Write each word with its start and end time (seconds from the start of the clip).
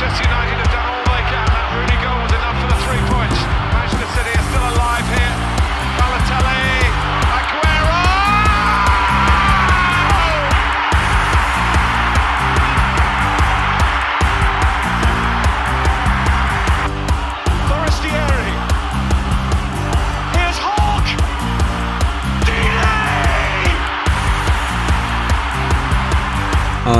Manchester 0.00 0.30
United 0.30 0.57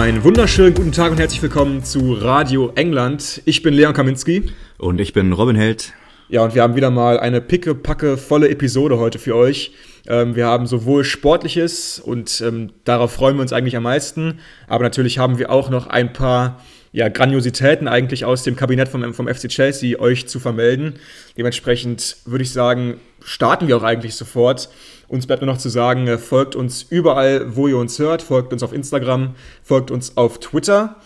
Einen 0.08 0.24
wunderschönen 0.24 0.72
guten 0.72 0.90
Tag 0.90 1.10
und 1.10 1.20
herzlich 1.20 1.42
willkommen 1.42 1.84
zu 1.84 2.14
Radio 2.14 2.72
England. 2.76 3.42
Ich 3.44 3.60
bin 3.60 3.74
Leon 3.74 3.92
Kaminski. 3.92 4.50
Und 4.78 5.02
ich 5.02 5.12
bin 5.12 5.34
Robin 5.34 5.54
Held. 5.54 5.92
Ja, 6.30 6.42
und 6.44 6.54
wir 6.54 6.62
haben 6.62 6.76
wieder 6.76 6.90
mal 6.90 7.20
eine 7.20 7.42
picke-packe 7.42 8.16
volle 8.16 8.48
Episode 8.48 8.98
heute 8.98 9.18
für 9.18 9.36
euch. 9.36 9.72
Ähm, 10.06 10.34
wir 10.34 10.46
haben 10.46 10.66
sowohl 10.66 11.04
Sportliches 11.04 11.98
und 11.98 12.40
ähm, 12.40 12.70
darauf 12.84 13.12
freuen 13.12 13.36
wir 13.36 13.42
uns 13.42 13.52
eigentlich 13.52 13.76
am 13.76 13.82
meisten, 13.82 14.38
aber 14.66 14.82
natürlich 14.82 15.18
haben 15.18 15.38
wir 15.38 15.50
auch 15.50 15.68
noch 15.68 15.88
ein 15.88 16.14
paar 16.14 16.64
ja, 16.90 17.10
Grandiositäten 17.10 17.86
eigentlich 17.86 18.24
aus 18.24 18.44
dem 18.44 18.56
Kabinett 18.56 18.88
vom, 18.88 19.12
vom 19.12 19.28
FC 19.28 19.48
Chelsea 19.48 20.00
euch 20.00 20.26
zu 20.26 20.40
vermelden. 20.40 20.94
Dementsprechend 21.36 22.16
würde 22.24 22.44
ich 22.44 22.52
sagen, 22.54 22.98
starten 23.22 23.68
wir 23.68 23.76
auch 23.76 23.82
eigentlich 23.82 24.14
sofort. 24.14 24.68
Uns 25.08 25.26
bleibt 25.26 25.42
nur 25.42 25.52
noch 25.52 25.58
zu 25.58 25.68
sagen, 25.68 26.06
äh, 26.06 26.18
folgt 26.18 26.54
uns 26.54 26.82
überall, 26.82 27.56
wo 27.56 27.68
ihr 27.68 27.78
uns 27.78 27.98
hört, 27.98 28.22
folgt 28.22 28.52
uns 28.52 28.62
auf 28.62 28.72
Instagram, 28.72 29.34
folgt 29.62 29.90
uns 29.90 30.16
auf 30.16 30.38
Twitter. 30.40 30.96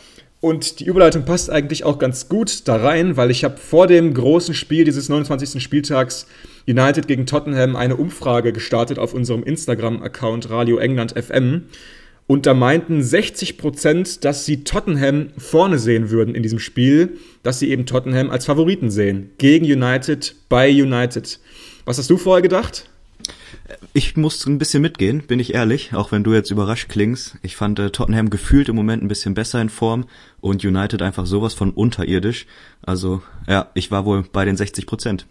Und 0.40 0.80
die 0.80 0.86
Überleitung 0.86 1.24
passt 1.24 1.50
eigentlich 1.50 1.84
auch 1.84 2.00
ganz 2.00 2.28
gut 2.28 2.66
da 2.66 2.74
rein, 2.74 3.16
weil 3.16 3.30
ich 3.30 3.44
habe 3.44 3.58
vor 3.58 3.86
dem 3.86 4.12
großen 4.12 4.54
Spiel 4.54 4.84
dieses 4.84 5.08
29. 5.08 5.62
Spieltags 5.62 6.26
United 6.66 7.06
gegen 7.06 7.26
Tottenham 7.26 7.76
eine 7.76 7.94
Umfrage 7.94 8.52
gestartet 8.52 8.98
auf 8.98 9.14
unserem 9.14 9.44
Instagram-Account 9.44 10.50
Radio 10.50 10.78
England 10.78 11.12
FM. 11.12 11.66
Und 12.26 12.46
da 12.46 12.54
meinten 12.54 13.04
60 13.04 13.56
Prozent, 13.56 14.24
dass 14.24 14.44
sie 14.44 14.64
Tottenham 14.64 15.28
vorne 15.38 15.78
sehen 15.78 16.10
würden 16.10 16.34
in 16.34 16.42
diesem 16.42 16.58
Spiel, 16.58 17.18
dass 17.44 17.60
sie 17.60 17.70
eben 17.70 17.86
Tottenham 17.86 18.30
als 18.30 18.46
Favoriten 18.46 18.90
sehen. 18.90 19.30
Gegen 19.38 19.64
United, 19.64 20.34
bei 20.48 20.68
United. 20.68 21.38
Was 21.84 21.98
hast 21.98 22.10
du 22.10 22.16
vorher 22.16 22.42
gedacht? 22.42 22.88
Ich 23.92 24.16
muss 24.16 24.46
ein 24.46 24.58
bisschen 24.58 24.82
mitgehen, 24.82 25.22
bin 25.22 25.40
ich 25.40 25.54
ehrlich, 25.54 25.94
auch 25.94 26.12
wenn 26.12 26.24
du 26.24 26.32
jetzt 26.32 26.50
überrascht 26.50 26.88
klingst. 26.88 27.36
Ich 27.42 27.56
fand 27.56 27.78
äh, 27.78 27.90
Tottenham 27.90 28.30
gefühlt 28.30 28.68
im 28.68 28.76
Moment 28.76 29.02
ein 29.02 29.08
bisschen 29.08 29.34
besser 29.34 29.60
in 29.60 29.68
Form 29.68 30.06
und 30.40 30.64
United 30.64 31.02
einfach 31.02 31.26
sowas 31.26 31.54
von 31.54 31.70
unterirdisch. 31.70 32.46
Also 32.82 33.22
ja, 33.48 33.70
ich 33.74 33.90
war 33.90 34.04
wohl 34.04 34.24
bei 34.32 34.44
den 34.44 34.56
60 34.56 34.86
Prozent. 34.86 35.26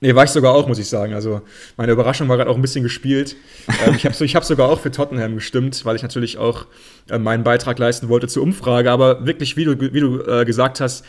Nee, 0.00 0.16
war 0.16 0.24
ich 0.24 0.30
sogar 0.30 0.52
auch, 0.52 0.66
muss 0.66 0.80
ich 0.80 0.88
sagen. 0.88 1.14
Also 1.14 1.42
meine 1.76 1.92
Überraschung 1.92 2.28
war 2.28 2.36
gerade 2.36 2.50
auch 2.50 2.56
ein 2.56 2.62
bisschen 2.62 2.82
gespielt. 2.82 3.36
ähm, 3.86 3.94
ich 3.94 4.04
habe 4.04 4.24
ich 4.24 4.34
hab 4.34 4.44
sogar 4.44 4.68
auch 4.68 4.80
für 4.80 4.90
Tottenham 4.90 5.36
gestimmt, 5.36 5.84
weil 5.84 5.94
ich 5.94 6.02
natürlich 6.02 6.38
auch 6.38 6.66
äh, 7.08 7.18
meinen 7.18 7.44
Beitrag 7.44 7.78
leisten 7.78 8.08
wollte 8.08 8.26
zur 8.26 8.42
Umfrage. 8.42 8.90
Aber 8.90 9.24
wirklich, 9.26 9.56
wie 9.56 9.64
du, 9.64 9.80
wie 9.80 10.00
du 10.00 10.20
äh, 10.22 10.44
gesagt 10.44 10.80
hast, 10.80 11.04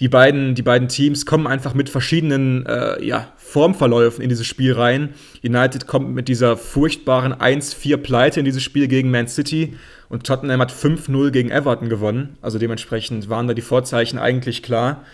die 0.00 0.08
beiden, 0.08 0.54
die 0.54 0.62
beiden 0.62 0.88
Teams 0.88 1.26
kommen 1.26 1.48
einfach 1.48 1.74
mit 1.74 1.90
verschiedenen 1.90 2.64
äh, 2.66 3.04
ja, 3.04 3.32
Formverläufen 3.36 4.22
in 4.22 4.28
dieses 4.28 4.46
Spiel 4.46 4.72
rein. 4.72 5.14
United 5.42 5.88
kommt 5.88 6.14
mit 6.14 6.28
dieser 6.28 6.56
furchtbaren 6.56 7.34
1-4-Pleite 7.34 8.38
in 8.38 8.44
dieses 8.44 8.62
Spiel 8.62 8.86
gegen 8.86 9.10
Man 9.10 9.26
City 9.26 9.76
und 10.08 10.24
Tottenham 10.24 10.60
hat 10.60 10.72
5-0 10.72 11.30
gegen 11.32 11.50
Everton 11.50 11.88
gewonnen. 11.88 12.36
Also 12.42 12.58
dementsprechend 12.58 13.28
waren 13.28 13.48
da 13.48 13.54
die 13.54 13.62
Vorzeichen 13.62 14.20
eigentlich 14.20 14.62
klar. 14.62 15.04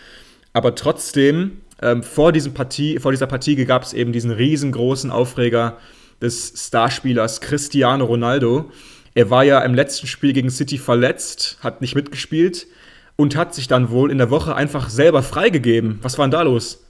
Aber 0.53 0.75
trotzdem, 0.75 1.61
ähm, 1.81 2.03
vor, 2.03 2.31
diesem 2.31 2.53
Partie, 2.53 2.99
vor 2.99 3.11
dieser 3.11 3.27
Partie 3.27 3.55
gab 3.65 3.81
es 3.81 3.93
eben 3.93 4.13
diesen 4.13 4.31
riesengroßen 4.31 5.09
Aufreger 5.09 5.77
des 6.21 6.67
Starspielers 6.67 7.41
Cristiano 7.41 8.05
Ronaldo. 8.05 8.71
Er 9.15 9.31
war 9.31 9.43
ja 9.43 9.61
im 9.61 9.73
letzten 9.73 10.05
Spiel 10.05 10.31
gegen 10.33 10.51
City 10.51 10.77
verletzt, 10.77 11.57
hat 11.61 11.81
nicht 11.81 11.95
mitgespielt 11.95 12.67
und 13.15 13.35
hat 13.35 13.55
sich 13.55 13.67
dann 13.67 13.89
wohl 13.89 14.11
in 14.11 14.17
der 14.17 14.29
Woche 14.29 14.55
einfach 14.55 14.89
selber 14.89 15.23
freigegeben. 15.23 15.99
Was 16.01 16.17
war 16.17 16.25
denn 16.25 16.31
da 16.31 16.41
los? 16.41 16.81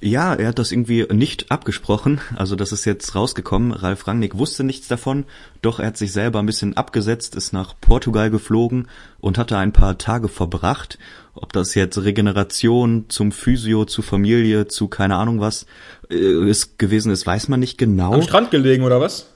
Ja, 0.00 0.34
er 0.34 0.48
hat 0.48 0.58
das 0.58 0.72
irgendwie 0.72 1.06
nicht 1.12 1.50
abgesprochen. 1.50 2.20
Also 2.36 2.56
das 2.56 2.72
ist 2.72 2.84
jetzt 2.84 3.14
rausgekommen. 3.14 3.72
Ralf 3.72 4.06
Rangnick 4.06 4.36
wusste 4.36 4.64
nichts 4.64 4.88
davon, 4.88 5.24
doch 5.62 5.80
er 5.80 5.86
hat 5.88 5.96
sich 5.96 6.12
selber 6.12 6.40
ein 6.40 6.46
bisschen 6.46 6.76
abgesetzt, 6.76 7.36
ist 7.36 7.52
nach 7.52 7.74
Portugal 7.80 8.30
geflogen 8.30 8.88
und 9.20 9.38
hatte 9.38 9.56
ein 9.56 9.72
paar 9.72 9.96
Tage 9.96 10.28
verbracht. 10.28 10.98
Ob 11.34 11.52
das 11.52 11.74
jetzt 11.74 12.02
Regeneration 12.02 13.06
zum 13.08 13.32
Physio, 13.32 13.86
zu 13.86 14.02
Familie, 14.02 14.66
zu 14.66 14.88
keine 14.88 15.16
Ahnung 15.16 15.40
was 15.40 15.66
äh, 16.10 16.50
ist 16.50 16.78
gewesen 16.78 17.10
ist, 17.10 17.26
weiß 17.26 17.48
man 17.48 17.60
nicht 17.60 17.78
genau. 17.78 18.12
Am 18.12 18.22
Strand 18.22 18.50
gelegen 18.50 18.84
oder 18.84 19.00
was? 19.00 19.30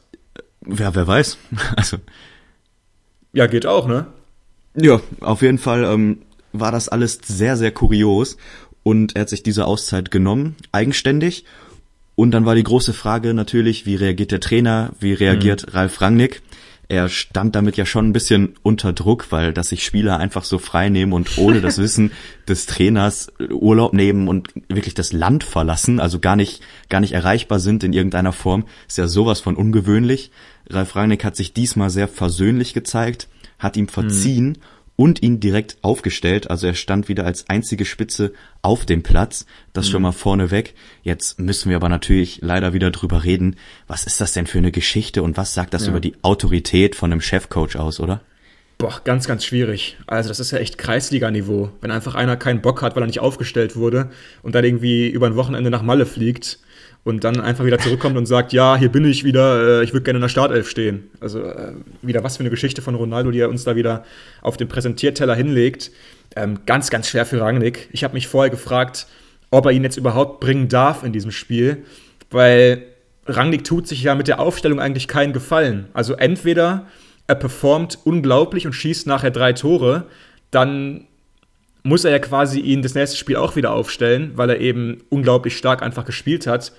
Ja, 0.66 0.94
wer 0.94 1.06
weiß. 1.06 1.38
Also 1.76 1.96
Ja, 3.32 3.46
geht 3.46 3.66
auch, 3.66 3.86
ne? 3.86 4.06
Ja, 4.74 5.00
auf 5.20 5.42
jeden 5.42 5.58
Fall 5.58 5.84
ähm, 5.84 6.22
war 6.52 6.72
das 6.72 6.88
alles 6.88 7.20
sehr, 7.24 7.56
sehr 7.56 7.72
kurios 7.72 8.36
und 8.82 9.16
er 9.16 9.22
hat 9.22 9.28
sich 9.28 9.42
diese 9.42 9.66
Auszeit 9.66 10.10
genommen, 10.10 10.56
eigenständig. 10.72 11.44
Und 12.14 12.32
dann 12.32 12.46
war 12.46 12.54
die 12.54 12.64
große 12.64 12.94
Frage 12.94 13.32
natürlich, 13.32 13.86
wie 13.86 13.94
reagiert 13.94 14.32
der 14.32 14.40
Trainer, 14.40 14.90
wie 14.98 15.12
reagiert 15.12 15.66
mhm. 15.66 15.72
Ralf 15.72 16.00
Rangnick? 16.00 16.42
Er 16.88 17.10
stand 17.10 17.54
damit 17.54 17.76
ja 17.76 17.84
schon 17.84 18.08
ein 18.08 18.12
bisschen 18.14 18.54
unter 18.62 18.94
Druck, 18.94 19.26
weil 19.30 19.52
dass 19.52 19.68
sich 19.68 19.84
Spieler 19.84 20.18
einfach 20.18 20.42
so 20.42 20.58
frei 20.58 20.88
nehmen 20.88 21.12
und 21.12 21.36
ohne 21.36 21.60
das 21.60 21.76
Wissen 21.78 22.10
des 22.48 22.64
Trainers 22.64 23.30
Urlaub 23.50 23.92
nehmen 23.92 24.26
und 24.26 24.48
wirklich 24.68 24.94
das 24.94 25.12
Land 25.12 25.44
verlassen, 25.44 26.00
also 26.00 26.18
gar 26.18 26.34
nicht, 26.34 26.62
gar 26.88 27.00
nicht 27.00 27.12
erreichbar 27.12 27.60
sind 27.60 27.84
in 27.84 27.92
irgendeiner 27.92 28.32
Form, 28.32 28.64
ist 28.88 28.96
ja 28.96 29.06
sowas 29.06 29.40
von 29.40 29.54
ungewöhnlich. 29.54 30.30
Ralf 30.70 30.96
Rangnick 30.96 31.24
hat 31.24 31.36
sich 31.36 31.52
diesmal 31.52 31.90
sehr 31.90 32.08
versöhnlich 32.08 32.72
gezeigt, 32.72 33.28
hat 33.58 33.76
ihm 33.76 33.88
verziehen 33.88 34.46
mhm. 34.46 34.56
und 34.96 35.22
ihn 35.22 35.40
direkt 35.40 35.78
aufgestellt. 35.82 36.50
Also 36.50 36.66
er 36.66 36.74
stand 36.74 37.08
wieder 37.08 37.24
als 37.24 37.48
einzige 37.48 37.84
Spitze 37.84 38.32
auf 38.62 38.86
dem 38.86 39.02
Platz. 39.02 39.46
Das 39.72 39.86
mhm. 39.86 39.90
schon 39.92 40.02
mal 40.02 40.12
vorneweg. 40.12 40.74
Jetzt 41.02 41.38
müssen 41.38 41.70
wir 41.70 41.76
aber 41.76 41.88
natürlich 41.88 42.40
leider 42.42 42.72
wieder 42.72 42.90
drüber 42.90 43.24
reden. 43.24 43.56
Was 43.86 44.04
ist 44.04 44.20
das 44.20 44.32
denn 44.32 44.46
für 44.46 44.58
eine 44.58 44.72
Geschichte 44.72 45.22
und 45.22 45.36
was 45.36 45.54
sagt 45.54 45.74
das 45.74 45.84
ja. 45.84 45.90
über 45.90 46.00
die 46.00 46.14
Autorität 46.22 46.94
von 46.94 47.12
einem 47.12 47.20
Chefcoach 47.20 47.76
aus, 47.76 48.00
oder? 48.00 48.22
Boah, 48.78 49.00
ganz, 49.02 49.26
ganz 49.26 49.44
schwierig. 49.44 49.98
Also 50.06 50.28
das 50.28 50.38
ist 50.38 50.52
ja 50.52 50.58
echt 50.58 50.78
Kreisliga-Niveau. 50.78 51.72
Wenn 51.80 51.90
einfach 51.90 52.14
einer 52.14 52.36
keinen 52.36 52.62
Bock 52.62 52.80
hat, 52.80 52.94
weil 52.94 53.02
er 53.02 53.08
nicht 53.08 53.18
aufgestellt 53.18 53.74
wurde 53.74 54.10
und 54.42 54.54
dann 54.54 54.64
irgendwie 54.64 55.08
über 55.08 55.26
ein 55.26 55.34
Wochenende 55.34 55.68
nach 55.68 55.82
Malle 55.82 56.06
fliegt 56.06 56.60
und 57.08 57.24
dann 57.24 57.40
einfach 57.40 57.64
wieder 57.64 57.78
zurückkommt 57.78 58.16
und 58.16 58.26
sagt, 58.26 58.52
ja, 58.52 58.76
hier 58.76 58.90
bin 58.90 59.04
ich 59.04 59.24
wieder, 59.24 59.80
äh, 59.80 59.84
ich 59.84 59.92
würde 59.92 60.04
gerne 60.04 60.18
in 60.18 60.22
der 60.22 60.28
Startelf 60.28 60.68
stehen. 60.68 61.10
Also 61.20 61.42
äh, 61.42 61.72
wieder 62.02 62.22
was 62.22 62.36
für 62.36 62.40
eine 62.40 62.50
Geschichte 62.50 62.82
von 62.82 62.94
Ronaldo, 62.94 63.30
die 63.30 63.40
er 63.40 63.48
uns 63.48 63.64
da 63.64 63.76
wieder 63.76 64.04
auf 64.42 64.56
den 64.56 64.68
Präsentierteller 64.68 65.34
hinlegt. 65.34 65.90
Ähm, 66.36 66.60
ganz, 66.66 66.90
ganz 66.90 67.08
schwer 67.08 67.24
für 67.24 67.40
Rangnick. 67.40 67.88
Ich 67.92 68.04
habe 68.04 68.14
mich 68.14 68.28
vorher 68.28 68.50
gefragt, 68.50 69.06
ob 69.50 69.66
er 69.66 69.72
ihn 69.72 69.82
jetzt 69.82 69.96
überhaupt 69.96 70.40
bringen 70.40 70.68
darf 70.68 71.02
in 71.02 71.12
diesem 71.12 71.30
Spiel, 71.30 71.84
weil 72.30 72.82
Rangnick 73.26 73.64
tut 73.64 73.88
sich 73.88 74.02
ja 74.02 74.14
mit 74.14 74.28
der 74.28 74.40
Aufstellung 74.40 74.78
eigentlich 74.78 75.08
keinen 75.08 75.32
Gefallen. 75.32 75.88
Also 75.94 76.14
entweder 76.14 76.86
er 77.26 77.34
performt 77.34 77.98
unglaublich 78.04 78.66
und 78.66 78.72
schießt 78.72 79.06
nachher 79.06 79.30
drei 79.30 79.52
Tore, 79.52 80.04
dann 80.50 81.06
muss 81.82 82.04
er 82.04 82.10
ja 82.10 82.18
quasi 82.18 82.60
ihn 82.60 82.82
das 82.82 82.94
nächste 82.94 83.16
Spiel 83.16 83.36
auch 83.36 83.56
wieder 83.56 83.72
aufstellen, 83.72 84.32
weil 84.34 84.50
er 84.50 84.60
eben 84.60 85.02
unglaublich 85.08 85.56
stark 85.56 85.82
einfach 85.82 86.04
gespielt 86.04 86.46
hat. 86.46 86.72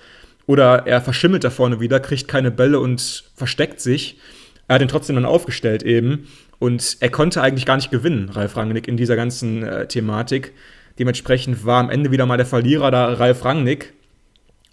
Oder 0.50 0.84
er 0.84 1.00
verschimmelt 1.00 1.44
da 1.44 1.50
vorne 1.50 1.78
wieder, 1.78 2.00
kriegt 2.00 2.26
keine 2.26 2.50
Bälle 2.50 2.80
und 2.80 3.22
versteckt 3.36 3.80
sich. 3.80 4.18
Er 4.66 4.74
hat 4.74 4.82
ihn 4.82 4.88
trotzdem 4.88 5.14
dann 5.14 5.24
aufgestellt 5.24 5.84
eben. 5.84 6.26
Und 6.58 6.96
er 6.98 7.08
konnte 7.08 7.40
eigentlich 7.40 7.66
gar 7.66 7.76
nicht 7.76 7.92
gewinnen, 7.92 8.30
Ralf 8.30 8.56
Rangnick, 8.56 8.88
in 8.88 8.96
dieser 8.96 9.14
ganzen 9.14 9.62
äh, 9.62 9.86
Thematik. 9.86 10.52
Dementsprechend 10.98 11.64
war 11.64 11.78
am 11.78 11.88
Ende 11.88 12.10
wieder 12.10 12.26
mal 12.26 12.36
der 12.36 12.46
Verlierer 12.46 12.90
da 12.90 13.12
Ralf 13.12 13.44
Rangnick. 13.44 13.92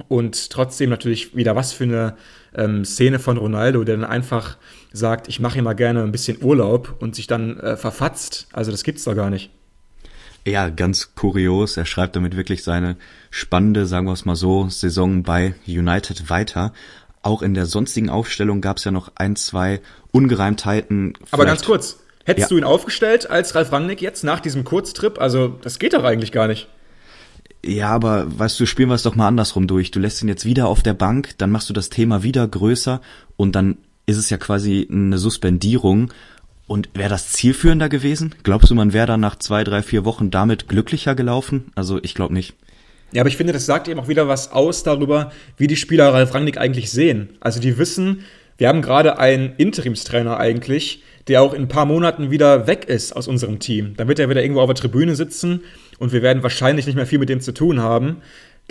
Und 0.07 0.49
trotzdem 0.49 0.89
natürlich 0.89 1.35
wieder 1.35 1.55
was 1.55 1.73
für 1.73 1.83
eine 1.83 2.15
ähm, 2.55 2.83
Szene 2.83 3.19
von 3.19 3.37
Ronaldo, 3.37 3.83
der 3.83 3.97
dann 3.97 4.09
einfach 4.09 4.57
sagt, 4.93 5.27
ich 5.27 5.39
mache 5.39 5.53
hier 5.53 5.63
mal 5.63 5.73
gerne 5.73 6.01
ein 6.01 6.11
bisschen 6.11 6.43
Urlaub 6.43 6.95
und 6.97 7.13
sich 7.13 7.27
dann 7.27 7.59
äh, 7.59 7.77
verfatzt. 7.77 8.47
Also 8.51 8.71
das 8.71 8.83
gibt's 8.83 9.03
doch 9.03 9.13
gar 9.13 9.29
nicht. 9.29 9.51
Ja, 10.47 10.69
ganz 10.69 11.13
kurios. 11.13 11.75
Er 11.75 11.85
schreibt 11.85 12.15
damit 12.15 12.37
wirklich 12.37 12.63
seine 12.63 12.95
spannende, 13.31 13.85
sagen 13.85 14.07
wir 14.07 14.13
es 14.13 14.23
mal 14.23 14.37
so, 14.37 14.69
Saison 14.69 15.21
bei 15.23 15.55
United 15.67 16.29
weiter. 16.29 16.71
Auch 17.21 17.41
in 17.41 17.53
der 17.53 17.65
sonstigen 17.65 18.09
Aufstellung 18.09 18.61
gab 18.61 18.77
es 18.77 18.85
ja 18.85 18.91
noch 18.91 19.11
ein, 19.15 19.35
zwei 19.35 19.81
Ungereimtheiten. 20.11 21.15
Aber 21.31 21.45
ganz 21.45 21.65
kurz, 21.65 21.99
hättest 22.23 22.49
ja. 22.49 22.55
du 22.55 22.57
ihn 22.59 22.63
aufgestellt 22.63 23.29
als 23.29 23.55
Ralf 23.55 23.73
Rangnick 23.73 24.01
jetzt 24.01 24.23
nach 24.23 24.39
diesem 24.39 24.63
Kurztrip? 24.63 25.19
Also 25.19 25.49
das 25.49 25.79
geht 25.79 25.93
doch 25.93 26.05
eigentlich 26.05 26.31
gar 26.31 26.47
nicht. 26.47 26.69
Ja, 27.65 27.89
aber 27.89 28.39
weißt 28.39 28.57
du, 28.57 28.65
spielen 28.65 28.87
wir 28.87 28.95
es 28.95 29.03
doch 29.03 29.15
mal 29.15 29.27
andersrum 29.27 29.67
durch. 29.67 29.91
Du 29.91 29.99
lässt 29.99 30.21
ihn 30.21 30.29
jetzt 30.29 30.45
wieder 30.45 30.69
auf 30.69 30.81
der 30.81 30.93
Bank, 30.93 31.37
dann 31.39 31.51
machst 31.51 31.69
du 31.69 31.73
das 31.73 31.89
Thema 31.89 32.23
wieder 32.23 32.47
größer 32.47 33.01
und 33.35 33.53
dann 33.53 33.79
ist 34.05 34.15
es 34.15 34.29
ja 34.29 34.37
quasi 34.37 34.87
eine 34.89 35.17
Suspendierung 35.17 36.13
Und 36.67 36.89
wäre 36.93 37.09
das 37.09 37.31
zielführender 37.31 37.87
gewesen? 37.89 38.35
Glaubst 38.43 38.69
du, 38.69 38.75
man 38.75 38.93
wäre 38.93 39.07
dann 39.07 39.21
nach 39.21 39.37
zwei, 39.37 39.63
drei, 39.63 39.81
vier 39.81 40.03
Wochen 40.03 40.29
damit 40.31 40.67
glücklicher 40.67 41.15
gelaufen? 41.15 41.71
Also 41.75 41.99
ich 42.03 42.13
glaube 42.13 42.33
nicht. 42.33 42.55
Ja, 43.13 43.21
aber 43.21 43.29
ich 43.29 43.37
finde, 43.37 43.53
das 43.53 43.65
sagt 43.65 43.87
eben 43.87 43.99
auch 43.99 44.09
wieder 44.09 44.27
was 44.27 44.51
aus 44.51 44.83
darüber, 44.83 45.31
wie 45.57 45.67
die 45.67 45.77
Spieler 45.77 46.13
Ralf 46.13 46.33
Rangnick 46.33 46.57
eigentlich 46.57 46.91
sehen. 46.91 47.29
Also 47.39 47.61
die 47.61 47.77
wissen, 47.77 48.25
wir 48.57 48.67
haben 48.67 48.81
gerade 48.81 49.17
einen 49.17 49.53
Interimstrainer 49.55 50.37
eigentlich, 50.37 51.03
der 51.29 51.41
auch 51.41 51.53
in 51.53 51.63
ein 51.63 51.67
paar 51.67 51.85
Monaten 51.85 52.31
wieder 52.31 52.67
weg 52.67 52.85
ist 52.85 53.15
aus 53.15 53.27
unserem 53.27 53.59
Team. 53.59 53.93
Dann 53.95 54.09
wird 54.09 54.19
er 54.19 54.29
wieder 54.29 54.41
irgendwo 54.41 54.61
auf 54.61 54.67
der 54.67 54.75
Tribüne 54.75 55.15
sitzen 55.15 55.61
und 55.99 56.11
wir 56.11 56.21
werden 56.21 56.43
wahrscheinlich 56.43 56.85
nicht 56.85 56.95
mehr 56.95 57.05
viel 57.05 57.19
mit 57.19 57.29
dem 57.29 57.39
zu 57.39 57.53
tun 57.53 57.79
haben. 57.79 58.17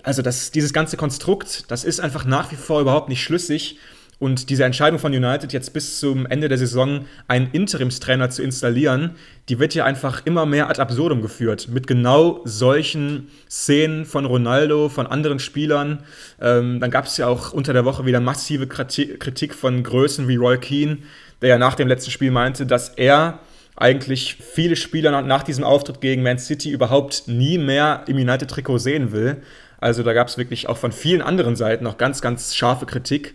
Also 0.02 0.20
das, 0.20 0.50
dieses 0.50 0.75
ganze 0.75 0.98
Konstrukt, 0.98 1.64
das 1.69 1.84
ist 1.84 2.00
einfach 2.00 2.26
nach 2.26 2.52
wie 2.52 2.56
vor 2.56 2.81
überhaupt 2.81 3.08
nicht 3.08 3.22
schlüssig. 3.22 3.78
Und 4.18 4.48
diese 4.48 4.64
Entscheidung 4.64 4.98
von 4.98 5.12
United, 5.12 5.52
jetzt 5.52 5.74
bis 5.74 6.00
zum 6.00 6.24
Ende 6.24 6.48
der 6.48 6.56
Saison 6.56 7.04
einen 7.28 7.50
Interimstrainer 7.52 8.30
zu 8.30 8.42
installieren, 8.42 9.10
die 9.50 9.58
wird 9.58 9.74
ja 9.74 9.84
einfach 9.84 10.24
immer 10.24 10.46
mehr 10.46 10.70
ad 10.70 10.80
absurdum 10.80 11.20
geführt. 11.20 11.68
Mit 11.68 11.86
genau 11.86 12.40
solchen 12.44 13.28
Szenen 13.50 14.06
von 14.06 14.24
Ronaldo, 14.24 14.88
von 14.88 15.06
anderen 15.06 15.38
Spielern. 15.38 15.98
Ähm, 16.40 16.80
dann 16.80 16.90
gab 16.90 17.04
es 17.04 17.18
ja 17.18 17.26
auch 17.26 17.52
unter 17.52 17.74
der 17.74 17.84
Woche 17.84 18.06
wieder 18.06 18.20
massive 18.20 18.66
Kritik 18.66 19.54
von 19.54 19.82
Größen 19.82 20.28
wie 20.28 20.36
Roy 20.36 20.56
Keane, 20.56 20.98
der 21.42 21.50
ja 21.50 21.58
nach 21.58 21.74
dem 21.74 21.86
letzten 21.86 22.10
Spiel 22.10 22.30
meinte, 22.30 22.64
dass 22.64 22.88
er 22.88 23.40
eigentlich 23.76 24.38
viele 24.40 24.76
Spieler 24.76 25.20
nach 25.20 25.42
diesem 25.42 25.62
Auftritt 25.62 26.00
gegen 26.00 26.22
Man 26.22 26.38
City 26.38 26.70
überhaupt 26.70 27.24
nie 27.26 27.58
mehr 27.58 28.04
im 28.06 28.16
United-Trikot 28.16 28.78
sehen 28.78 29.12
will. 29.12 29.42
Also 29.78 30.02
da 30.02 30.14
gab 30.14 30.28
es 30.28 30.38
wirklich 30.38 30.70
auch 30.70 30.78
von 30.78 30.92
vielen 30.92 31.20
anderen 31.20 31.54
Seiten 31.54 31.84
noch 31.84 31.98
ganz, 31.98 32.22
ganz 32.22 32.56
scharfe 32.56 32.86
Kritik. 32.86 33.34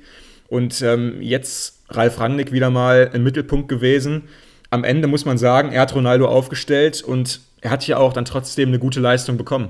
Und 0.51 0.81
ähm, 0.81 1.21
jetzt 1.21 1.79
Ralf 1.87 2.19
Rangnick 2.19 2.51
wieder 2.51 2.69
mal 2.69 3.09
im 3.13 3.23
Mittelpunkt 3.23 3.69
gewesen. 3.69 4.23
Am 4.69 4.83
Ende 4.83 5.07
muss 5.07 5.23
man 5.23 5.37
sagen, 5.37 5.71
er 5.71 5.79
hat 5.79 5.95
Ronaldo 5.95 6.27
aufgestellt 6.27 7.01
und 7.01 7.39
er 7.61 7.71
hat 7.71 7.87
ja 7.87 7.95
auch 7.95 8.11
dann 8.11 8.25
trotzdem 8.25 8.67
eine 8.67 8.77
gute 8.77 8.99
Leistung 8.99 9.37
bekommen. 9.37 9.69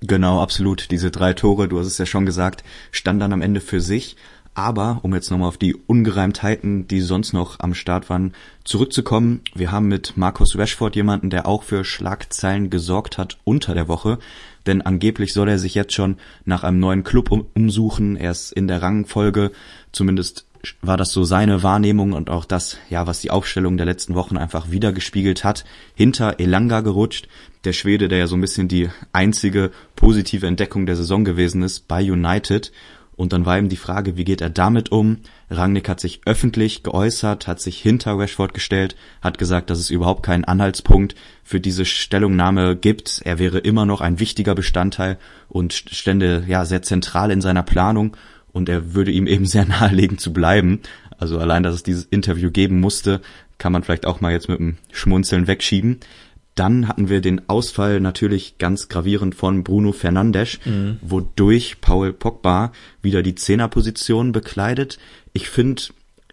Genau, 0.00 0.42
absolut. 0.42 0.90
Diese 0.90 1.12
drei 1.12 1.34
Tore, 1.34 1.68
du 1.68 1.78
hast 1.78 1.86
es 1.86 1.98
ja 1.98 2.06
schon 2.06 2.26
gesagt, 2.26 2.64
standen 2.90 3.20
dann 3.20 3.32
am 3.32 3.42
Ende 3.42 3.60
für 3.60 3.80
sich. 3.80 4.16
Aber, 4.54 4.98
um 5.02 5.14
jetzt 5.14 5.30
nochmal 5.30 5.48
auf 5.48 5.56
die 5.56 5.76
Ungereimtheiten, 5.76 6.88
die 6.88 7.00
sonst 7.00 7.32
noch 7.32 7.60
am 7.60 7.72
Start 7.72 8.10
waren, 8.10 8.34
zurückzukommen, 8.64 9.40
wir 9.54 9.70
haben 9.70 9.86
mit 9.86 10.16
Markus 10.16 10.58
Rashford 10.58 10.96
jemanden, 10.96 11.30
der 11.30 11.46
auch 11.46 11.62
für 11.62 11.84
Schlagzeilen 11.84 12.70
gesorgt 12.70 13.18
hat 13.18 13.38
unter 13.44 13.72
der 13.72 13.86
Woche 13.86 14.18
denn 14.66 14.82
angeblich 14.82 15.32
soll 15.32 15.48
er 15.48 15.58
sich 15.58 15.74
jetzt 15.74 15.92
schon 15.92 16.16
nach 16.44 16.64
einem 16.64 16.78
neuen 16.78 17.04
Club 17.04 17.30
um, 17.30 17.46
umsuchen. 17.54 18.16
Er 18.16 18.30
ist 18.30 18.52
in 18.52 18.68
der 18.68 18.82
Rangfolge, 18.82 19.52
zumindest 19.92 20.46
war 20.80 20.96
das 20.96 21.12
so 21.12 21.24
seine 21.24 21.62
Wahrnehmung 21.62 22.12
und 22.12 22.30
auch 22.30 22.44
das, 22.44 22.78
ja, 22.88 23.06
was 23.06 23.20
die 23.20 23.30
Aufstellung 23.30 23.76
der 23.76 23.86
letzten 23.86 24.14
Wochen 24.14 24.36
einfach 24.36 24.70
wiedergespiegelt 24.70 25.42
hat, 25.44 25.64
hinter 25.94 26.38
Elanga 26.38 26.80
gerutscht, 26.80 27.28
der 27.64 27.72
Schwede, 27.72 28.08
der 28.08 28.18
ja 28.18 28.26
so 28.26 28.36
ein 28.36 28.40
bisschen 28.40 28.68
die 28.68 28.88
einzige 29.12 29.72
positive 29.96 30.46
Entdeckung 30.46 30.86
der 30.86 30.96
Saison 30.96 31.24
gewesen 31.24 31.62
ist 31.62 31.88
bei 31.88 32.02
United 32.02 32.72
und 33.22 33.32
dann 33.32 33.46
war 33.46 33.56
ihm 33.56 33.68
die 33.68 33.76
Frage, 33.76 34.16
wie 34.16 34.24
geht 34.24 34.40
er 34.40 34.50
damit 34.50 34.90
um? 34.90 35.18
Rangnick 35.48 35.88
hat 35.88 36.00
sich 36.00 36.22
öffentlich 36.26 36.82
geäußert, 36.82 37.46
hat 37.46 37.60
sich 37.60 37.80
hinter 37.80 38.18
Rashford 38.18 38.52
gestellt, 38.52 38.96
hat 39.20 39.38
gesagt, 39.38 39.70
dass 39.70 39.78
es 39.78 39.90
überhaupt 39.90 40.24
keinen 40.24 40.44
Anhaltspunkt 40.44 41.14
für 41.44 41.60
diese 41.60 41.84
Stellungnahme 41.84 42.74
gibt. 42.74 43.22
Er 43.24 43.38
wäre 43.38 43.58
immer 43.58 43.86
noch 43.86 44.00
ein 44.00 44.18
wichtiger 44.18 44.56
Bestandteil 44.56 45.18
und 45.48 45.72
stände 45.72 46.42
ja 46.48 46.64
sehr 46.64 46.82
zentral 46.82 47.30
in 47.30 47.40
seiner 47.40 47.62
Planung 47.62 48.16
und 48.50 48.68
er 48.68 48.92
würde 48.92 49.12
ihm 49.12 49.28
eben 49.28 49.46
sehr 49.46 49.66
nahelegen 49.66 50.18
zu 50.18 50.32
bleiben. 50.32 50.80
Also 51.16 51.38
allein, 51.38 51.62
dass 51.62 51.76
es 51.76 51.84
dieses 51.84 52.06
Interview 52.06 52.50
geben 52.50 52.80
musste, 52.80 53.20
kann 53.56 53.70
man 53.70 53.84
vielleicht 53.84 54.04
auch 54.04 54.20
mal 54.20 54.32
jetzt 54.32 54.48
mit 54.48 54.58
einem 54.58 54.78
Schmunzeln 54.90 55.46
wegschieben. 55.46 56.00
Dann 56.54 56.86
hatten 56.86 57.08
wir 57.08 57.20
den 57.20 57.48
Ausfall 57.48 58.00
natürlich 58.00 58.58
ganz 58.58 58.88
gravierend 58.88 59.34
von 59.34 59.64
Bruno 59.64 59.92
Fernandes, 59.92 60.58
mhm. 60.64 60.98
wodurch 61.00 61.80
Paul 61.80 62.12
Pogba 62.12 62.72
wieder 63.00 63.22
die 63.22 63.34
Zehnerposition 63.34 64.32
bekleidet. 64.32 64.98
Ich 65.32 65.48
finde, 65.48 65.82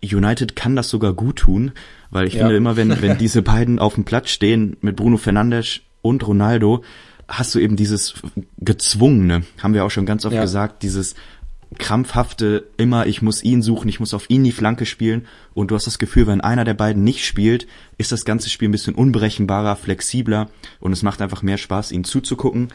United 0.04 0.56
kann 0.56 0.75
das 0.75 0.89
sogar 0.89 1.13
gut 1.13 1.38
tun, 1.38 1.71
weil 2.10 2.27
ich 2.27 2.33
ja. 2.33 2.39
finde 2.42 2.57
immer, 2.57 2.75
wenn, 2.75 3.01
wenn 3.01 3.18
diese 3.19 3.42
beiden 3.42 3.80
auf 3.80 3.95
dem 3.95 4.04
Platz 4.04 4.30
stehen 4.30 4.77
mit 4.81 4.95
Bruno 4.98 5.18
Fernandes 5.18 5.81
und 6.01 6.25
Ronaldo, 6.27 6.83
hast 7.30 7.56
du 7.56 7.60
eben 7.60 7.75
dieses 7.75 8.16
gezwungene, 8.57 9.44
haben 9.62 9.74
wir 9.74 9.86
auch 9.86 9.92
schon 9.92 10.06
ganz 10.06 10.25
oft 10.25 10.36
ja. 10.36 10.42
gesagt, 10.42 10.83
dieses 10.83 11.16
krampfhafte 11.77 12.68
immer, 12.77 13.06
ich 13.06 13.21
muss 13.21 13.44
ihn 13.44 13.62
suchen, 13.62 13.89
ich 13.89 14.00
muss 14.00 14.13
auf 14.13 14.30
ihn 14.30 14.44
die 14.44 14.51
Flanke 14.51 14.86
spielen. 14.86 15.27
Und 15.54 15.71
du 15.71 15.75
hast 15.75 15.88
das 15.88 16.00
Gefühl, 16.00 16.27
wenn 16.27 16.42
einer 16.42 16.66
der 16.66 16.74
beiden 16.74 17.04
nicht 17.04 17.25
spielt, 17.25 17.68
ist 17.98 18.12
das 18.12 18.25
ganze 18.25 18.50
Spiel 18.50 18.69
ein 18.69 18.74
bisschen 18.74 18.95
unberechenbarer, 18.95 19.75
flexibler. 19.75 20.50
Und 20.80 20.94
es 20.94 21.04
macht 21.04 21.21
einfach 21.21 21.44
mehr 21.44 21.57
Spaß, 21.57 21.92
ihn 21.92 22.04
zuzugucken. 22.04 22.69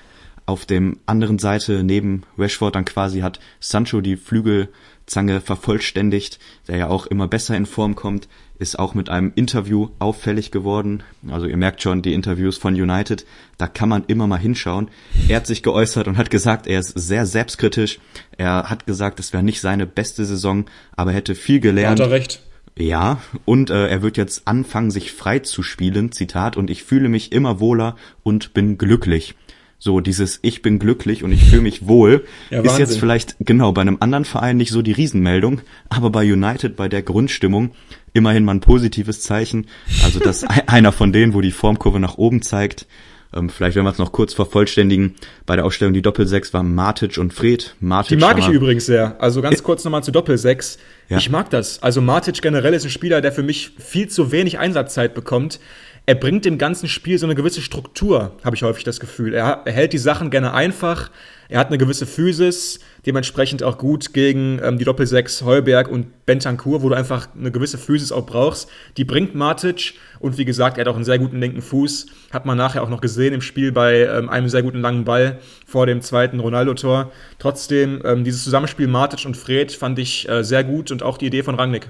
Auf 0.46 0.67
dem 0.67 1.00
anderen 1.06 1.38
Seite 1.38 1.82
neben 1.82 2.23
Rashford 2.37 2.75
dann 2.75 2.85
quasi 2.85 3.20
hat 3.20 3.41
Sancho 3.61 4.02
die 4.02 4.17
Flügelzange 4.17 5.41
vervollständigt, 5.41 6.38
der 6.69 6.76
ja 6.76 6.88
auch 6.88 7.06
immer 7.06 7.29
besser 7.29 7.56
in 7.56 7.67
Form 7.67 7.94
kommt 7.94 8.29
ist 8.59 8.79
auch 8.79 8.95
mit 8.95 9.09
einem 9.09 9.33
Interview 9.35 9.89
auffällig 9.99 10.51
geworden. 10.51 11.03
Also 11.29 11.47
ihr 11.47 11.56
merkt 11.56 11.83
schon, 11.83 12.03
die 12.03 12.15
Interviews 12.15 12.56
von 12.56 12.75
United, 12.75 13.27
da 13.59 13.67
kann 13.67 13.89
man 13.89 14.05
immer 14.06 14.27
mal 14.27 14.39
hinschauen. 14.39 14.89
Er 15.29 15.37
hat 15.37 15.47
sich 15.47 15.62
geäußert 15.62 16.06
und 16.06 16.17
hat 16.17 16.31
gesagt, 16.31 16.67
er 16.67 16.81
ist 16.81 16.91
sehr 16.99 17.27
selbstkritisch. 17.27 17.99
Er 18.37 18.71
hat 18.71 18.87
gesagt, 18.87 19.19
es 19.19 19.33
wäre 19.33 19.43
nicht 19.43 19.61
seine 19.61 19.87
beste 19.87 20.25
Saison, 20.25 20.67
aber 20.97 21.11
er 21.11 21.17
hätte 21.17 21.35
viel 21.35 21.61
gelernt. 21.61 22.01
Hat 22.01 22.06
er 22.06 22.12
recht. 22.12 22.41
Ja, 22.77 23.21
und 23.45 23.71
äh, 23.71 23.87
er 23.87 24.03
wird 24.03 24.17
jetzt 24.17 24.49
anfangen, 24.49 24.91
sich 24.91 25.12
frei 25.12 25.39
zu 25.39 25.62
spielen, 25.62 26.11
Zitat, 26.11 26.56
und 26.56 26.71
ich 26.71 26.83
fühle 26.83 27.09
mich 27.09 27.31
immer 27.31 27.61
wohler 27.61 27.97
und 28.25 28.53
bin 28.53 28.79
glücklich. 28.79 29.37
So 29.79 30.00
dieses 30.00 30.38
Ich 30.43 30.62
bin 30.62 30.79
glücklich 30.79 31.25
und 31.25 31.32
ich 31.32 31.44
fühle 31.44 31.62
mich 31.62 31.87
wohl 31.87 32.25
ja, 32.50 32.62
ist 32.62 32.79
jetzt 32.79 32.99
vielleicht 32.99 33.37
genau 33.41 33.73
bei 33.73 33.82
einem 33.82 33.99
anderen 34.00 34.25
Verein 34.25 34.56
nicht 34.56 34.71
so 34.71 34.82
die 34.82 34.93
Riesenmeldung, 34.93 35.61
aber 35.88 36.11
bei 36.11 36.25
United 36.25 36.76
bei 36.76 36.88
der 36.88 37.03
Grundstimmung 37.03 37.73
immerhin 38.12 38.44
mal 38.44 38.55
ein 38.55 38.61
positives 38.61 39.21
Zeichen. 39.21 39.67
Also 40.03 40.21
das 40.21 40.44
einer 40.67 40.93
von 40.93 41.12
denen, 41.12 41.35
wo 41.35 41.41
die 41.41 41.50
Formkurve 41.53 42.00
nach 42.00 42.17
oben 42.17 42.43
zeigt. 42.43 42.87
Ähm, 43.35 43.50
vielleicht 43.50 43.75
werden 43.75 43.87
wir 43.87 43.91
es 43.91 43.99
noch 43.99 44.12
kurz 44.12 44.32
vervollständigen. 44.32 45.17
Bei 45.44 45.56
der 45.56 45.65
Ausstellung 45.65 45.93
die 45.93 46.03
Doppelsechs 46.03 46.55
waren 46.55 46.75
Matic 46.75 47.19
und 47.19 47.32
Fred. 47.32 47.75
Matic 47.81 48.17
die 48.17 48.25
mag 48.25 48.38
ich 48.38 48.49
übrigens 48.49 48.87
sehr. 48.87 49.20
Also 49.20 49.43
ganz 49.43 49.62
kurz 49.62 49.85
nochmal 49.85 50.05
zu 50.05 50.12
Doppelsechs. 50.12 50.79
Ja. 51.09 51.19
Ich 51.19 51.29
mag 51.31 51.50
das. 51.50 51.82
Also 51.82 52.00
Matic 52.00 52.41
generell 52.41 52.75
ist 52.75 52.85
ein 52.85 52.91
Spieler, 52.91 53.20
der 53.20 53.32
für 53.32 53.43
mich 53.43 53.73
viel 53.79 54.09
zu 54.09 54.31
wenig 54.31 54.59
Einsatzzeit 54.59 55.15
bekommt 55.15 55.59
er 56.06 56.15
bringt 56.15 56.45
dem 56.45 56.58
ganzen 56.58 56.87
Spiel 56.87 57.19
so 57.19 57.25
eine 57.25 57.34
gewisse 57.34 57.63
Struktur, 57.63 58.32
habe 58.44 58.55
ich 58.55 58.63
häufig 58.63 58.84
das 58.84 59.01
Gefühl. 59.01 59.32
Er, 59.32 59.63
er, 59.65 59.73
hält 59.73 59.94
die 59.94 59.99
Sachen 59.99 60.29
gerne 60.29 60.53
einfach, 60.53 61.11
er 61.49 61.58
hat 61.58 61.69
eine 61.69 61.79
gewisse 61.79 62.05
Physis, 62.05 62.81
dementsprechend 63.06 63.63
auch 63.63 63.79
gut 63.79 64.13
gegen 64.13 64.61
ähm, 64.63 64.77
die 64.77 64.84
Doppelsechs 64.84 65.43
Heuberg 65.43 65.89
und 65.89 66.27
Bentancur, 66.27 66.82
wo 66.82 66.91
du 66.91 66.94
einfach 66.94 67.29
eine 67.39 67.51
gewisse 67.51 67.79
Physis 67.79 68.13
auch 68.13 68.27
brauchst. 68.27 68.69
Die 68.99 69.05
bringt 69.05 69.34
Matic 69.34 69.94
und 70.20 70.37
wie 70.37 70.44
gesagt, 70.44 70.77
er 70.77 70.82
hat 70.82 70.89
auch 70.89 70.96
einen 70.96 71.05
sehr 71.05 71.19
guten 71.19 71.41
linken 71.41 71.63
Fuß. 71.63 72.06
Hat 72.31 72.44
man 72.44 72.58
nachher 72.58 72.82
auch 72.82 72.91
noch 72.91 73.01
gesehen 73.01 73.32
im 73.32 73.41
Spiel 73.41 73.73
bei 73.73 74.01
ähm, 74.01 74.29
einem 74.29 74.51
sehr 74.51 74.63
guten 74.63 74.81
langen 74.81 75.05
Ball 75.05 75.39
vor 75.67 75.87
dem 75.87 76.03
zweiten 76.03 76.41
Ronaldo-Tor. 76.41 77.13
Trotzdem, 77.39 78.03
ähm, 78.05 78.25
dieses 78.25 78.44
Zusammenspiel 78.44 78.89
Matic 78.89 79.25
und 79.25 79.37
Fred 79.39 79.73
fand 79.73 79.99
ich 79.99 80.29
äh, 80.29 80.44
sehr 80.44 80.65
gut 80.65 80.91
und 80.91 81.03
auch 81.03 81.17
die 81.17 81.27
Idee 81.27 81.43
von 81.43 81.55
Rangnick. 81.55 81.89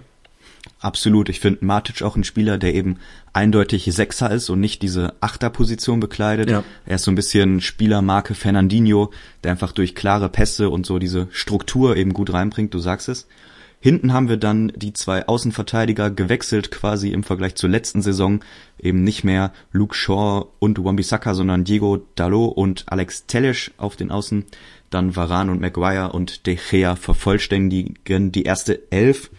Absolut. 0.85 1.31
Ich 1.31 1.41
finde 1.41 1.65
Matic 1.65 2.03
auch 2.03 2.15
ein 2.15 2.25
Spieler, 2.25 2.59
der 2.59 2.75
eben 2.75 2.99
eindeutig 3.33 3.89
Sechser 3.91 4.31
ist 4.31 4.51
und 4.51 4.61
nicht 4.61 4.83
diese 4.83 5.15
Achterposition 5.21 5.99
bekleidet. 5.99 6.51
Ja. 6.51 6.63
Er 6.85 6.97
ist 6.97 7.05
so 7.05 7.11
ein 7.11 7.15
bisschen 7.15 7.63
Spielermarke 7.63 8.35
Fernandinho, 8.35 9.11
der 9.43 9.53
einfach 9.53 9.73
durch 9.73 9.95
klare 9.95 10.29
Pässe 10.29 10.69
und 10.69 10.85
so 10.85 10.99
diese 10.99 11.29
Struktur 11.31 11.97
eben 11.97 12.13
gut 12.13 12.35
reinbringt, 12.35 12.75
du 12.75 12.81
sagst 12.81 13.09
es. 13.09 13.27
Hinten 13.81 14.13
haben 14.13 14.29
wir 14.29 14.37
dann 14.37 14.73
die 14.77 14.93
zwei 14.93 15.27
Außenverteidiger 15.27 16.11
gewechselt 16.11 16.71
quasi 16.71 17.13
im 17.13 17.23
Vergleich 17.23 17.55
zur 17.55 17.71
letzten 17.71 18.03
Saison. 18.03 18.45
Eben 18.79 19.05
nicht 19.05 19.25
mehr 19.25 19.55
Luke 19.73 19.95
Shaw 19.95 20.49
und 20.59 20.85
Wambisaka, 20.85 21.33
sondern 21.33 21.65
Diego 21.65 22.07
Dalot 22.15 22.59
und 22.59 22.85
Alex 22.89 23.25
Telles 23.25 23.71
auf 23.79 23.97
den 23.97 24.11
Außen. 24.11 24.45
Dann 24.91 25.17
Varan 25.17 25.49
und 25.49 25.63
Maguire 25.63 26.13
und 26.13 26.47
De 26.47 26.57
Gea 26.57 26.95
vervollständigen 26.95 28.33
die 28.33 28.43
erste 28.43 28.91
Elf. 28.91 29.31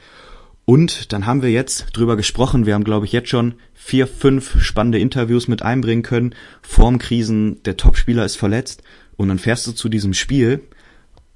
Und 0.65 1.13
dann 1.13 1.27
haben 1.27 1.43
wir 1.43 1.51
jetzt 1.51 1.87
drüber 1.93 2.17
gesprochen. 2.17 2.65
Wir 2.65 2.73
haben, 2.73 2.83
glaube 2.83 3.05
ich, 3.05 3.11
jetzt 3.11 3.29
schon 3.29 3.53
vier, 3.73 4.07
fünf 4.07 4.61
spannende 4.61 4.97
Interviews 4.97 5.47
mit 5.47 5.61
einbringen 5.61 6.01
können. 6.01 6.33
Formkrisen, 6.63 7.61
der 7.63 7.77
Topspieler 7.77 8.25
ist 8.25 8.35
verletzt. 8.35 8.81
Und 9.15 9.27
dann 9.27 9.39
fährst 9.39 9.67
du 9.67 9.71
zu 9.71 9.89
diesem 9.89 10.13
Spiel 10.13 10.61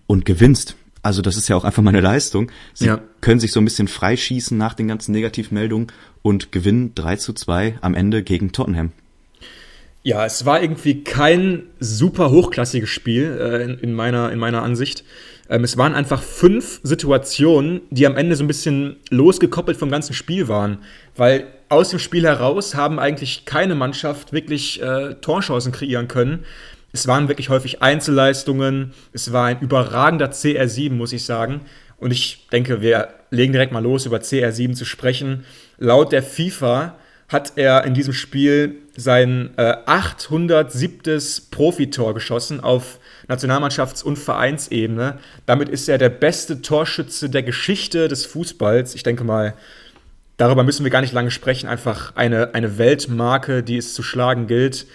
und 0.07 0.25
gewinnst. 0.25 0.75
Also 1.03 1.21
das 1.21 1.37
ist 1.37 1.47
ja 1.47 1.55
auch 1.55 1.63
einfach 1.63 1.83
mal 1.83 1.91
eine 1.91 2.01
Leistung. 2.01 2.51
Sie 2.73 2.87
ja. 2.87 2.99
können 3.21 3.39
sich 3.39 3.51
so 3.51 3.61
ein 3.61 3.65
bisschen 3.65 3.87
freischießen 3.87 4.57
nach 4.57 4.73
den 4.73 4.87
ganzen 4.87 5.11
Negativmeldungen 5.11 5.87
und 6.23 6.51
gewinnen 6.51 6.93
3 6.95 7.15
zu 7.17 7.33
2 7.33 7.77
am 7.81 7.93
Ende 7.93 8.23
gegen 8.23 8.51
Tottenham. 8.51 8.91
Ja, 10.01 10.25
es 10.25 10.45
war 10.45 10.61
irgendwie 10.61 11.03
kein 11.03 11.63
super 11.79 12.31
hochklassiges 12.31 12.89
Spiel 12.89 13.37
äh, 13.39 13.63
in, 13.63 13.79
in, 13.79 13.93
meiner, 13.93 14.31
in 14.31 14.39
meiner 14.39 14.63
Ansicht. 14.63 15.03
Ähm, 15.49 15.63
es 15.63 15.77
waren 15.77 15.95
einfach 15.95 16.21
fünf 16.21 16.79
Situationen, 16.83 17.81
die 17.89 18.05
am 18.05 18.15
Ende 18.15 18.35
so 18.35 18.43
ein 18.43 18.47
bisschen 18.47 18.97
losgekoppelt 19.09 19.77
vom 19.77 19.89
ganzen 19.89 20.13
Spiel 20.13 20.47
waren. 20.47 20.79
Weil 21.15 21.47
aus 21.69 21.89
dem 21.89 21.99
Spiel 21.99 22.23
heraus 22.23 22.75
haben 22.75 22.99
eigentlich 22.99 23.45
keine 23.45 23.75
Mannschaft 23.75 24.31
wirklich 24.31 24.81
äh, 24.81 25.15
Torchancen 25.15 25.71
kreieren 25.71 26.07
können. 26.07 26.45
Es 26.91 27.07
waren 27.07 27.27
wirklich 27.27 27.49
häufig 27.49 27.81
Einzelleistungen. 27.81 28.93
Es 29.13 29.31
war 29.33 29.45
ein 29.45 29.59
überragender 29.59 30.31
CR7, 30.31 30.91
muss 30.91 31.13
ich 31.13 31.25
sagen. 31.25 31.61
Und 31.97 32.11
ich 32.11 32.47
denke, 32.51 32.81
wir 32.81 33.09
legen 33.29 33.53
direkt 33.53 33.71
mal 33.71 33.83
los, 33.83 34.05
über 34.05 34.17
CR7 34.17 34.73
zu 34.73 34.85
sprechen. 34.85 35.45
Laut 35.77 36.11
der 36.11 36.23
FIFA 36.23 36.95
hat 37.27 37.53
er 37.57 37.83
in 37.85 37.93
diesem 37.93 38.13
Spiel 38.13 38.77
sein 38.95 39.51
äh, 39.57 39.75
807. 39.85 41.19
Profitor 41.51 42.13
geschossen 42.13 42.59
auf 42.59 42.98
Nationalmannschafts- 43.29 44.03
und 44.03 44.17
Vereinsebene. 44.17 45.19
Damit 45.45 45.69
ist 45.69 45.87
er 45.87 45.97
der 45.97 46.09
beste 46.09 46.61
Torschütze 46.61 47.29
der 47.29 47.43
Geschichte 47.43 48.07
des 48.07 48.25
Fußballs. 48.25 48.95
Ich 48.95 49.03
denke 49.03 49.23
mal, 49.23 49.53
darüber 50.37 50.63
müssen 50.63 50.83
wir 50.83 50.91
gar 50.91 51.01
nicht 51.01 51.13
lange 51.13 51.31
sprechen. 51.31 51.67
Einfach 51.67 52.15
eine, 52.15 52.55
eine 52.55 52.77
Weltmarke, 52.77 53.61
die 53.61 53.77
es 53.77 53.93
zu 53.93 54.01
schlagen 54.01 54.47
gilt. 54.47 54.87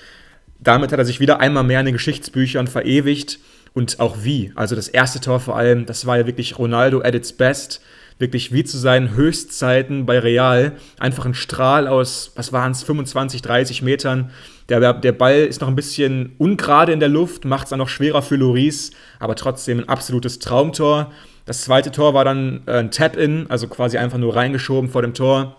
Damit 0.58 0.92
hat 0.92 0.98
er 0.98 1.04
sich 1.04 1.20
wieder 1.20 1.40
einmal 1.40 1.62
mehr 1.62 1.80
in 1.80 1.86
den 1.86 1.94
Geschichtsbüchern 1.94 2.66
verewigt. 2.66 3.38
Und 3.72 3.98
auch 3.98 4.18
wie. 4.22 4.52
Also 4.54 4.76
das 4.76 4.88
erste 4.88 5.20
Tor 5.20 5.40
vor 5.40 5.56
allem, 5.56 5.84
das 5.86 6.06
war 6.06 6.16
ja 6.16 6.26
wirklich 6.26 6.58
Ronaldo 6.58 7.00
at 7.00 7.14
its 7.14 7.32
best 7.32 7.80
wirklich 8.18 8.52
wie 8.52 8.64
zu 8.64 8.78
seinen 8.78 9.14
Höchstzeiten 9.14 10.06
bei 10.06 10.18
Real 10.18 10.72
einfach 10.98 11.26
ein 11.26 11.34
Strahl 11.34 11.88
aus, 11.88 12.32
was 12.36 12.52
waren 12.52 12.72
es, 12.72 12.82
25, 12.82 13.42
30 13.42 13.82
Metern. 13.82 14.30
Der, 14.68 14.94
der 14.94 15.12
Ball 15.12 15.40
ist 15.40 15.60
noch 15.60 15.68
ein 15.68 15.74
bisschen 15.74 16.34
ungerade 16.38 16.92
in 16.92 17.00
der 17.00 17.08
Luft, 17.08 17.44
macht 17.44 17.64
es 17.64 17.70
dann 17.70 17.80
noch 17.80 17.88
schwerer 17.88 18.22
für 18.22 18.36
Loris, 18.36 18.92
aber 19.18 19.34
trotzdem 19.34 19.80
ein 19.80 19.88
absolutes 19.88 20.38
Traumtor. 20.38 21.10
Das 21.44 21.62
zweite 21.62 21.90
Tor 21.90 22.14
war 22.14 22.24
dann 22.24 22.62
äh, 22.66 22.78
ein 22.78 22.90
Tap-In, 22.90 23.50
also 23.50 23.68
quasi 23.68 23.98
einfach 23.98 24.18
nur 24.18 24.34
reingeschoben 24.34 24.90
vor 24.90 25.02
dem 25.02 25.12
Tor. 25.12 25.56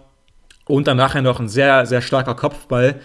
Und 0.68 0.88
dann 0.88 0.98
nachher 0.98 1.22
noch 1.22 1.40
ein 1.40 1.48
sehr, 1.48 1.86
sehr 1.86 2.02
starker 2.02 2.34
Kopfball. 2.34 3.00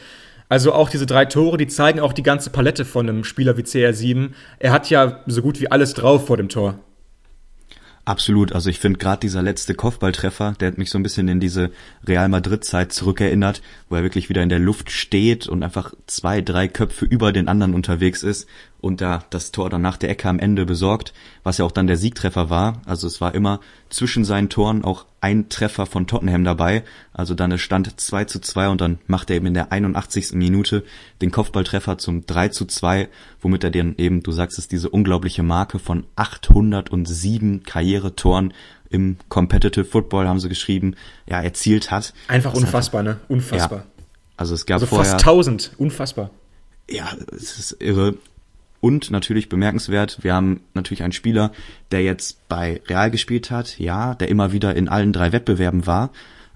Also 0.49 0.73
auch 0.73 0.89
diese 0.89 1.07
drei 1.07 1.27
Tore, 1.27 1.59
die 1.59 1.67
zeigen 1.67 2.01
auch 2.01 2.15
die 2.15 2.23
ganze 2.23 2.51
Palette 2.51 2.85
von 2.85 3.09
einem 3.09 3.23
Spieler 3.23 3.57
wie 3.59 3.63
CR7. 3.63 4.31
Er 4.59 4.73
hat 4.73 4.89
ja 4.89 5.21
so 5.27 5.43
gut 5.43 5.61
wie 5.61 5.71
alles 5.71 5.93
drauf 5.93 6.27
vor 6.27 6.39
dem 6.39 6.49
Tor. 6.49 6.79
Absolut, 8.11 8.51
also 8.51 8.71
ich 8.71 8.81
finde 8.81 8.99
gerade 8.99 9.21
dieser 9.21 9.41
letzte 9.41 9.73
Kopfballtreffer, 9.73 10.55
der 10.59 10.67
hat 10.67 10.79
mich 10.79 10.91
so 10.91 10.99
ein 10.99 11.05
bisschen 11.05 11.29
in 11.29 11.39
diese 11.39 11.71
Real 12.05 12.29
Madrid-Zeit 12.29 12.93
zurückerinnert, 12.93 13.63
wo 13.89 13.95
er 13.95 14.03
wirklich 14.03 14.29
wieder 14.29 14.43
in 14.43 14.49
der 14.49 14.59
Luft 14.59 14.91
steht 14.91 15.47
und 15.47 15.63
einfach 15.63 15.95
zwei, 16.09 16.41
drei 16.41 16.67
Köpfe 16.67 17.05
über 17.05 17.31
den 17.31 17.47
anderen 17.47 17.73
unterwegs 17.73 18.25
ist 18.25 18.49
und 18.81 19.01
da 19.01 19.25
das 19.31 19.53
Tor 19.53 19.71
dann 19.71 19.83
nach 19.83 19.97
der 19.97 20.11
Ecke 20.11 20.29
am 20.29 20.39
Ende 20.39 20.67
besorgt, 20.67 21.13
was 21.43 21.59
ja 21.59 21.65
auch 21.65 21.73
dann 21.73 21.87
der 21.87 21.97
Siegtreffer 21.97 22.51
war. 22.51 22.81
Also 22.87 23.07
es 23.07 23.21
war 23.21 23.35
immer 23.35 23.61
zwischen 23.89 24.25
seinen 24.25 24.49
Toren 24.49 24.85
auch 24.85 25.07
ein 25.21 25.49
Treffer 25.49 25.87
von 25.87 26.07
Tottenham 26.07 26.45
dabei. 26.45 26.83
Also 27.13 27.35
dann 27.35 27.53
es 27.53 27.61
stand 27.61 28.01
2 28.01 28.25
zu 28.25 28.41
2 28.41 28.69
und 28.69 28.81
dann 28.81 28.99
macht 29.07 29.31
er 29.31 29.37
eben 29.37 29.47
in 29.47 29.55
der 29.55 29.73
81. 29.73 30.33
Minute 30.33 30.85
den 31.21 31.31
Kopfballtreffer 31.31 31.99
zum 31.99 32.27
3 32.27 32.49
zu 32.49 32.65
2, 32.65 33.09
womit 33.41 33.65
er 33.65 33.71
dann 33.71 33.95
eben, 33.99 34.23
du 34.23 34.33
sagst 34.33 34.59
es, 34.59 34.69
diese 34.69 34.89
unglaubliche 34.89 35.43
Marke 35.43 35.79
von 35.79 36.05
807 36.17 37.63
Karrieretoren 37.65 38.55
im 38.89 39.17
Competitive 39.29 39.85
Football, 39.85 40.27
haben 40.27 40.41
sie 40.41 40.49
geschrieben, 40.49 40.97
ja, 41.29 41.41
erzielt 41.41 41.91
hat. 41.91 42.13
Einfach 42.29 42.55
unfassbar, 42.55 43.03
ne? 43.03 43.21
Unfassbar. 43.29 43.79
Ja, 43.79 44.05
also 44.37 44.55
es 44.55 44.67
gab 44.67 44.77
also 44.77 44.87
vorher, 44.87 45.13
fast 45.13 45.27
1000, 45.27 45.73
unfassbar. 45.79 46.31
Ja, 46.89 47.09
es 47.31 47.59
ist 47.59 47.77
irre. 47.81 48.15
Und 48.81 49.11
natürlich 49.11 49.49
bemerkenswert, 49.49 50.19
wir 50.23 50.35
haben 50.35 50.61
natürlich 50.75 51.03
einen 51.03 51.13
Spieler, 51.13 51.53
der 51.91 52.03
jetzt 52.03 52.49
bei 52.49 52.81
Real 52.89 53.11
gespielt 53.11 53.51
hat, 53.51 53.79
ja, 53.79 54.15
der 54.15 54.29
immer 54.29 54.53
wieder 54.53 54.75
in 54.75 54.89
allen 54.89 55.13
drei 55.13 55.33
Wettbewerben 55.33 55.87
war, 55.87 56.11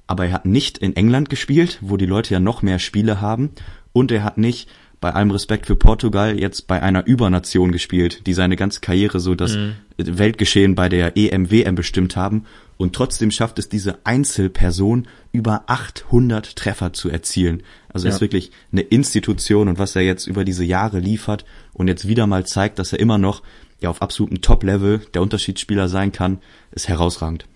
aber 0.07 0.27
er 0.27 0.33
hat 0.33 0.47
nicht 0.47 0.79
in 0.79 0.97
England 0.97 1.29
gespielt, 1.29 1.79
wo 1.81 1.97
die 1.97 2.07
Leute 2.07 2.35
ja 2.35 2.41
noch 2.41 2.63
mehr 2.63 2.79
Spiele 2.79 3.21
haben, 3.21 3.51
und 3.93 4.11
er 4.11 4.25
hat 4.25 4.39
nicht 4.39 4.69
bei 5.01 5.13
allem 5.13 5.31
Respekt 5.31 5.67
für 5.67 5.77
Portugal 5.77 6.39
jetzt 6.39 6.67
bei 6.67 6.83
einer 6.83 7.07
Übernation 7.07 7.73
gespielt, 7.73 8.27
die 8.27 8.33
seine 8.33 8.57
ganze 8.57 8.81
Karriere 8.81 9.21
so 9.21 9.35
das 9.35 9.55
mhm. 9.55 9.75
Weltgeschehen 9.99 10.75
bei 10.75 10.89
der 10.89 11.17
EM, 11.17 11.51
WM 11.51 11.75
bestimmt 11.75 12.17
haben. 12.17 12.47
Und 12.77 12.95
trotzdem 12.95 13.31
schafft 13.31 13.59
es 13.59 13.69
diese 13.69 13.99
Einzelperson 14.05 15.07
über 15.33 15.65
800 15.67 16.57
Treffer 16.57 16.93
zu 16.93 17.09
erzielen. 17.09 17.63
Also 17.89 18.09
ja. 18.09 18.15
ist 18.15 18.21
wirklich 18.21 18.51
eine 18.73 18.83
Institution 18.83 19.69
und 19.69 19.79
was 19.79 19.95
er 19.95 20.03
jetzt 20.03 20.27
über 20.27 20.45
diese 20.45 20.65
Jahre 20.65 20.99
liefert 20.99 21.45
und 21.73 21.89
jetzt 21.89 22.09
wieder 22.09 22.27
mal 22.27 22.47
zeigt, 22.47 22.79
dass 22.79 22.93
er 22.93 22.99
immer 22.99 23.19
noch 23.19 23.43
ja 23.81 23.91
auf 23.91 24.03
absolutem 24.03 24.41
Top-Level 24.41 25.03
der 25.15 25.23
Unterschiedsspieler 25.23 25.89
sein 25.89 26.11
kann, 26.11 26.41
ist 26.73 26.89
herausragend. 26.89 27.47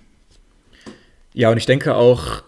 Ja, 1.35 1.51
und 1.51 1.57
ich 1.57 1.67
denke 1.67 1.95
auch, 1.95 2.43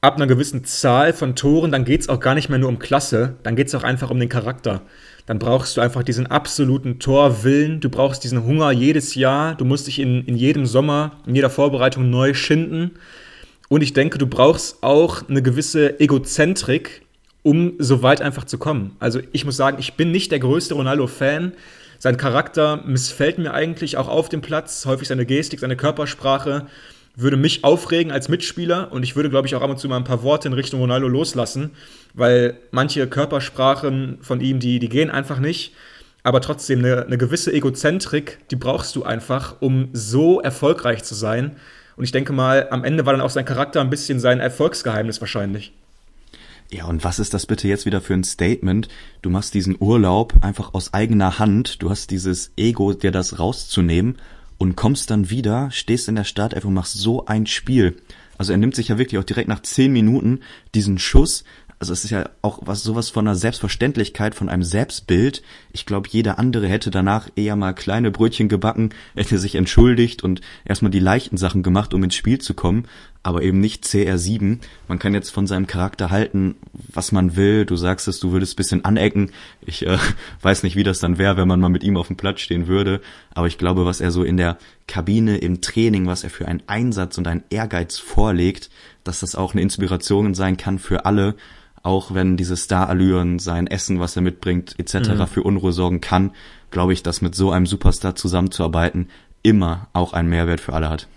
ab 0.00 0.16
einer 0.16 0.26
gewissen 0.26 0.64
Zahl 0.64 1.12
von 1.12 1.34
Toren, 1.34 1.72
dann 1.72 1.84
geht 1.84 2.02
es 2.02 2.08
auch 2.08 2.20
gar 2.20 2.34
nicht 2.34 2.48
mehr 2.48 2.58
nur 2.58 2.68
um 2.68 2.78
Klasse, 2.78 3.34
dann 3.42 3.56
geht 3.56 3.68
es 3.68 3.74
auch 3.74 3.82
einfach 3.82 4.10
um 4.10 4.20
den 4.20 4.28
Charakter. 4.28 4.82
Dann 5.26 5.38
brauchst 5.38 5.76
du 5.76 5.80
einfach 5.80 6.04
diesen 6.04 6.26
absoluten 6.26 7.00
Torwillen, 7.00 7.80
du 7.80 7.90
brauchst 7.90 8.24
diesen 8.24 8.44
Hunger 8.44 8.70
jedes 8.70 9.14
Jahr, 9.14 9.54
du 9.56 9.64
musst 9.64 9.86
dich 9.86 9.98
in, 9.98 10.24
in 10.24 10.36
jedem 10.36 10.66
Sommer, 10.66 11.16
in 11.26 11.34
jeder 11.34 11.50
Vorbereitung 11.50 12.10
neu 12.10 12.32
schinden. 12.32 12.92
Und 13.68 13.82
ich 13.82 13.92
denke, 13.92 14.18
du 14.18 14.26
brauchst 14.26 14.82
auch 14.82 15.28
eine 15.28 15.42
gewisse 15.42 16.00
Egozentrik, 16.00 17.02
um 17.42 17.74
so 17.78 18.02
weit 18.02 18.22
einfach 18.22 18.44
zu 18.44 18.56
kommen. 18.56 18.96
Also 19.00 19.20
ich 19.32 19.44
muss 19.44 19.56
sagen, 19.56 19.78
ich 19.80 19.94
bin 19.94 20.12
nicht 20.12 20.30
der 20.30 20.38
größte 20.38 20.74
Ronaldo-Fan. 20.74 21.52
Sein 21.98 22.16
Charakter 22.16 22.82
missfällt 22.86 23.38
mir 23.38 23.52
eigentlich 23.52 23.96
auch 23.96 24.08
auf 24.08 24.28
dem 24.28 24.40
Platz, 24.40 24.86
häufig 24.86 25.08
seine 25.08 25.26
Gestik, 25.26 25.60
seine 25.60 25.76
Körpersprache 25.76 26.66
würde 27.20 27.36
mich 27.36 27.64
aufregen 27.64 28.12
als 28.12 28.28
Mitspieler 28.28 28.92
und 28.92 29.02
ich 29.02 29.16
würde, 29.16 29.28
glaube 29.28 29.48
ich, 29.48 29.56
auch 29.56 29.62
ab 29.62 29.70
und 29.70 29.78
zu 29.78 29.88
mal 29.88 29.96
ein 29.96 30.04
paar 30.04 30.22
Worte 30.22 30.46
in 30.46 30.54
Richtung 30.54 30.78
Ronaldo 30.80 31.08
loslassen, 31.08 31.72
weil 32.14 32.56
manche 32.70 33.08
Körpersprachen 33.08 34.18
von 34.20 34.40
ihm, 34.40 34.60
die, 34.60 34.78
die 34.78 34.88
gehen 34.88 35.10
einfach 35.10 35.40
nicht. 35.40 35.74
Aber 36.22 36.40
trotzdem, 36.40 36.78
eine, 36.78 37.06
eine 37.06 37.18
gewisse 37.18 37.52
Egozentrik, 37.52 38.38
die 38.50 38.56
brauchst 38.56 38.94
du 38.94 39.02
einfach, 39.02 39.56
um 39.60 39.88
so 39.92 40.40
erfolgreich 40.40 41.02
zu 41.02 41.16
sein. 41.16 41.56
Und 41.96 42.04
ich 42.04 42.12
denke 42.12 42.32
mal, 42.32 42.68
am 42.70 42.84
Ende 42.84 43.04
war 43.04 43.14
dann 43.14 43.22
auch 43.22 43.30
sein 43.30 43.44
Charakter 43.44 43.80
ein 43.80 43.90
bisschen 43.90 44.20
sein 44.20 44.38
Erfolgsgeheimnis 44.38 45.20
wahrscheinlich. 45.20 45.72
Ja, 46.70 46.84
und 46.84 47.02
was 47.02 47.18
ist 47.18 47.34
das 47.34 47.46
bitte 47.46 47.66
jetzt 47.66 47.86
wieder 47.86 48.00
für 48.00 48.14
ein 48.14 48.24
Statement? 48.24 48.88
Du 49.22 49.30
machst 49.30 49.54
diesen 49.54 49.76
Urlaub 49.80 50.34
einfach 50.42 50.74
aus 50.74 50.94
eigener 50.94 51.40
Hand. 51.40 51.82
Du 51.82 51.90
hast 51.90 52.12
dieses 52.12 52.52
Ego, 52.56 52.92
dir 52.92 53.10
das 53.10 53.40
rauszunehmen 53.40 54.18
und 54.58 54.76
kommst 54.76 55.10
dann 55.10 55.30
wieder, 55.30 55.70
stehst 55.70 56.08
in 56.08 56.16
der 56.16 56.24
Startelf 56.24 56.64
und 56.64 56.74
machst 56.74 56.94
so 56.94 57.26
ein 57.26 57.46
Spiel. 57.46 57.96
Also 58.36 58.52
er 58.52 58.58
nimmt 58.58 58.74
sich 58.74 58.88
ja 58.88 58.98
wirklich 58.98 59.18
auch 59.18 59.24
direkt 59.24 59.48
nach 59.48 59.62
zehn 59.62 59.92
Minuten 59.92 60.40
diesen 60.74 60.98
Schuss, 60.98 61.44
also 61.80 61.92
es 61.92 62.04
ist 62.04 62.10
ja 62.10 62.28
auch 62.42 62.58
was 62.62 62.82
sowas 62.82 63.08
von 63.08 63.26
einer 63.26 63.36
Selbstverständlichkeit, 63.36 64.34
von 64.34 64.48
einem 64.48 64.64
Selbstbild. 64.64 65.42
Ich 65.72 65.86
glaube, 65.86 66.08
jeder 66.10 66.38
andere 66.38 66.66
hätte 66.66 66.90
danach 66.90 67.28
eher 67.36 67.54
mal 67.54 67.72
kleine 67.72 68.10
Brötchen 68.10 68.48
gebacken, 68.48 68.90
hätte 69.14 69.38
sich 69.38 69.54
entschuldigt 69.54 70.24
und 70.24 70.40
erstmal 70.64 70.90
die 70.90 70.98
leichten 70.98 71.36
Sachen 71.36 71.62
gemacht, 71.62 71.94
um 71.94 72.02
ins 72.02 72.16
Spiel 72.16 72.38
zu 72.38 72.54
kommen, 72.54 72.88
aber 73.22 73.42
eben 73.42 73.60
nicht 73.60 73.84
CR7. 73.84 74.58
Man 74.86 74.98
kann 74.98 75.14
jetzt 75.14 75.30
von 75.30 75.46
seinem 75.46 75.66
Charakter 75.66 76.10
halten, 76.10 76.56
was 76.72 77.12
man 77.12 77.36
will. 77.36 77.66
Du 77.66 77.76
sagst 77.76 78.08
es, 78.08 78.20
du 78.20 78.32
würdest 78.32 78.56
bisschen 78.56 78.84
anecken. 78.84 79.32
Ich 79.60 79.86
äh, 79.86 79.98
weiß 80.42 80.62
nicht, 80.62 80.76
wie 80.76 80.84
das 80.84 81.00
dann 81.00 81.18
wäre, 81.18 81.36
wenn 81.36 81.48
man 81.48 81.60
mal 81.60 81.68
mit 81.68 81.82
ihm 81.82 81.96
auf 81.96 82.06
dem 82.06 82.16
Platz 82.16 82.40
stehen 82.40 82.68
würde, 82.68 83.00
aber 83.34 83.46
ich 83.46 83.58
glaube, 83.58 83.84
was 83.84 84.00
er 84.00 84.10
so 84.10 84.22
in 84.22 84.36
der 84.36 84.58
Kabine, 84.86 85.38
im 85.38 85.60
Training, 85.60 86.06
was 86.06 86.24
er 86.24 86.30
für 86.30 86.48
einen 86.48 86.62
Einsatz 86.66 87.18
und 87.18 87.26
einen 87.26 87.44
Ehrgeiz 87.50 87.98
vorlegt, 87.98 88.70
dass 89.04 89.20
das 89.20 89.34
auch 89.34 89.52
eine 89.52 89.62
Inspiration 89.62 90.34
sein 90.34 90.56
kann 90.56 90.78
für 90.78 91.04
alle, 91.04 91.34
auch 91.82 92.14
wenn 92.14 92.36
diese 92.36 92.56
Star-Allüren, 92.56 93.38
sein 93.38 93.66
Essen, 93.66 94.00
was 94.00 94.16
er 94.16 94.22
mitbringt, 94.22 94.74
etc. 94.78 95.10
Mhm. 95.10 95.26
für 95.26 95.42
Unruhe 95.42 95.72
sorgen 95.72 96.00
kann, 96.00 96.32
glaube 96.70 96.92
ich, 96.92 97.02
dass 97.02 97.22
mit 97.22 97.34
so 97.34 97.50
einem 97.50 97.66
Superstar 97.66 98.14
zusammenzuarbeiten 98.14 99.08
immer 99.42 99.88
auch 99.92 100.12
einen 100.12 100.28
Mehrwert 100.28 100.60
für 100.60 100.72
alle 100.72 100.90
hat. 100.90 101.08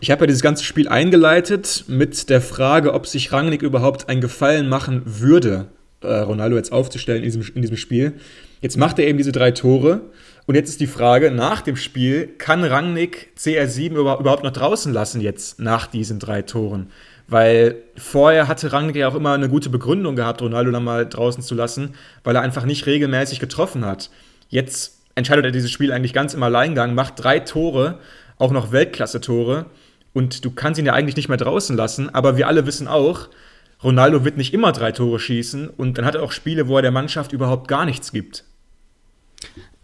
Ich 0.00 0.10
habe 0.10 0.22
ja 0.22 0.26
dieses 0.26 0.42
ganze 0.42 0.64
Spiel 0.64 0.88
eingeleitet 0.88 1.84
mit 1.88 2.30
der 2.30 2.40
Frage, 2.40 2.94
ob 2.94 3.06
sich 3.06 3.32
Rangnick 3.32 3.62
überhaupt 3.62 4.08
einen 4.08 4.20
Gefallen 4.20 4.68
machen 4.68 5.02
würde, 5.04 5.66
äh, 6.02 6.06
Ronaldo 6.06 6.56
jetzt 6.56 6.72
aufzustellen 6.72 7.22
in 7.22 7.30
diesem, 7.30 7.54
in 7.54 7.62
diesem 7.62 7.76
Spiel. 7.76 8.14
Jetzt 8.60 8.76
macht 8.76 8.98
er 8.98 9.06
eben 9.06 9.18
diese 9.18 9.32
drei 9.32 9.50
Tore. 9.50 10.02
Und 10.46 10.54
jetzt 10.54 10.70
ist 10.70 10.80
die 10.80 10.86
Frage, 10.86 11.30
nach 11.30 11.60
dem 11.60 11.76
Spiel, 11.76 12.26
kann 12.38 12.64
Rangnick 12.64 13.32
CR7 13.38 13.90
überhaupt 13.90 14.44
noch 14.44 14.52
draußen 14.52 14.92
lassen 14.92 15.20
jetzt 15.20 15.60
nach 15.60 15.86
diesen 15.86 16.18
drei 16.18 16.42
Toren? 16.42 16.88
Weil 17.26 17.76
vorher 17.96 18.48
hatte 18.48 18.72
Rangnick 18.72 18.96
ja 18.96 19.08
auch 19.08 19.14
immer 19.14 19.34
eine 19.34 19.50
gute 19.50 19.68
Begründung 19.68 20.16
gehabt, 20.16 20.40
Ronaldo 20.40 20.70
dann 20.70 20.84
mal 20.84 21.06
draußen 21.06 21.42
zu 21.42 21.54
lassen, 21.54 21.94
weil 22.24 22.34
er 22.34 22.40
einfach 22.40 22.64
nicht 22.64 22.86
regelmäßig 22.86 23.40
getroffen 23.40 23.84
hat. 23.84 24.10
Jetzt 24.48 25.02
entscheidet 25.14 25.44
er 25.44 25.50
dieses 25.50 25.70
Spiel 25.70 25.92
eigentlich 25.92 26.14
ganz 26.14 26.32
im 26.32 26.42
Alleingang, 26.42 26.94
macht 26.94 27.22
drei 27.22 27.40
Tore, 27.40 27.98
auch 28.38 28.52
noch 28.52 28.72
Weltklasse-Tore. 28.72 29.66
Und 30.12 30.44
du 30.44 30.50
kannst 30.50 30.80
ihn 30.80 30.86
ja 30.86 30.94
eigentlich 30.94 31.16
nicht 31.16 31.28
mehr 31.28 31.38
draußen 31.38 31.76
lassen, 31.76 32.12
aber 32.14 32.36
wir 32.36 32.48
alle 32.48 32.66
wissen 32.66 32.88
auch, 32.88 33.28
Ronaldo 33.82 34.24
wird 34.24 34.36
nicht 34.36 34.54
immer 34.54 34.72
drei 34.72 34.90
Tore 34.90 35.20
schießen 35.20 35.68
und 35.68 35.98
dann 35.98 36.04
hat 36.04 36.16
er 36.16 36.22
auch 36.22 36.32
Spiele, 36.32 36.66
wo 36.66 36.76
er 36.76 36.82
der 36.82 36.90
Mannschaft 36.90 37.32
überhaupt 37.32 37.68
gar 37.68 37.84
nichts 37.84 38.10
gibt. 38.10 38.44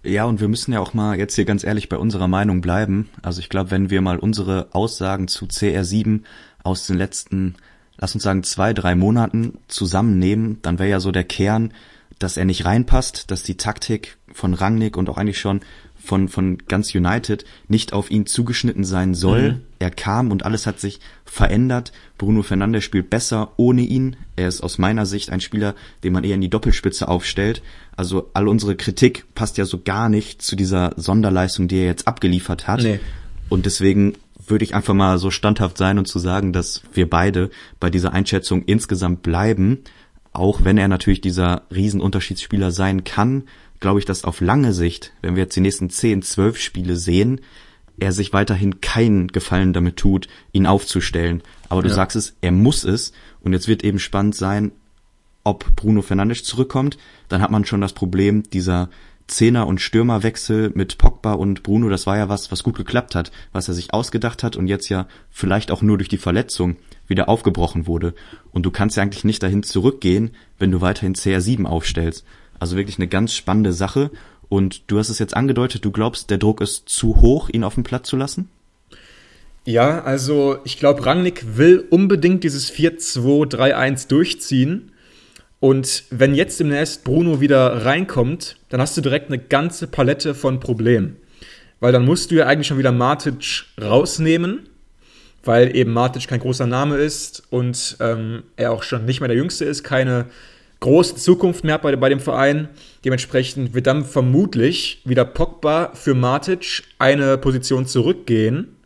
Ja, 0.03 0.25
und 0.25 0.41
wir 0.41 0.49
müssen 0.49 0.73
ja 0.73 0.81
auch 0.81 0.93
mal 0.93 1.19
jetzt 1.19 1.35
hier 1.35 1.45
ganz 1.45 1.65
ehrlich 1.65 1.89
bei 1.89 1.97
unserer 1.97 2.29
Meinung 2.29 2.61
bleiben. 2.61 3.09
Also 3.23 3.41
ich 3.41 3.49
glaube, 3.49 3.71
wenn 3.71 3.91
wir 3.91 4.03
mal 4.03 4.19
unsere 4.19 4.69
Aussagen 4.73 5.29
zu 5.29 5.47
CR7 5.47 6.23
aus 6.63 6.87
den 6.87 6.99
letzten, 6.99 7.55
lass 7.97 8.15
uns 8.15 8.25
sagen, 8.25 8.43
zwei, 8.43 8.75
drei 8.75 8.97
Monaten 8.97 9.59
zusammennehmen, 9.69 10.59
dann 10.63 10.79
wäre 10.79 10.91
ja 10.91 11.01
so 11.01 11.11
der 11.13 11.25
Kern, 11.25 11.73
dass 12.19 12.37
er 12.37 12.45
nicht 12.45 12.65
reinpasst, 12.65 13.31
dass 13.31 13.45
die 13.45 13.57
Taktik 13.57 14.19
von 14.33 14.55
Rangnick 14.55 14.97
und 14.97 15.09
auch 15.09 15.17
eigentlich 15.17 15.41
schon 15.41 15.61
von, 16.05 16.29
von 16.29 16.59
ganz 16.69 16.95
United 16.95 17.45
nicht 17.69 17.93
auf 17.93 18.11
ihn 18.11 18.27
zugeschnitten 18.27 18.85
sein 18.85 19.15
soll. 19.15 19.53
Mhm. 19.53 19.61
Er 19.79 19.91
kam 19.91 20.31
und 20.31 20.45
alles 20.45 20.67
hat 20.67 20.79
sich 20.79 21.01
verändert. 21.25 21.93
Bruno 22.19 22.43
Fernandes 22.43 22.85
spielt 22.85 23.11
besser 23.11 23.53
ohne 23.57 23.83
ihn. 23.83 24.17
Er 24.37 24.49
ist 24.49 24.61
aus 24.61 24.79
meiner 24.79 25.07
Sicht 25.07 25.31
ein 25.31 25.41
Spieler, 25.41 25.75
den 26.03 26.13
man 26.13 26.25
eher 26.25 26.35
in 26.35 26.41
die 26.41 26.51
Doppelspitze 26.51 27.09
aufstellt. 27.09 27.63
Also 27.97 28.31
all 28.35 28.49
unsere 28.49 28.77
Kritik 28.77 29.25
passt 29.35 29.57
ja 29.57 29.65
so 29.65 29.81
gar 29.83 30.09
nicht 30.09 30.43
zu 30.43 30.57
dieser 30.57 30.93
Sonderleistung, 30.97 31.69
die 31.69 31.79
er 31.79 31.87
jetzt 31.87 32.07
abgeliefert 32.07 32.67
hat. 32.67 32.83
Nee. 32.83 33.01
Und 33.49 33.67
deswegen 33.67 34.15
würde 34.47 34.65
ich 34.65 34.75
einfach 34.75 34.95
mal 34.95 35.19
so 35.19 35.31
standhaft 35.31 35.79
sein 35.79 35.99
und 35.99 36.07
zu 36.07 36.19
sagen, 36.19 36.53
dass 36.53 36.83
wir 36.93 37.09
beide 37.09 37.51
bei 37.81 37.89
dieser 37.89 38.13
Einschätzung 38.13 38.63
insgesamt 38.65 39.23
bleiben, 39.23 39.79
auch 40.33 40.65
wenn 40.65 40.77
er 40.77 40.89
natürlich 40.89 41.21
dieser 41.21 41.63
Riesenunterschiedsspieler 41.75 42.73
sein 42.73 43.05
kann 43.05 43.45
glaube 43.85 43.99
ich, 43.99 44.07
dass 44.07 44.25
auf 44.25 44.41
lange 44.41 44.73
Sicht, 44.73 45.13
wenn 45.21 45.37
wir 45.37 45.43
jetzt 45.43 45.57
die 45.57 45.61
nächsten 45.61 45.91
10, 45.91 46.23
12 46.23 46.57
Spiele 46.57 46.97
sehen, 46.97 47.43
er 47.99 48.13
sich 48.13 48.33
weiterhin 48.33 48.81
keinen 48.81 49.29
Gefallen 49.29 49.75
damit 49.75 49.99
tut, 49.99 50.27
ihn 50.53 50.67
aufzustellen. 50.67 51.43
Aber 51.69 51.83
du 51.83 51.89
ja. 51.89 51.95
sagst 51.95 52.17
es, 52.17 52.35
er 52.41 52.51
muss 52.51 52.85
es. 52.85 53.13
Und 53.43 53.53
jetzt 53.53 53.69
wird 53.69 53.85
eben 53.85 53.99
spannend 53.99 54.37
sein, 54.37 54.73
ob 55.45 55.77
Bruno 55.77 56.01
Fernandes 56.01 56.45
zurückkommt. 56.45 56.97
Dann 57.29 57.43
hat 57.43 57.51
man 57.51 57.67
schon 57.67 57.83
das 57.83 57.93
Problem 57.93 58.43
dieser 58.45 58.89
Zehner- 59.27 59.67
und 59.67 59.83
Stürmerwechsel 59.83 60.73
mit 60.75 60.97
Pogba 60.97 61.35
und 61.35 61.63
Bruno. 61.63 61.91
Das 61.91 62.07
war 62.07 62.17
ja 62.17 62.31
was, 62.31 62.51
was 62.51 62.63
gut 62.63 62.77
geklappt 62.77 63.15
hat, 63.15 63.33
was 63.53 63.69
er 63.69 63.75
sich 63.75 63.93
ausgedacht 63.93 64.43
hat 64.43 64.57
und 64.57 64.67
jetzt 64.67 64.89
ja 64.89 65.09
vielleicht 65.29 65.71
auch 65.71 65.83
nur 65.83 65.99
durch 65.99 66.09
die 66.09 66.17
Verletzung 66.17 66.77
wieder 67.07 67.29
aufgebrochen 67.29 67.87
wurde. 67.87 68.15
Und 68.51 68.63
du 68.63 68.71
kannst 68.71 68.97
ja 68.97 69.03
eigentlich 69.03 69.25
nicht 69.25 69.43
dahin 69.43 69.63
zurückgehen, 69.63 70.31
wenn 70.59 70.71
du 70.71 70.81
weiterhin 70.81 71.15
CR7 71.15 71.67
aufstellst. 71.67 72.25
Also 72.59 72.77
wirklich 72.77 72.99
eine 72.99 73.09
ganz 73.09 73.35
spannende 73.35 73.73
Sache. 73.73 74.11
Und 74.49 74.91
du 74.91 74.99
hast 74.99 75.09
es 75.09 75.19
jetzt 75.19 75.37
angedeutet, 75.37 75.85
du 75.85 75.91
glaubst, 75.91 76.31
der 76.31 76.39
Druck 76.39 76.61
ist 76.61 76.89
zu 76.89 77.21
hoch, 77.21 77.49
ihn 77.51 77.65
auf 77.65 77.75
den 77.75 77.85
Platz 77.85 78.09
zu 78.09 78.17
lassen? 78.17 78.49
Ja, 79.65 80.03
also 80.03 80.59
ich 80.65 80.79
glaube, 80.79 81.07
Rangnick 81.07 81.57
will 81.57 81.85
unbedingt 81.91 82.45
dieses 82.45 82.71
4-2-3-1 82.73 84.09
durchziehen. 84.09 84.93
Und 85.59 86.05
wenn 86.11 86.35
jetzt 86.35 86.61
demnächst 86.61 87.05
Bruno 87.05 87.41
wieder 87.41 87.87
reinkommt, 87.87 88.57
dann 88.69 88.83
hast 88.83 88.97
du 88.97 89.01
direkt 89.01 89.29
eine 89.29 89.39
ganze 89.39 89.87
Palette 89.87 90.35
von 90.35 90.61
Problemen. 90.61 91.17
Weil 91.81 91.93
dann 91.93 92.05
musst 92.05 92.31
du 92.31 92.35
ja 92.35 92.47
eigentlich 92.47 92.67
schon 92.67 92.79
wieder 92.79 92.93
Matic 92.93 93.65
rausnehmen, 93.81 94.69
weil 95.43 95.75
eben 95.75 95.93
Matic 95.93 96.29
kein 96.29 96.41
großer 96.41 96.67
Name 96.67 96.97
ist 96.97 97.43
und 97.49 97.97
ähm, 98.01 98.43
er 98.57 98.73
auch 98.73 98.83
schon 98.83 99.07
nicht 99.07 99.21
mehr 99.21 99.29
der 99.29 99.37
Jüngste 99.39 99.65
ist, 99.65 99.83
keine 99.83 100.27
große 100.85 101.17
Zukunft 101.17 101.65
mehr 101.65 101.79
bei, 101.79 101.97
bei 101.97 102.11
dem 102.11 102.21
Verein. 102.21 102.69
Dementsprechend 103.07 103.73
wird 103.73 103.87
dann 103.87 104.05
vermutlich 104.05 105.01
wieder 105.07 105.25
Pogba 105.25 105.93
für 105.95 106.15
Matic 106.15 106.83
eine 106.99 107.39
Position 107.39 107.87
zurückgehen. 107.87 108.77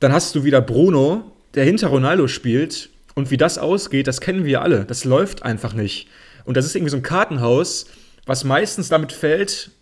Dann 0.00 0.12
hast 0.14 0.34
du 0.34 0.44
wieder 0.44 0.62
Bruno, 0.62 1.30
der 1.54 1.64
hinter 1.64 1.88
Ronaldo 1.88 2.26
spielt. 2.26 2.88
Und 3.14 3.30
wie 3.30 3.36
das 3.36 3.58
ausgeht, 3.58 4.06
das 4.06 4.22
kennen 4.22 4.46
wir 4.46 4.62
alle. 4.62 4.86
Das 4.86 5.04
läuft 5.04 5.42
einfach 5.42 5.74
nicht. 5.74 6.08
Und 6.46 6.56
das 6.56 6.64
ist 6.64 6.74
irgendwie 6.74 6.90
so 6.90 6.96
ein 6.96 7.02
Kartenhaus, 7.02 7.84
was 8.24 8.44
meistens 8.44 8.88
damit 8.88 9.12
fällt, 9.12 9.72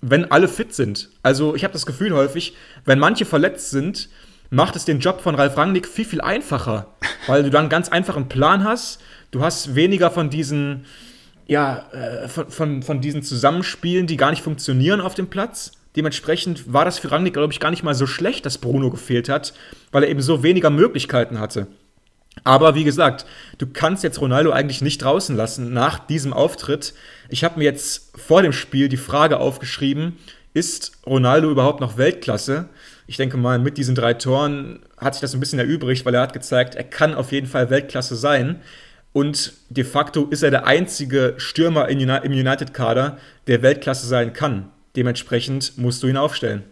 wenn 0.00 0.30
alle 0.32 0.48
fit 0.48 0.74
sind. 0.74 1.10
Also 1.22 1.54
ich 1.54 1.62
habe 1.62 1.74
das 1.74 1.84
Gefühl 1.84 2.14
häufig, 2.14 2.54
wenn 2.86 2.98
manche 2.98 3.26
verletzt 3.26 3.70
sind, 3.70 4.08
macht 4.48 4.76
es 4.76 4.86
den 4.86 5.00
Job 5.00 5.20
von 5.20 5.34
Ralf 5.34 5.58
Rangnick 5.58 5.86
viel, 5.86 6.06
viel 6.06 6.22
einfacher. 6.22 6.86
Weil 7.26 7.42
du 7.42 7.50
dann 7.50 7.64
einen 7.64 7.68
ganz 7.68 7.90
einfachen 7.90 8.30
Plan 8.30 8.64
hast 8.64 9.00
Du 9.30 9.42
hast 9.42 9.74
weniger 9.74 10.10
von 10.10 10.30
diesen, 10.30 10.86
ja, 11.46 11.88
äh, 11.92 12.28
von, 12.28 12.50
von, 12.50 12.82
von 12.82 13.00
diesen 13.00 13.22
Zusammenspielen, 13.22 14.06
die 14.06 14.16
gar 14.16 14.30
nicht 14.30 14.42
funktionieren 14.42 15.00
auf 15.00 15.14
dem 15.14 15.28
Platz. 15.28 15.72
Dementsprechend 15.96 16.72
war 16.72 16.84
das 16.84 16.98
für 16.98 17.10
Rangnick, 17.10 17.34
glaube 17.34 17.52
ich, 17.52 17.60
gar 17.60 17.70
nicht 17.70 17.82
mal 17.82 17.94
so 17.94 18.06
schlecht, 18.06 18.46
dass 18.46 18.58
Bruno 18.58 18.90
gefehlt 18.90 19.28
hat, 19.28 19.54
weil 19.92 20.04
er 20.04 20.08
eben 20.08 20.22
so 20.22 20.42
weniger 20.42 20.70
Möglichkeiten 20.70 21.40
hatte. 21.40 21.66
Aber 22.44 22.74
wie 22.74 22.84
gesagt, 22.84 23.26
du 23.58 23.66
kannst 23.66 24.04
jetzt 24.04 24.20
Ronaldo 24.20 24.52
eigentlich 24.52 24.82
nicht 24.82 25.02
draußen 25.02 25.36
lassen 25.36 25.72
nach 25.72 25.98
diesem 25.98 26.32
Auftritt. 26.32 26.94
Ich 27.28 27.44
habe 27.44 27.58
mir 27.58 27.64
jetzt 27.64 28.12
vor 28.16 28.42
dem 28.42 28.52
Spiel 28.52 28.88
die 28.88 28.96
Frage 28.96 29.38
aufgeschrieben, 29.38 30.16
ist 30.54 30.92
Ronaldo 31.06 31.50
überhaupt 31.50 31.80
noch 31.80 31.96
Weltklasse? 31.96 32.68
Ich 33.06 33.16
denke 33.16 33.36
mal, 33.36 33.58
mit 33.58 33.78
diesen 33.78 33.94
drei 33.94 34.14
Toren 34.14 34.80
hat 34.96 35.14
sich 35.14 35.20
das 35.20 35.34
ein 35.34 35.40
bisschen 35.40 35.58
erübrigt, 35.58 36.04
weil 36.06 36.14
er 36.14 36.22
hat 36.22 36.32
gezeigt, 36.32 36.74
er 36.74 36.84
kann 36.84 37.14
auf 37.14 37.32
jeden 37.32 37.46
Fall 37.46 37.70
Weltklasse 37.70 38.16
sein. 38.16 38.60
Und 39.12 39.54
de 39.70 39.84
facto 39.84 40.26
ist 40.26 40.42
er 40.42 40.50
der 40.50 40.66
einzige 40.66 41.34
Stürmer 41.36 41.88
im 41.88 42.32
United-Kader, 42.32 43.18
der 43.46 43.62
Weltklasse 43.62 44.06
sein 44.06 44.32
kann. 44.32 44.70
Dementsprechend 44.96 45.78
musst 45.78 46.02
du 46.02 46.06
ihn 46.06 46.16
aufstellen. 46.16 46.62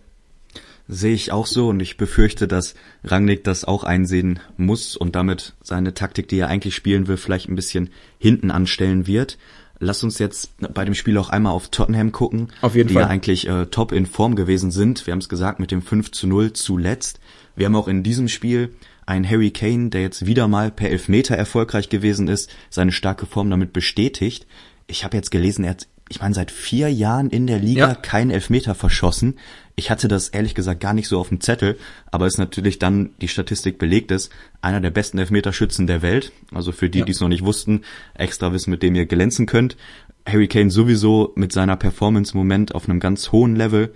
Sehe 0.91 1.13
ich 1.13 1.33
auch 1.33 1.47
so 1.47 1.69
und 1.69 1.81
ich 1.81 1.99
befürchte, 1.99 2.49
dass 2.49 2.75
Rangnick 3.05 3.45
das 3.45 3.65
auch 3.65 3.85
einsehen 3.85 4.41
muss 4.57 4.97
und 4.97 5.17
damit 5.17 5.55
seine 5.63 5.93
Taktik, 5.93 6.29
die 6.29 6.39
er 6.39 6.49
eigentlich 6.49 6.75
spielen 6.75 7.09
will, 7.09 7.19
vielleicht 7.19 7.49
ein 7.49 7.57
bisschen 7.57 7.91
hinten 8.19 8.51
anstellen 8.51 9.07
wird. 9.07 9.37
Lass 9.81 10.03
uns 10.03 10.19
jetzt 10.19 10.51
bei 10.75 10.85
dem 10.85 10.95
Spiel 10.95 11.19
auch 11.19 11.29
einmal 11.29 11.53
auf 11.53 11.69
Tottenham 11.69 12.11
gucken, 12.11 12.49
auf 12.63 12.75
jeden 12.75 12.89
die 12.89 12.95
Fall. 12.95 13.03
ja 13.03 13.09
eigentlich 13.09 13.47
äh, 13.47 13.67
top 13.67 13.93
in 13.93 14.07
Form 14.07 14.35
gewesen 14.35 14.71
sind. 14.71 15.07
Wir 15.07 15.13
haben 15.13 15.21
es 15.21 15.29
gesagt 15.29 15.61
mit 15.61 15.71
dem 15.71 15.83
5 15.83 16.11
zu 16.11 16.27
0 16.27 16.55
zuletzt. 16.55 17.21
Wir 17.55 17.67
haben 17.67 17.77
auch 17.77 17.87
in 17.87 18.03
diesem 18.03 18.29
Spiel 18.29 18.71
ein 19.09 19.29
Harry 19.29 19.51
Kane, 19.51 19.89
der 19.89 20.03
jetzt 20.03 20.27
wieder 20.27 20.49
mal 20.49 20.71
per 20.71 20.91
Elfmeter 20.91 21.35
erfolgreich 21.35 21.89
gewesen 21.89 22.29
ist, 22.29 22.51
seine 22.69 22.93
starke 22.93 23.25
Form 23.25 23.49
damit 23.49 23.73
bestätigt. 23.73 24.47
Ich 24.87 25.03
habe 25.03 25.17
jetzt 25.17 25.31
gelesen, 25.31 25.65
er 25.65 25.71
hat, 25.71 25.89
ich 26.11 26.21
meine, 26.21 26.35
seit 26.35 26.51
vier 26.51 26.93
Jahren 26.93 27.31
in 27.31 27.47
der 27.47 27.59
Liga 27.59 27.89
ja. 27.89 27.95
keinen 27.95 28.31
Elfmeter 28.31 28.75
verschossen. 28.75 29.39
Ich 29.77 29.91
hatte 29.91 30.09
das 30.09 30.29
ehrlich 30.29 30.55
gesagt 30.55 30.81
gar 30.81 30.93
nicht 30.93 31.09
so 31.09 31.19
auf 31.19 31.31
dem 31.31 31.41
Zettel, 31.41 31.79
aber 32.11 32.27
ist 32.27 32.37
natürlich 32.37 32.79
dann 32.79 33.11
die 33.23 33.29
Statistik 33.29 33.79
belegt 33.79 34.11
ist, 34.11 34.31
einer 34.61 34.83
der 34.83 34.91
besten 34.91 35.17
Elfmeterschützen 35.17 35.87
der 35.87 36.03
Welt. 36.03 36.33
Also 36.53 36.71
für 36.71 36.91
die, 36.91 36.99
ja. 36.99 37.05
die 37.07 37.13
es 37.13 37.21
noch 37.21 37.29
nicht 37.29 37.47
wussten, 37.47 37.85
extra 38.13 38.53
Wissen, 38.53 38.71
mit 38.71 38.83
dem 38.83 38.95
ihr 38.95 39.07
glänzen 39.07 39.47
könnt. 39.47 39.79
Harry 40.27 40.49
Kane 40.49 40.71
sowieso 40.71 41.33
mit 41.35 41.53
seiner 41.53 41.77
Performance 41.77 42.35
im 42.35 42.39
Moment 42.39 42.75
auf 42.75 42.87
einem 42.87 43.01
ganz 43.01 43.33
hohen 43.33 43.57
Level. 43.57 43.95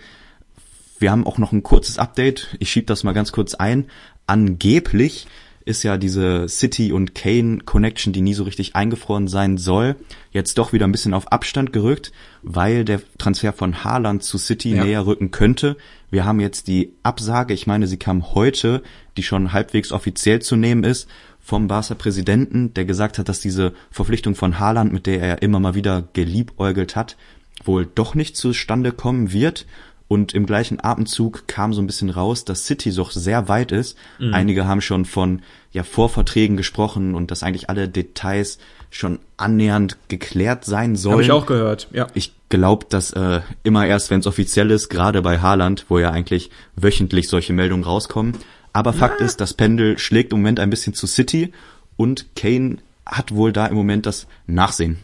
Wir 1.03 1.11
haben 1.11 1.27
auch 1.27 1.37
noch 1.37 1.53
ein 1.53 1.65
kurzes 1.65 1.99
Update. 1.99 2.57
Ich 2.61 2.71
schieb 2.71 2.87
das 2.87 3.03
mal 3.03 3.13
ganz 3.13 3.33
kurz 3.33 3.55
ein 3.55 3.91
angeblich 4.27 5.27
ist 5.65 5.83
ja 5.83 5.97
diese 5.97 6.49
City 6.49 6.93
und 6.93 7.15
Kane 7.15 7.59
Connection, 7.65 8.13
die 8.13 8.21
nie 8.21 8.35
so 8.35 8.43
richtig 8.45 8.75
eingefroren 8.75 9.29
sein 9.29 9.59
soll, 9.59 9.97
jetzt 10.33 10.59
doch 10.59 10.73
wieder 10.73 10.87
ein 10.87 10.93
bisschen 10.93 11.15
auf 11.15 11.31
Abstand 11.31 11.73
gerückt, 11.73 12.13
weil 12.43 12.85
der 12.85 13.01
Transfer 13.19 13.53
von 13.53 13.85
Haaland 13.85 14.23
zu 14.23 14.39
City 14.39 14.75
ja. 14.75 14.85
näher 14.85 15.07
rücken 15.07 15.31
könnte. 15.31 15.77
Wir 16.11 16.25
haben 16.25 16.41
jetzt 16.41 16.67
die 16.67 16.93
Absage, 17.03 17.55
ich 17.55 17.67
meine, 17.67 17.87
sie 17.87 17.97
kam 17.97 18.35
heute, 18.35 18.83
die 19.17 19.23
schon 19.23 19.53
halbwegs 19.53 19.93
offiziell 19.93 20.43
zu 20.43 20.57
nehmen 20.57 20.85
ist, 20.85 21.09
vom 21.41 21.67
Barca 21.67 21.95
Präsidenten, 21.95 22.73
der 22.75 22.85
gesagt 22.85 23.19
hat, 23.19 23.29
dass 23.29 23.41
diese 23.41 23.73
Verpflichtung 23.91 24.35
von 24.35 24.59
Haaland, 24.59 24.93
mit 24.93 25.07
der 25.07 25.21
er 25.21 25.43
immer 25.43 25.59
mal 25.59 25.75
wieder 25.75 26.05
geliebäugelt 26.13 26.95
hat, 26.95 27.17
wohl 27.65 27.87
doch 27.87 28.15
nicht 28.15 28.37
zustande 28.37 28.93
kommen 28.93 29.33
wird 29.33 29.67
und 30.13 30.35
im 30.35 30.45
gleichen 30.45 30.79
Atemzug 30.79 31.49
kam 31.49 31.73
so 31.73 31.81
ein 31.81 31.87
bisschen 31.87 32.11
raus, 32.11 32.45
dass 32.45 32.67
City 32.67 32.95
doch 32.95 33.13
sehr 33.13 33.49
weit 33.49 33.73
ist. 33.73 33.97
Mhm. 34.19 34.35
Einige 34.35 34.67
haben 34.67 34.83
schon 34.83 35.07
von 35.07 35.41
ja, 35.73 35.85
Vorverträgen 35.85 36.59
gesprochen 36.59 37.15
und 37.15 37.31
dass 37.31 37.43
eigentlich 37.43 37.71
alle 37.71 37.89
Details 37.89 38.59
schon 38.91 39.21
annähernd 39.39 39.97
geklärt 40.09 40.67
sein 40.67 40.97
sollen. 40.97 41.15
Habe 41.15 41.23
ich 41.23 41.33
auch 41.33 41.47
gehört, 41.47 41.89
ja. 41.95 42.09
Ich 42.13 42.35
glaube, 42.51 42.85
dass 42.91 43.15
äh, 43.15 43.41
immer 43.63 43.87
erst, 43.87 44.11
wenn 44.11 44.21
es 44.21 44.27
offiziell 44.27 44.71
ist, 44.71 44.91
gerade 44.91 45.23
bei 45.23 45.39
Haaland, 45.39 45.87
wo 45.89 45.99
ja 45.99 46.11
eigentlich 46.11 46.51
wöchentlich 46.77 47.29
solche 47.29 47.55
Meldungen 47.55 47.85
rauskommen. 47.85 48.37
Aber 48.75 48.93
Fakt 48.93 49.21
ja. 49.21 49.27
ist, 49.27 49.41
das 49.41 49.55
Pendel 49.55 49.99
schlägt 49.99 50.35
im 50.35 50.41
Moment 50.41 50.61
ein 50.61 50.69
bisschen 50.69 50.93
zu 50.93 51.07
City 51.07 51.55
und 51.97 52.37
Kane 52.37 52.77
hat 53.07 53.35
wohl 53.35 53.51
da 53.51 53.65
im 53.65 53.77
Moment 53.77 54.05
das 54.05 54.27
Nachsehen. 54.47 54.99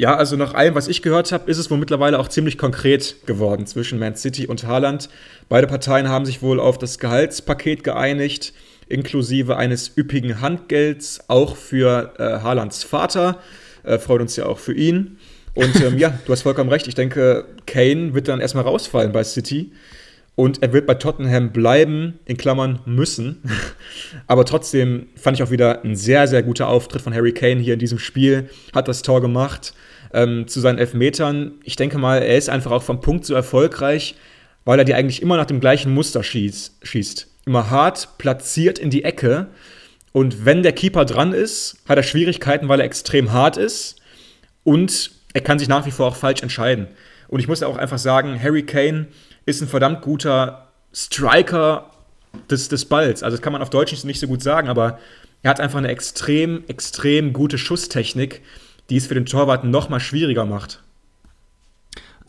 Ja, 0.00 0.16
also 0.16 0.34
nach 0.36 0.54
allem, 0.54 0.74
was 0.74 0.88
ich 0.88 1.02
gehört 1.02 1.30
habe, 1.30 1.50
ist 1.50 1.58
es 1.58 1.70
wohl 1.70 1.76
mittlerweile 1.76 2.18
auch 2.18 2.28
ziemlich 2.28 2.56
konkret 2.56 3.16
geworden 3.26 3.66
zwischen 3.66 3.98
Man 3.98 4.16
City 4.16 4.46
und 4.46 4.66
Haaland. 4.66 5.10
Beide 5.50 5.66
Parteien 5.66 6.08
haben 6.08 6.24
sich 6.24 6.40
wohl 6.40 6.58
auf 6.58 6.78
das 6.78 6.98
Gehaltspaket 6.98 7.84
geeinigt, 7.84 8.54
inklusive 8.88 9.58
eines 9.58 9.94
üppigen 9.98 10.40
Handgelds, 10.40 11.20
auch 11.28 11.54
für 11.54 12.14
äh, 12.16 12.42
Haalands 12.42 12.82
Vater. 12.82 13.40
Äh, 13.82 13.98
freut 13.98 14.22
uns 14.22 14.36
ja 14.36 14.46
auch 14.46 14.58
für 14.58 14.72
ihn. 14.72 15.18
Und 15.52 15.78
ähm, 15.82 15.98
ja, 15.98 16.18
du 16.24 16.32
hast 16.32 16.44
vollkommen 16.44 16.70
recht. 16.70 16.86
Ich 16.86 16.94
denke, 16.94 17.44
Kane 17.66 18.14
wird 18.14 18.28
dann 18.28 18.40
erstmal 18.40 18.64
rausfallen 18.64 19.12
bei 19.12 19.22
City. 19.22 19.70
Und 20.34 20.62
er 20.62 20.72
wird 20.72 20.86
bei 20.86 20.94
Tottenham 20.94 21.52
bleiben, 21.52 22.20
in 22.24 22.38
Klammern 22.38 22.78
müssen. 22.86 23.42
Aber 24.26 24.46
trotzdem 24.46 25.08
fand 25.14 25.36
ich 25.36 25.42
auch 25.42 25.50
wieder 25.50 25.84
ein 25.84 25.94
sehr, 25.94 26.26
sehr 26.26 26.42
guter 26.42 26.68
Auftritt 26.68 27.02
von 27.02 27.12
Harry 27.12 27.34
Kane 27.34 27.60
hier 27.60 27.74
in 27.74 27.80
diesem 27.80 27.98
Spiel. 27.98 28.48
Hat 28.72 28.88
das 28.88 29.02
Tor 29.02 29.20
gemacht 29.20 29.74
ähm, 30.12 30.48
zu 30.48 30.60
seinen 30.60 30.78
Elfmetern. 30.78 31.52
Ich 31.64 31.76
denke 31.76 31.98
mal, 31.98 32.22
er 32.22 32.36
ist 32.36 32.48
einfach 32.48 32.70
auch 32.70 32.82
vom 32.82 33.00
Punkt 33.00 33.24
so 33.24 33.34
erfolgreich, 33.34 34.16
weil 34.64 34.78
er 34.78 34.84
die 34.84 34.94
eigentlich 34.94 35.22
immer 35.22 35.36
nach 35.36 35.46
dem 35.46 35.60
gleichen 35.60 35.92
Muster 35.92 36.22
schießt. 36.22 36.78
schießt. 36.82 37.28
Immer 37.46 37.70
hart, 37.70 38.18
platziert 38.18 38.78
in 38.78 38.90
die 38.90 39.04
Ecke. 39.04 39.48
Und 40.12 40.44
wenn 40.44 40.62
der 40.62 40.72
Keeper 40.72 41.04
dran 41.04 41.32
ist, 41.32 41.76
hat 41.88 41.96
er 41.96 42.02
Schwierigkeiten, 42.02 42.68
weil 42.68 42.80
er 42.80 42.86
extrem 42.86 43.32
hart 43.32 43.56
ist. 43.56 43.96
Und 44.64 45.12
er 45.32 45.40
kann 45.40 45.58
sich 45.58 45.68
nach 45.68 45.86
wie 45.86 45.90
vor 45.90 46.06
auch 46.06 46.16
falsch 46.16 46.42
entscheiden. 46.42 46.88
Und 47.28 47.40
ich 47.40 47.48
muss 47.48 47.62
auch 47.62 47.76
einfach 47.76 47.98
sagen, 47.98 48.40
Harry 48.42 48.64
Kane 48.64 49.06
ist 49.46 49.62
ein 49.62 49.68
verdammt 49.68 50.02
guter 50.02 50.68
Striker 50.92 51.90
des, 52.50 52.68
des 52.68 52.84
Balls. 52.84 53.22
Also 53.22 53.36
das 53.36 53.42
kann 53.42 53.52
man 53.52 53.62
auf 53.62 53.70
Deutsch 53.70 54.04
nicht 54.04 54.20
so 54.20 54.26
gut 54.26 54.42
sagen, 54.42 54.68
aber 54.68 54.98
er 55.42 55.50
hat 55.50 55.60
einfach 55.60 55.78
eine 55.78 55.88
extrem, 55.88 56.64
extrem 56.66 57.32
gute 57.32 57.56
Schusstechnik, 57.56 58.42
die 58.90 58.96
es 58.96 59.06
für 59.06 59.14
den 59.14 59.26
Torwart 59.26 59.64
noch 59.64 59.88
mal 59.88 60.00
schwieriger 60.00 60.44
macht. 60.44 60.82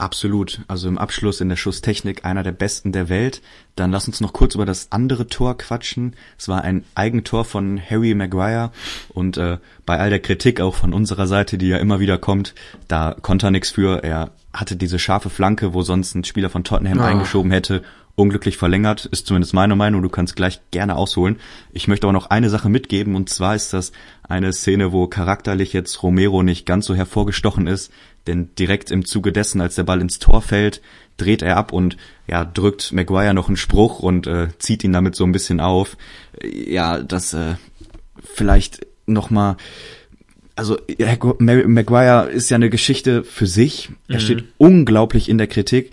Absolut. 0.02 0.62
Also 0.67 0.88
im 0.88 0.97
Abschluss 0.97 1.41
in 1.41 1.50
der 1.50 1.58
Schusstechnik 1.58 2.26
einer 2.26 2.41
der 2.41 2.54
besten 2.54 2.91
der 2.91 3.08
Welt. 3.08 3.43
Dann 3.76 3.91
lass 3.91 4.08
uns 4.08 4.19
noch 4.19 4.34
kurz 4.34 4.56
über 4.56 4.65
das 4.65 4.88
andere 4.91 5.28
Tor 5.28 5.56
quatschen. 5.58 6.15
Es 6.39 6.47
war 6.47 6.63
ein 6.63 6.84
Eigentor 6.95 7.45
von 7.45 7.80
Harry 7.80 8.15
Maguire 8.15 8.71
und 9.10 9.38
äh, 9.38 9.60
bei 9.86 10.00
all 10.00 10.10
der 10.10 10.19
Kritik 10.19 10.60
auch 10.60 10.74
von 10.74 10.93
unserer 10.93 11.28
Seite, 11.28 11.60
die 11.60 11.67
ja 11.67 11.78
immer 11.78 12.00
wieder 12.00 12.17
kommt, 12.17 12.56
da 12.88 13.15
konnte 13.21 13.47
er 13.47 13.52
nichts 13.52 13.69
für. 13.69 14.04
Er 14.04 14.32
hatte 14.54 14.76
diese 14.76 14.97
scharfe 14.97 15.30
Flanke, 15.30 15.76
wo 15.76 15.84
sonst 15.84 16.15
ein 16.15 16.24
Spieler 16.24 16.50
von 16.50 16.63
Tottenham 16.63 17.00
oh. 17.00 17.04
eingeschoben 17.04 17.52
hätte, 17.52 17.84
unglücklich 18.15 18.58
verlängert, 18.58 19.06
ist 19.06 19.28
zumindest 19.28 19.54
meine 19.54 19.76
Meinung, 19.76 20.02
du 20.02 20.10
kannst 20.10 20.36
gleich 20.36 20.62
gerne 20.71 20.95
ausholen. 20.95 21.38
Ich 21.71 21.88
möchte 21.88 22.08
aber 22.08 22.13
noch 22.13 22.30
eine 22.30 22.50
Sache 22.50 22.69
mitgeben 22.69 23.15
und 23.15 23.30
zwar 23.30 23.56
ist 23.56 23.74
das 23.74 23.91
eine 24.24 24.54
Szene, 24.54 24.91
wo 24.91 25.08
charakterlich 25.08 25.74
jetzt 25.74 26.04
Romero 26.04 26.43
nicht 26.43 26.65
ganz 26.65 26.86
so 26.86 26.95
hervorgestochen 26.95 27.67
ist, 27.67 27.91
denn 28.28 28.50
direkt 28.58 28.91
im 28.91 29.06
Zuge 29.06 29.32
dessen, 29.32 29.62
als 29.62 29.76
der 29.76 29.84
Ball 29.84 30.02
ins 30.02 30.19
Tor 30.19 30.41
fällt, 30.41 30.82
dreht 31.17 31.41
er 31.41 31.58
ab 31.58 31.74
und 31.74 31.97
ja, 32.28 32.45
drückt 32.45 32.91
Maguire 32.91 33.34
noch 33.34 33.47
einen 33.47 33.58
Spruch 33.58 34.00
und 34.00 34.28
äh, 34.28 34.50
zieht 34.60 34.84
ihn 34.84 34.93
damit 34.93 35.15
so 35.15 35.24
ein 35.24 35.32
bisschen 35.32 35.60
auf. 35.60 35.97
Ja, 36.43 37.02
das 37.02 37.34
äh, 37.34 37.56
vielleicht 38.24 38.86
nochmal 39.06 39.58
also 40.56 40.78
Maguire 41.39 42.30
ist 42.30 42.50
ja 42.50 42.56
eine 42.56 42.69
Geschichte 42.69 43.24
für 43.24 43.47
sich. 43.47 43.89
Er 44.08 44.15
mhm. 44.15 44.19
steht 44.19 44.43
unglaublich 44.58 45.30
in 45.30 45.38
der 45.38 45.47
Kritik, 45.47 45.91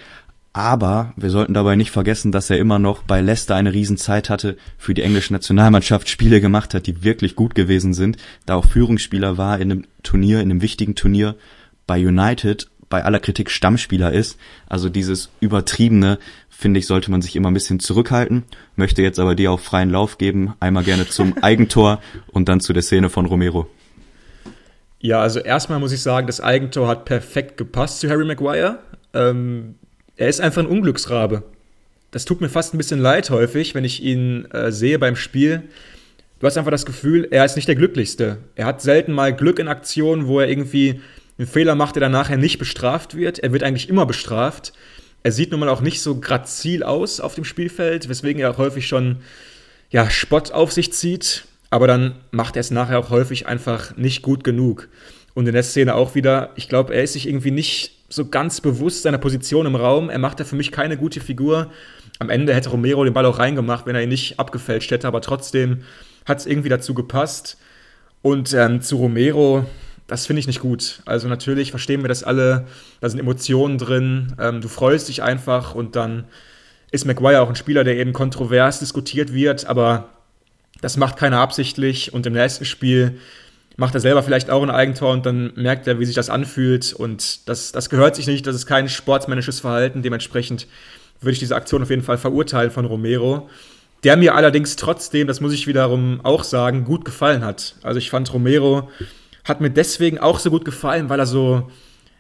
aber 0.59 1.13
wir 1.15 1.31
sollten 1.31 1.55
dabei 1.55 1.77
nicht 1.77 1.93
vergessen, 1.93 2.33
dass 2.33 2.51
er 2.51 2.59
immer 2.59 2.81
noch 2.81 3.05
bei 3.05 3.21
Leicester 3.21 3.55
eine 3.55 3.73
Riesenzeit 3.73 4.29
hatte, 4.29 4.57
für 4.77 4.93
die 4.93 5.03
englische 5.03 5.33
Nationalmannschaft 5.33 6.09
Spiele 6.09 6.41
gemacht 6.41 6.75
hat, 6.75 6.89
die 6.89 7.05
wirklich 7.05 7.37
gut 7.37 7.55
gewesen 7.55 7.95
sind, 7.95 8.17
da 8.45 8.57
auch 8.57 8.67
Führungsspieler 8.67 9.39
war 9.39 9.61
in 9.61 9.71
einem 9.71 9.85
Turnier, 10.03 10.41
in 10.41 10.51
einem 10.51 10.61
wichtigen 10.61 10.97
Turnier 10.97 11.37
bei 11.87 12.05
United 12.05 12.69
bei 12.89 13.05
aller 13.05 13.21
Kritik 13.21 13.51
Stammspieler 13.53 14.13
ist. 14.13 14.37
Also 14.67 14.89
dieses 14.89 15.31
übertriebene, 15.39 16.19
finde 16.49 16.81
ich, 16.81 16.89
sollte 16.89 17.13
man 17.13 17.23
sich 17.23 17.37
immer 17.37 17.53
ein 17.53 17.55
bisschen 17.55 17.79
zurückhalten. 17.79 18.43
Möchte 18.75 19.01
jetzt 19.03 19.21
aber 19.21 19.37
dir 19.37 19.53
auch 19.53 19.61
freien 19.61 19.91
Lauf 19.91 20.19
geben. 20.19 20.55
Einmal 20.59 20.83
gerne 20.83 21.07
zum 21.07 21.39
Eigentor 21.41 22.01
und 22.33 22.49
dann 22.49 22.59
zu 22.59 22.73
der 22.73 22.83
Szene 22.83 23.11
von 23.11 23.27
Romero. 23.27 23.69
Ja, 24.99 25.21
also 25.21 25.39
erstmal 25.39 25.79
muss 25.79 25.93
ich 25.93 26.03
sagen, 26.03 26.27
das 26.27 26.41
Eigentor 26.41 26.89
hat 26.89 27.05
perfekt 27.05 27.59
gepasst 27.59 28.01
zu 28.01 28.11
Harry 28.11 28.25
Maguire. 28.25 28.81
Ähm, 29.15 29.77
er 30.19 30.29
ist 30.29 30.41
einfach 30.41 30.63
ein 30.63 30.69
Unglücksrabe. 30.69 31.43
Das 32.11 32.25
tut 32.25 32.41
mir 32.41 32.49
fast 32.51 32.75
ein 32.75 32.79
bisschen 32.79 33.01
leid 33.01 33.31
häufig, 33.31 33.75
wenn 33.75 33.85
ich 33.85 34.03
ihn 34.03 34.45
äh, 34.51 34.71
sehe 34.71 34.99
beim 34.99 35.17
Spiel. 35.17 35.63
Du 36.41 36.47
hast 36.47 36.59
einfach 36.59 36.71
das 36.71 36.87
Gefühl, 36.87 37.27
er 37.31 37.45
ist 37.45 37.57
nicht 37.57 37.69
der 37.69 37.75
Glücklichste. 37.75 38.39
Er 38.55 38.67
hat 38.67 38.83
selten 38.83 39.13
mal 39.13 39.35
Glück 39.35 39.59
in 39.59 39.69
Aktionen, 39.69 40.27
wo 40.27 40.41
er 40.41 40.49
irgendwie 40.49 41.01
einen 41.39 41.49
Fehler 41.49 41.75
macht, 41.75 41.97
der 41.97 42.01
dann 42.01 42.13
nachher 42.13 42.37
nicht 42.37 42.59
bestraft 42.59 43.17
wird. 43.17 43.39
Er 43.39 43.53
wird 43.53 43.63
eigentlich 43.63 43.89
immer 43.89 44.05
bestraft. 44.05 44.73
Er 45.23 45.33
sieht 45.33 45.51
nun 45.51 45.61
mal 45.61 45.69
auch 45.69 45.81
nicht 45.81 46.03
so 46.03 46.21
grazil 46.21 46.83
aus 46.83 47.21
auf 47.21 47.35
dem 47.35 47.45
Spielfeld, 47.45 48.09
weswegen 48.09 48.41
er 48.41 48.51
auch 48.51 48.59
häufig 48.59 48.87
schon 48.87 49.17
ja, 49.91 50.11
Spott 50.11 50.53
auf 50.53 50.73
sich 50.73 50.93
zieht 50.93 51.45
aber 51.71 51.87
dann 51.87 52.15
macht 52.31 52.57
er 52.57 52.61
es 52.61 52.71
nachher 52.71 52.99
auch 52.99 53.11
häufig 53.11 53.47
einfach 53.47 53.97
nicht 53.97 54.23
gut 54.23 54.45
genug. 54.45 54.89
Und 55.35 55.47
in 55.47 55.55
der 55.55 55.63
Szene 55.63 55.95
auch 55.95 56.15
wieder, 56.15 56.51
ich 56.57 56.69
glaube, 56.69 56.95
er 56.95 57.03
ist 57.03 57.13
sich 57.13 57.29
irgendwie 57.29 57.51
nicht 57.51 57.93
so 58.09 58.29
ganz 58.29 58.61
bewusst 58.61 59.03
seiner 59.03 59.19
Position 59.19 59.67
im 59.67 59.75
Raum. 59.75 60.11
Er 60.11 60.19
macht 60.19 60.41
da 60.41 60.45
für 60.45 60.57
mich 60.57 60.73
keine 60.73 60.97
gute 60.97 61.21
Figur. 61.21 61.71
Am 62.19 62.31
Ende 62.31 62.55
hätte 62.55 62.71
Romero 62.71 63.05
den 63.05 63.13
Ball 63.13 63.27
auch 63.27 63.39
reingemacht, 63.39 63.87
wenn 63.87 63.95
er 63.95 64.03
ihn 64.03 64.09
nicht 64.09 64.41
abgefälscht 64.41 64.91
hätte, 64.91 65.07
aber 65.07 65.21
trotzdem 65.21 65.83
hat 66.25 66.39
es 66.39 66.47
irgendwie 66.47 66.69
dazu 66.69 66.95
gepasst. 66.95 67.59
Und 68.23 68.53
ähm, 68.55 68.81
zu 68.81 68.97
Romero, 68.97 69.67
das 70.07 70.27
finde 70.27 70.41
ich 70.41 70.47
nicht 70.47 70.61
gut. 70.61 71.01
Also 71.05 71.29
natürlich 71.29 71.71
verstehen 71.71 72.03
wir 72.03 72.09
das 72.09 72.25
alle, 72.25 72.67
da 73.01 73.09
sind 73.09 73.21
Emotionen 73.21 73.79
drin, 73.79 74.35
ähm, 74.41 74.61
du 74.61 74.69
freust 74.69 75.09
dich 75.09 75.23
einfach 75.23 75.75
und 75.75 75.95
dann 75.95 76.25
ist 76.91 77.05
Maguire 77.05 77.43
auch 77.43 77.51
ein 77.51 77.57
Spieler, 77.57 77.85
der 77.85 77.97
eben 77.97 78.15
kontrovers 78.15 78.81
diskutiert 78.81 79.35
wird, 79.35 79.67
aber 79.67 80.09
das 80.81 80.97
macht 80.97 81.17
keiner 81.17 81.39
absichtlich 81.39 82.15
und 82.15 82.27
im 82.27 82.33
nächsten 82.33 82.65
Spiel 82.65 83.19
macht 83.79 83.95
er 83.95 84.01
selber 84.01 84.25
vielleicht 84.25 84.51
auch 84.51 84.63
ein 84.63 84.71
Eigentor 84.71 85.13
und 85.13 85.25
dann 85.25 85.53
merkt 85.55 85.87
er, 85.87 86.01
wie 86.01 86.05
sich 86.05 86.17
das 86.17 86.31
anfühlt 86.31 86.93
und 86.93 87.49
das, 87.49 87.71
das 87.71 87.89
gehört 87.89 88.17
sich 88.17 88.27
nicht, 88.27 88.45
das 88.45 88.57
ist 88.57 88.67
kein 88.67 88.89
sportsmännisches 88.89 89.61
Verhalten. 89.61 90.03
Dementsprechend 90.03 90.67
würde 91.21 91.33
ich 91.33 91.39
diese 91.39 91.55
Aktion 91.55 91.83
auf 91.83 91.89
jeden 91.89 92.03
Fall 92.03 92.19
verurteilen 92.19 92.73
von 92.73 92.87
Romero, 92.87 93.49
der 94.03 94.17
mir 94.17 94.35
allerdings 94.35 94.75
trotzdem, 94.75 95.29
das 95.29 95.41
muss 95.41 95.53
ich 95.53 95.69
wiederum 95.69 96.21
auch 96.25 96.43
sagen, 96.43 96.85
gut 96.85 97.05
gefallen 97.05 97.45
hat. 97.45 97.77
Also 97.85 97.99
ich 97.99 98.11
fand 98.11 98.33
Romero 98.35 98.91
hat 99.45 99.61
mir 99.61 99.71
deswegen 99.71 100.19
auch 100.19 100.41
so 100.41 100.51
gut 100.51 100.65
gefallen, 100.65 101.09
weil 101.09 101.21
er 101.21 101.27
so, 101.27 101.71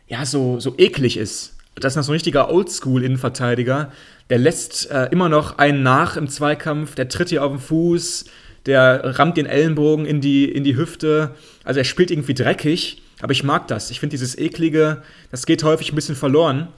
ja, 0.06 0.24
so, 0.24 0.60
so 0.60 0.74
eklig 0.78 1.16
ist. 1.16 1.56
Das 1.74 1.92
ist 1.92 1.96
noch 1.96 2.04
so 2.04 2.12
ein 2.12 2.14
richtiger 2.14 2.52
Oldschool-Innenverteidiger. 2.52 3.90
Der 4.30 4.38
lässt 4.38 4.90
äh, 4.92 5.08
immer 5.10 5.28
noch 5.28 5.58
einen 5.58 5.82
nach 5.82 6.16
im 6.16 6.28
Zweikampf, 6.28 6.94
der 6.94 7.08
tritt 7.08 7.30
hier 7.30 7.44
auf 7.44 7.50
den 7.50 7.60
Fuß, 7.60 8.26
der 8.68 9.18
rammt 9.18 9.36
den 9.36 9.46
Ellenbogen 9.46 10.06
in 10.06 10.20
die, 10.20 10.44
in 10.44 10.62
die 10.62 10.76
Hüfte. 10.76 11.34
Also 11.64 11.78
er 11.78 11.84
spielt 11.84 12.10
irgendwie 12.10 12.34
dreckig, 12.34 13.02
aber 13.20 13.32
ich 13.32 13.42
mag 13.42 13.66
das. 13.66 13.90
Ich 13.90 13.98
finde 13.98 14.12
dieses 14.12 14.38
eklige, 14.38 15.02
das 15.30 15.46
geht 15.46 15.64
häufig 15.64 15.90
ein 15.90 15.96
bisschen 15.96 16.14
verloren. 16.14 16.68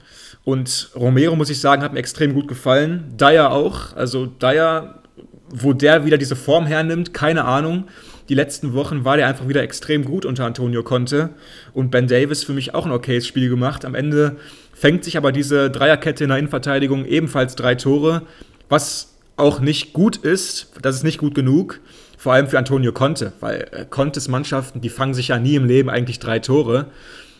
Und 0.43 0.89
Romero, 0.95 1.35
muss 1.35 1.51
ich 1.51 1.59
sagen, 1.59 1.83
hat 1.83 1.93
mir 1.93 1.99
extrem 1.99 2.33
gut 2.33 2.47
gefallen. 2.47 3.13
Dyer 3.17 3.51
auch. 3.51 3.95
Also 3.95 4.25
Dyer, 4.25 5.01
wo 5.49 5.73
der 5.73 6.05
wieder 6.05 6.17
diese 6.17 6.35
Form 6.35 6.65
hernimmt, 6.65 7.13
keine 7.13 7.45
Ahnung. 7.45 7.87
Die 8.29 8.35
letzten 8.35 8.73
Wochen 8.73 9.03
war 9.03 9.17
der 9.17 9.27
einfach 9.27 9.49
wieder 9.49 9.61
extrem 9.61 10.05
gut 10.05 10.25
unter 10.25 10.45
Antonio 10.45 10.83
Conte. 10.83 11.31
Und 11.73 11.91
Ben 11.91 12.07
Davis 12.07 12.43
für 12.45 12.53
mich 12.53 12.73
auch 12.73 12.85
ein 12.85 12.91
okayes 12.91 13.27
Spiel 13.27 13.49
gemacht. 13.49 13.83
Am 13.83 13.93
Ende 13.93 14.37
fängt 14.73 15.03
sich 15.03 15.17
aber 15.17 15.31
diese 15.31 15.69
Dreierkette 15.69 16.23
in 16.23 16.29
der 16.29 16.39
Innenverteidigung 16.39 17.05
ebenfalls 17.05 17.55
drei 17.55 17.75
Tore, 17.75 18.23
was 18.69 19.10
auch 19.41 19.59
nicht 19.59 19.91
gut 19.91 20.17
ist, 20.17 20.71
das 20.81 20.95
ist 20.95 21.03
nicht 21.03 21.17
gut 21.17 21.35
genug, 21.35 21.81
vor 22.17 22.33
allem 22.33 22.47
für 22.47 22.59
Antonio 22.59 22.91
Conte, 22.91 23.33
weil 23.39 23.67
äh, 23.71 23.85
Contes 23.89 24.27
Mannschaften, 24.27 24.79
die 24.79 24.89
fangen 24.89 25.15
sich 25.15 25.29
ja 25.29 25.39
nie 25.39 25.55
im 25.55 25.65
Leben 25.65 25.89
eigentlich 25.89 26.19
drei 26.19 26.39
Tore. 26.39 26.85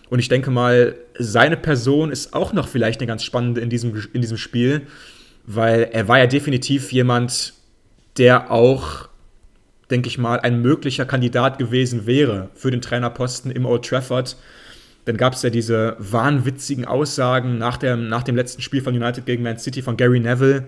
Und 0.10 0.20
ich 0.20 0.28
denke 0.28 0.50
mal, 0.50 0.96
seine 1.18 1.56
Person 1.56 2.12
ist 2.12 2.34
auch 2.34 2.52
noch 2.52 2.68
vielleicht 2.68 3.00
eine 3.00 3.08
ganz 3.08 3.24
spannende 3.24 3.62
in 3.62 3.70
diesem, 3.70 3.96
in 4.12 4.22
diesem 4.22 4.38
Spiel, 4.38 4.88
weil 5.46 5.90
er 5.92 6.08
war 6.08 6.18
ja 6.18 6.26
definitiv 6.26 6.92
jemand, 6.92 7.54
der 8.18 8.52
auch, 8.52 9.08
denke 9.92 10.10
ich 10.10 10.18
mal, 10.18 10.40
ein 10.40 10.62
möglicher 10.62 11.06
Kandidat 11.06 11.60
gewesen 11.60 12.08
wäre 12.08 12.50
für 12.56 12.72
den 12.72 12.82
Trainerposten 12.82 13.52
im 13.52 13.66
Old 13.66 13.86
Trafford. 13.86 14.36
Dann 15.06 15.18
gab 15.18 15.34
es 15.34 15.44
ja 15.44 15.52
diese 15.52 15.96
wahnwitzigen 16.00 16.86
Aussagen 16.86 17.60
nach 17.60 17.78
dem, 17.78 18.10
nach 18.10 18.24
dem 18.24 18.36
letzten 18.36 18.64
Spiel 18.64 18.82
von 18.82 18.96
United 18.96 19.26
gegen 19.26 19.44
Man 19.44 19.60
City 19.60 19.82
von 19.82 19.96
Gary 19.96 20.20
Neville, 20.20 20.66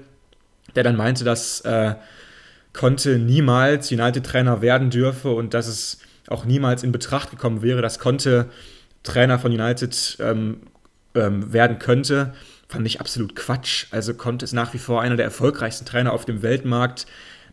der 0.76 0.84
dann 0.84 0.96
meinte, 0.96 1.24
dass 1.24 1.62
äh, 1.62 1.96
Conte 2.74 3.20
niemals 3.20 3.92
United-Trainer 3.92 4.62
werden 4.62 4.90
dürfe 4.90 5.30
und 5.30 5.54
dass 5.54 5.68
es 5.68 6.00
auch 6.28 6.46
niemals 6.46 6.84
in 6.84 6.92
Betracht 6.92 7.30
gekommen 7.30 7.62
wäre, 7.62 7.82
dass 7.82 8.00
Conte 8.00 8.50
Trainer 9.04 9.38
von 9.38 9.52
United 9.52 10.18
ähm, 10.20 10.62
ähm, 11.14 11.54
werden 11.54 11.80
könnte. 11.80 12.34
Fand 12.68 12.88
ich 12.88 13.00
absolut 13.00 13.36
Quatsch. 13.36 13.88
Also 13.92 14.14
Conte 14.14 14.46
ist 14.46 14.54
nach 14.54 14.74
wie 14.74 14.80
vor 14.80 15.02
einer 15.02 15.16
der 15.16 15.26
erfolgreichsten 15.26 15.86
Trainer 15.86 16.14
auf 16.14 16.26
dem 16.26 16.42
Weltmarkt. 16.42 17.06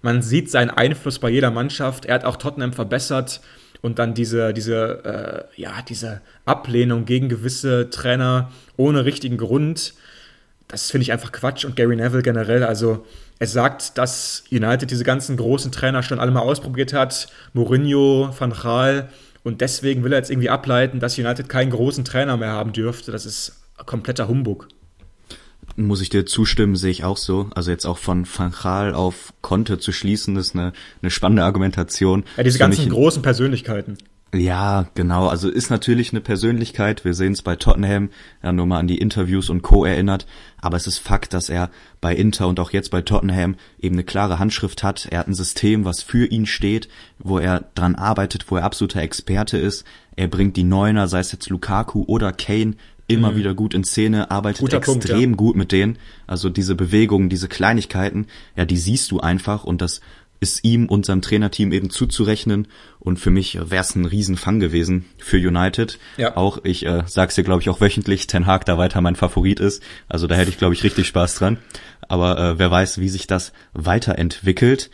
Man 0.02 0.22
sieht 0.22 0.50
seinen 0.50 0.70
Einfluss 0.70 1.18
bei 1.18 1.28
jeder 1.28 1.50
Mannschaft. 1.50 2.06
Er 2.06 2.14
hat 2.14 2.24
auch 2.24 2.36
Tottenham 2.36 2.72
verbessert 2.72 3.40
und 3.82 3.98
dann 3.98 4.14
diese, 4.14 4.54
diese, 4.54 5.48
äh, 5.56 5.60
ja, 5.60 5.82
diese 5.86 6.22
Ablehnung 6.44 7.04
gegen 7.04 7.28
gewisse 7.28 7.90
Trainer 7.90 8.50
ohne 8.76 9.04
richtigen 9.04 9.36
Grund 9.36 9.94
das 10.70 10.90
finde 10.90 11.02
ich 11.02 11.12
einfach 11.12 11.32
Quatsch. 11.32 11.64
Und 11.64 11.76
Gary 11.76 11.96
Neville 11.96 12.22
generell, 12.22 12.62
also 12.62 13.04
er 13.38 13.46
sagt, 13.46 13.98
dass 13.98 14.44
United 14.50 14.90
diese 14.90 15.04
ganzen 15.04 15.36
großen 15.36 15.72
Trainer 15.72 16.02
schon 16.02 16.20
alle 16.20 16.30
mal 16.30 16.40
ausprobiert 16.40 16.92
hat. 16.92 17.28
Mourinho, 17.52 18.34
Van 18.38 18.52
Gaal. 18.52 19.08
Und 19.42 19.60
deswegen 19.62 20.04
will 20.04 20.12
er 20.12 20.18
jetzt 20.18 20.30
irgendwie 20.30 20.50
ableiten, 20.50 21.00
dass 21.00 21.18
United 21.18 21.48
keinen 21.48 21.70
großen 21.70 22.04
Trainer 22.04 22.36
mehr 22.36 22.52
haben 22.52 22.72
dürfte. 22.72 23.10
Das 23.12 23.26
ist 23.26 23.62
kompletter 23.86 24.28
Humbug. 24.28 24.68
Muss 25.76 26.02
ich 26.02 26.10
dir 26.10 26.26
zustimmen, 26.26 26.76
sehe 26.76 26.90
ich 26.90 27.04
auch 27.04 27.16
so. 27.16 27.48
Also 27.54 27.70
jetzt 27.70 27.86
auch 27.86 27.96
von 27.96 28.26
Van 28.26 28.52
Gaal 28.52 28.92
auf 28.92 29.32
Conte 29.40 29.78
zu 29.78 29.92
schließen, 29.92 30.36
ist 30.36 30.54
eine, 30.54 30.72
eine 31.00 31.10
spannende 31.10 31.44
Argumentation. 31.44 32.24
Ja, 32.36 32.42
diese 32.42 32.58
ganzen 32.58 32.90
großen 32.90 33.22
Persönlichkeiten. 33.22 33.96
Ja, 34.32 34.86
genau. 34.94 35.26
Also 35.26 35.48
ist 35.48 35.70
natürlich 35.70 36.12
eine 36.12 36.20
Persönlichkeit. 36.20 37.04
Wir 37.04 37.14
sehen 37.14 37.32
es 37.32 37.42
bei 37.42 37.56
Tottenham, 37.56 38.10
ja, 38.42 38.52
nur 38.52 38.66
mal 38.66 38.78
an 38.78 38.86
die 38.86 38.98
Interviews 38.98 39.50
und 39.50 39.62
Co. 39.62 39.84
erinnert. 39.84 40.26
Aber 40.60 40.76
es 40.76 40.86
ist 40.86 40.98
Fakt, 40.98 41.34
dass 41.34 41.48
er 41.48 41.70
bei 42.00 42.14
Inter 42.14 42.46
und 42.46 42.60
auch 42.60 42.70
jetzt 42.70 42.90
bei 42.90 43.02
Tottenham 43.02 43.56
eben 43.80 43.96
eine 43.96 44.04
klare 44.04 44.38
Handschrift 44.38 44.84
hat. 44.84 45.08
Er 45.10 45.20
hat 45.20 45.28
ein 45.28 45.34
System, 45.34 45.84
was 45.84 46.02
für 46.02 46.26
ihn 46.26 46.46
steht, 46.46 46.88
wo 47.18 47.38
er 47.38 47.64
dran 47.74 47.96
arbeitet, 47.96 48.50
wo 48.50 48.56
er 48.56 48.64
absoluter 48.64 49.00
Experte 49.00 49.58
ist. 49.58 49.84
Er 50.14 50.28
bringt 50.28 50.56
die 50.56 50.64
Neuner, 50.64 51.08
sei 51.08 51.18
es 51.18 51.32
jetzt 51.32 51.48
Lukaku 51.48 52.04
oder 52.06 52.32
Kane, 52.32 52.76
immer 53.10 53.34
wieder 53.36 53.54
gut 53.54 53.74
in 53.74 53.84
Szene, 53.84 54.30
arbeitet 54.30 54.62
Mhm. 54.62 54.66
Guter 54.66 54.80
Punkt, 54.80 55.04
extrem 55.04 55.30
ja. 55.30 55.36
gut 55.36 55.56
mit 55.56 55.72
denen. 55.72 55.98
Also 56.26 56.48
diese 56.48 56.74
Bewegungen, 56.74 57.28
diese 57.28 57.48
Kleinigkeiten, 57.48 58.26
ja, 58.56 58.64
die 58.64 58.76
siehst 58.76 59.10
du 59.10 59.20
einfach 59.20 59.64
und 59.64 59.80
das 59.80 60.00
ist 60.40 60.64
ihm 60.64 60.86
und 60.86 61.06
seinem 61.06 61.22
Trainerteam 61.22 61.70
eben 61.72 61.90
zuzurechnen. 61.90 62.66
Und 62.98 63.18
für 63.18 63.30
mich 63.30 63.58
wäre 63.70 63.82
es 63.82 63.94
ein 63.94 64.06
Riesenfang 64.06 64.58
gewesen 64.58 65.04
für 65.18 65.36
United. 65.36 65.98
Ja. 66.16 66.36
Auch 66.36 66.64
ich 66.64 66.84
äh, 66.86 67.02
sag's 67.06 67.34
dir, 67.34 67.44
glaube 67.44 67.60
ich, 67.60 67.68
auch 67.68 67.80
wöchentlich, 67.80 68.26
Ten 68.26 68.46
Hag 68.46 68.64
da 68.64 68.78
weiter 68.78 69.00
mein 69.00 69.16
Favorit 69.16 69.60
ist. 69.60 69.82
Also 70.08 70.26
da 70.26 70.34
hätte 70.34 70.50
ich, 70.50 70.58
glaube 70.58 70.74
ich, 70.74 70.82
richtig 70.82 71.06
Spaß 71.06 71.36
dran. 71.36 71.58
Aber 72.08 72.38
äh, 72.38 72.58
wer 72.58 72.70
weiß, 72.70 72.98
wie 73.00 73.08
sich 73.08 73.26
das 73.26 73.52
weiterentwickelt. 73.74 74.90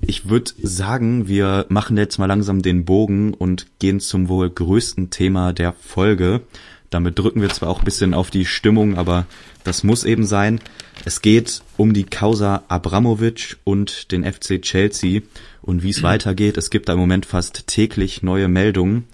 Ich 0.00 0.28
würde 0.28 0.52
sagen, 0.62 1.26
wir 1.26 1.66
machen 1.68 1.96
jetzt 1.96 2.18
mal 2.18 2.26
langsam 2.26 2.62
den 2.62 2.84
Bogen 2.84 3.34
und 3.34 3.66
gehen 3.80 3.98
zum 3.98 4.28
wohl 4.28 4.48
größten 4.48 5.10
Thema 5.10 5.52
der 5.52 5.72
Folge. 5.72 6.42
Damit 6.90 7.18
drücken 7.18 7.42
wir 7.42 7.50
zwar 7.50 7.68
auch 7.68 7.80
ein 7.80 7.84
bisschen 7.84 8.14
auf 8.14 8.30
die 8.30 8.46
Stimmung, 8.46 8.96
aber 8.96 9.26
das 9.64 9.84
muss 9.84 10.04
eben 10.04 10.24
sein. 10.24 10.60
Es 11.04 11.20
geht 11.20 11.62
um 11.76 11.92
die 11.92 12.04
Causa 12.04 12.64
Abramovic 12.68 13.58
und 13.64 14.10
den 14.10 14.24
FC 14.24 14.62
Chelsea 14.62 15.20
und 15.60 15.82
wie 15.82 15.90
es 15.90 16.02
weitergeht. 16.04 16.56
Es 16.56 16.70
gibt 16.70 16.88
da 16.88 16.94
im 16.94 16.98
Moment 16.98 17.26
fast 17.26 17.66
täglich 17.66 18.22
neue 18.22 18.48
Meldungen. 18.48 19.04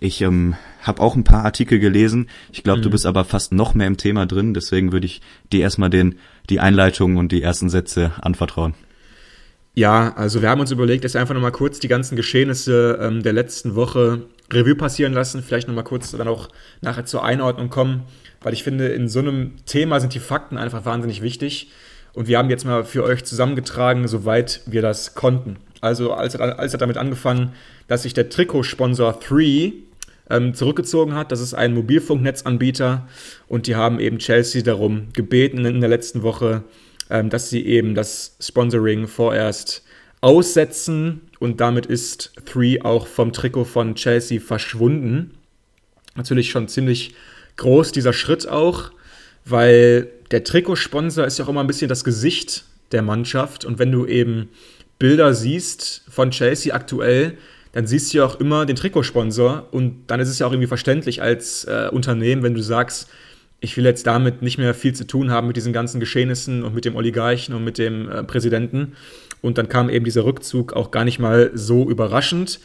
Ich 0.00 0.22
ähm, 0.22 0.54
habe 0.80 1.02
auch 1.02 1.16
ein 1.16 1.24
paar 1.24 1.44
Artikel 1.44 1.78
gelesen. 1.78 2.28
Ich 2.52 2.62
glaube, 2.62 2.80
du 2.80 2.90
bist 2.90 3.04
aber 3.04 3.24
fast 3.24 3.52
noch 3.52 3.74
mehr 3.74 3.88
im 3.88 3.96
Thema 3.96 4.26
drin. 4.26 4.54
Deswegen 4.54 4.92
würde 4.92 5.06
ich 5.06 5.20
dir 5.52 5.60
erstmal 5.60 5.90
den 5.90 6.16
die 6.48 6.60
Einleitung 6.60 7.16
und 7.16 7.32
die 7.32 7.42
ersten 7.42 7.68
Sätze 7.68 8.12
anvertrauen. 8.20 8.74
Ja, 9.78 10.12
also 10.16 10.42
wir 10.42 10.50
haben 10.50 10.60
uns 10.60 10.72
überlegt, 10.72 11.04
dass 11.04 11.14
wir 11.14 11.20
einfach 11.20 11.34
nochmal 11.34 11.52
kurz 11.52 11.78
die 11.78 11.86
ganzen 11.86 12.16
Geschehnisse 12.16 12.98
ähm, 13.00 13.22
der 13.22 13.32
letzten 13.32 13.76
Woche 13.76 14.22
Revue 14.52 14.74
passieren 14.74 15.12
lassen, 15.12 15.40
vielleicht 15.40 15.68
nochmal 15.68 15.84
kurz 15.84 16.10
dann 16.10 16.26
auch 16.26 16.48
nachher 16.80 17.04
zur 17.04 17.22
Einordnung 17.22 17.70
kommen, 17.70 18.02
weil 18.40 18.54
ich 18.54 18.64
finde, 18.64 18.88
in 18.88 19.06
so 19.06 19.20
einem 19.20 19.52
Thema 19.66 20.00
sind 20.00 20.14
die 20.14 20.18
Fakten 20.18 20.58
einfach 20.58 20.84
wahnsinnig 20.84 21.22
wichtig. 21.22 21.70
Und 22.12 22.26
wir 22.26 22.38
haben 22.38 22.50
jetzt 22.50 22.64
mal 22.64 22.82
für 22.82 23.04
euch 23.04 23.24
zusammengetragen, 23.24 24.08
soweit 24.08 24.62
wir 24.66 24.82
das 24.82 25.14
konnten. 25.14 25.58
Also 25.80 26.12
alles 26.12 26.34
hat, 26.34 26.40
alles 26.40 26.72
damit 26.72 26.96
angefangen, 26.96 27.52
dass 27.86 28.02
sich 28.02 28.14
der 28.14 28.30
Trikotsponsor 28.30 29.20
3 29.20 29.74
ähm, 30.28 30.54
zurückgezogen 30.54 31.14
hat. 31.14 31.30
Das 31.30 31.38
ist 31.38 31.54
ein 31.54 31.72
Mobilfunknetzanbieter 31.74 33.06
und 33.46 33.68
die 33.68 33.76
haben 33.76 34.00
eben 34.00 34.18
Chelsea 34.18 34.60
darum 34.60 35.10
gebeten 35.12 35.64
in 35.64 35.78
der 35.80 35.88
letzten 35.88 36.24
Woche, 36.24 36.64
ähm, 37.10 37.30
dass 37.30 37.50
sie 37.50 37.64
eben 37.64 37.94
das 37.94 38.36
Sponsoring 38.40 39.06
vorerst 39.06 39.82
aussetzen 40.20 41.22
und 41.38 41.60
damit 41.60 41.86
ist 41.86 42.32
3 42.44 42.84
auch 42.84 43.06
vom 43.06 43.32
Trikot 43.32 43.64
von 43.64 43.94
Chelsea 43.94 44.40
verschwunden. 44.40 45.34
Natürlich 46.16 46.50
schon 46.50 46.68
ziemlich 46.68 47.14
groß 47.56 47.92
dieser 47.92 48.12
Schritt 48.12 48.48
auch, 48.48 48.90
weil 49.44 50.08
der 50.30 50.44
Trikotsponsor 50.44 51.24
ist 51.24 51.38
ja 51.38 51.44
auch 51.44 51.48
immer 51.48 51.60
ein 51.60 51.66
bisschen 51.66 51.88
das 51.88 52.04
Gesicht 52.04 52.64
der 52.92 53.02
Mannschaft 53.02 53.64
und 53.64 53.78
wenn 53.78 53.92
du 53.92 54.06
eben 54.06 54.48
Bilder 54.98 55.32
siehst 55.34 56.02
von 56.08 56.30
Chelsea 56.30 56.74
aktuell, 56.74 57.38
dann 57.72 57.86
siehst 57.86 58.12
du 58.12 58.18
ja 58.18 58.24
auch 58.24 58.40
immer 58.40 58.66
den 58.66 58.76
Trikotsponsor 58.76 59.68
und 59.70 60.06
dann 60.08 60.20
ist 60.20 60.28
es 60.28 60.38
ja 60.38 60.46
auch 60.46 60.52
irgendwie 60.52 60.66
verständlich 60.66 61.22
als 61.22 61.64
äh, 61.64 61.88
Unternehmen, 61.92 62.42
wenn 62.42 62.54
du 62.54 62.62
sagst, 62.62 63.08
ich 63.60 63.76
will 63.76 63.84
jetzt 63.84 64.06
damit 64.06 64.42
nicht 64.42 64.58
mehr 64.58 64.74
viel 64.74 64.94
zu 64.94 65.06
tun 65.06 65.30
haben 65.30 65.48
mit 65.48 65.56
diesen 65.56 65.72
ganzen 65.72 66.00
Geschehnissen 66.00 66.62
und 66.62 66.74
mit 66.74 66.84
dem 66.84 66.96
Oligarchen 66.96 67.54
und 67.54 67.64
mit 67.64 67.78
dem 67.78 68.08
äh, 68.08 68.22
Präsidenten. 68.22 68.92
Und 69.40 69.58
dann 69.58 69.68
kam 69.68 69.90
eben 69.90 70.04
dieser 70.04 70.24
Rückzug 70.24 70.72
auch 70.72 70.90
gar 70.90 71.04
nicht 71.04 71.18
mal 71.18 71.50
so 71.54 71.88
überraschend. 71.88 72.60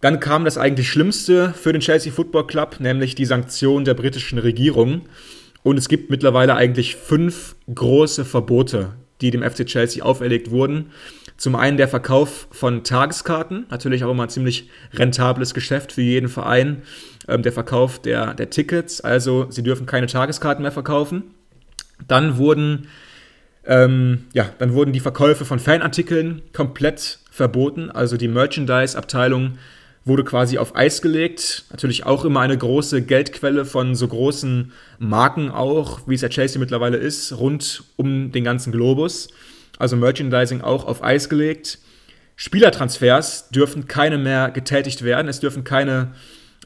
Dann 0.00 0.20
kam 0.20 0.44
das 0.44 0.58
eigentlich 0.58 0.90
Schlimmste 0.90 1.54
für 1.54 1.72
den 1.72 1.80
Chelsea 1.80 2.12
Football 2.12 2.46
Club, 2.46 2.76
nämlich 2.80 3.14
die 3.14 3.24
Sanktion 3.24 3.84
der 3.84 3.94
britischen 3.94 4.38
Regierung. 4.38 5.02
Und 5.62 5.78
es 5.78 5.88
gibt 5.88 6.10
mittlerweile 6.10 6.54
eigentlich 6.54 6.96
fünf 6.96 7.56
große 7.74 8.24
Verbote, 8.24 8.92
die 9.20 9.30
dem 9.30 9.42
FC 9.42 9.66
Chelsea 9.66 10.04
auferlegt 10.04 10.50
wurden. 10.50 10.90
Zum 11.38 11.54
einen 11.54 11.76
der 11.76 11.88
Verkauf 11.88 12.48
von 12.50 12.84
Tageskarten, 12.84 13.66
natürlich 13.70 14.04
auch 14.04 14.10
immer 14.10 14.24
ein 14.24 14.28
ziemlich 14.30 14.70
rentables 14.94 15.54
Geschäft 15.54 15.92
für 15.92 16.02
jeden 16.02 16.28
Verein. 16.28 16.82
Ähm, 17.28 17.42
der 17.42 17.52
Verkauf 17.52 17.98
der, 18.00 18.34
der 18.34 18.50
Tickets, 18.50 19.00
also 19.00 19.46
sie 19.50 19.62
dürfen 19.62 19.86
keine 19.86 20.06
Tageskarten 20.06 20.62
mehr 20.62 20.72
verkaufen. 20.72 21.34
Dann 22.06 22.36
wurden, 22.36 22.88
ähm, 23.64 24.24
ja, 24.32 24.50
dann 24.58 24.74
wurden 24.74 24.92
die 24.92 25.00
Verkäufe 25.00 25.44
von 25.44 25.58
Fanartikeln 25.58 26.42
komplett 26.52 27.18
verboten. 27.30 27.90
Also 27.90 28.16
die 28.16 28.28
Merchandise-Abteilung 28.28 29.58
wurde 30.04 30.22
quasi 30.24 30.56
auf 30.58 30.76
Eis 30.76 31.02
gelegt. 31.02 31.64
Natürlich 31.70 32.06
auch 32.06 32.24
immer 32.24 32.40
eine 32.40 32.56
große 32.56 33.02
Geldquelle 33.02 33.64
von 33.64 33.94
so 33.96 34.06
großen 34.06 34.72
Marken 34.98 35.50
auch, 35.50 36.00
wie 36.06 36.14
es 36.14 36.20
der 36.20 36.30
Chelsea 36.30 36.60
mittlerweile 36.60 36.96
ist, 36.96 37.36
rund 37.36 37.82
um 37.96 38.30
den 38.30 38.44
ganzen 38.44 38.72
Globus. 38.72 39.28
Also 39.78 39.96
Merchandising 39.96 40.60
auch 40.60 40.86
auf 40.86 41.02
Eis 41.02 41.28
gelegt. 41.28 41.78
Spielertransfers 42.36 43.48
dürfen 43.48 43.88
keine 43.88 44.16
mehr 44.16 44.50
getätigt 44.50 45.02
werden. 45.02 45.28
Es 45.28 45.40
dürfen 45.40 45.64
keine 45.64 46.12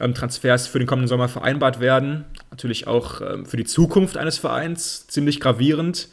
ähm, 0.00 0.14
Transfers 0.14 0.66
für 0.66 0.78
den 0.78 0.88
kommenden 0.88 1.08
Sommer 1.08 1.28
vereinbart 1.28 1.80
werden. 1.80 2.24
Natürlich 2.50 2.86
auch 2.86 3.20
ähm, 3.20 3.46
für 3.46 3.56
die 3.56 3.64
Zukunft 3.64 4.16
eines 4.16 4.38
Vereins 4.38 5.06
ziemlich 5.06 5.40
gravierend. 5.40 6.08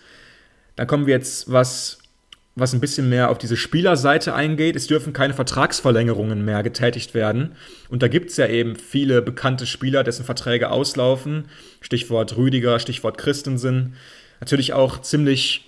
Dann 0.75 0.87
kommen 0.87 1.07
wir 1.07 1.15
jetzt, 1.15 1.51
was, 1.51 1.99
was 2.55 2.73
ein 2.73 2.79
bisschen 2.79 3.09
mehr 3.09 3.29
auf 3.29 3.37
diese 3.37 3.57
Spielerseite 3.57 4.35
eingeht. 4.35 4.75
Es 4.75 4.87
dürfen 4.87 5.13
keine 5.13 5.33
Vertragsverlängerungen 5.33 6.45
mehr 6.45 6.61
getätigt 6.63 7.13
werden. 7.13 7.55
Und 7.89 8.03
da 8.03 8.07
gibt 8.07 8.29
es 8.29 8.37
ja 8.37 8.47
eben 8.47 8.75
viele 8.75 9.21
bekannte 9.21 9.65
Spieler, 9.65 10.03
dessen 10.03 10.25
Verträge 10.25 10.69
auslaufen. 10.69 11.45
Stichwort 11.81 12.37
Rüdiger, 12.37 12.79
Stichwort 12.79 13.17
Christensen. 13.17 13.95
Natürlich 14.39 14.73
auch 14.73 15.01
ziemlich 15.01 15.63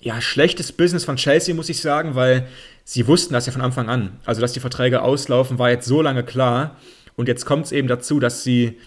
ja, 0.00 0.20
schlechtes 0.20 0.72
Business 0.72 1.04
von 1.04 1.16
Chelsea, 1.16 1.54
muss 1.54 1.68
ich 1.68 1.80
sagen, 1.80 2.14
weil 2.14 2.46
sie 2.84 3.06
wussten 3.06 3.34
das 3.34 3.46
ja 3.46 3.52
von 3.52 3.62
Anfang 3.62 3.88
an. 3.88 4.18
Also, 4.24 4.40
dass 4.40 4.52
die 4.52 4.60
Verträge 4.60 5.02
auslaufen, 5.02 5.58
war 5.58 5.70
jetzt 5.70 5.86
so 5.86 6.02
lange 6.02 6.22
klar. 6.22 6.76
Und 7.18 7.26
jetzt 7.26 7.46
kommt 7.46 7.64
es 7.64 7.72
eben 7.72 7.88
dazu, 7.88 8.20
dass 8.20 8.44
sie 8.44 8.78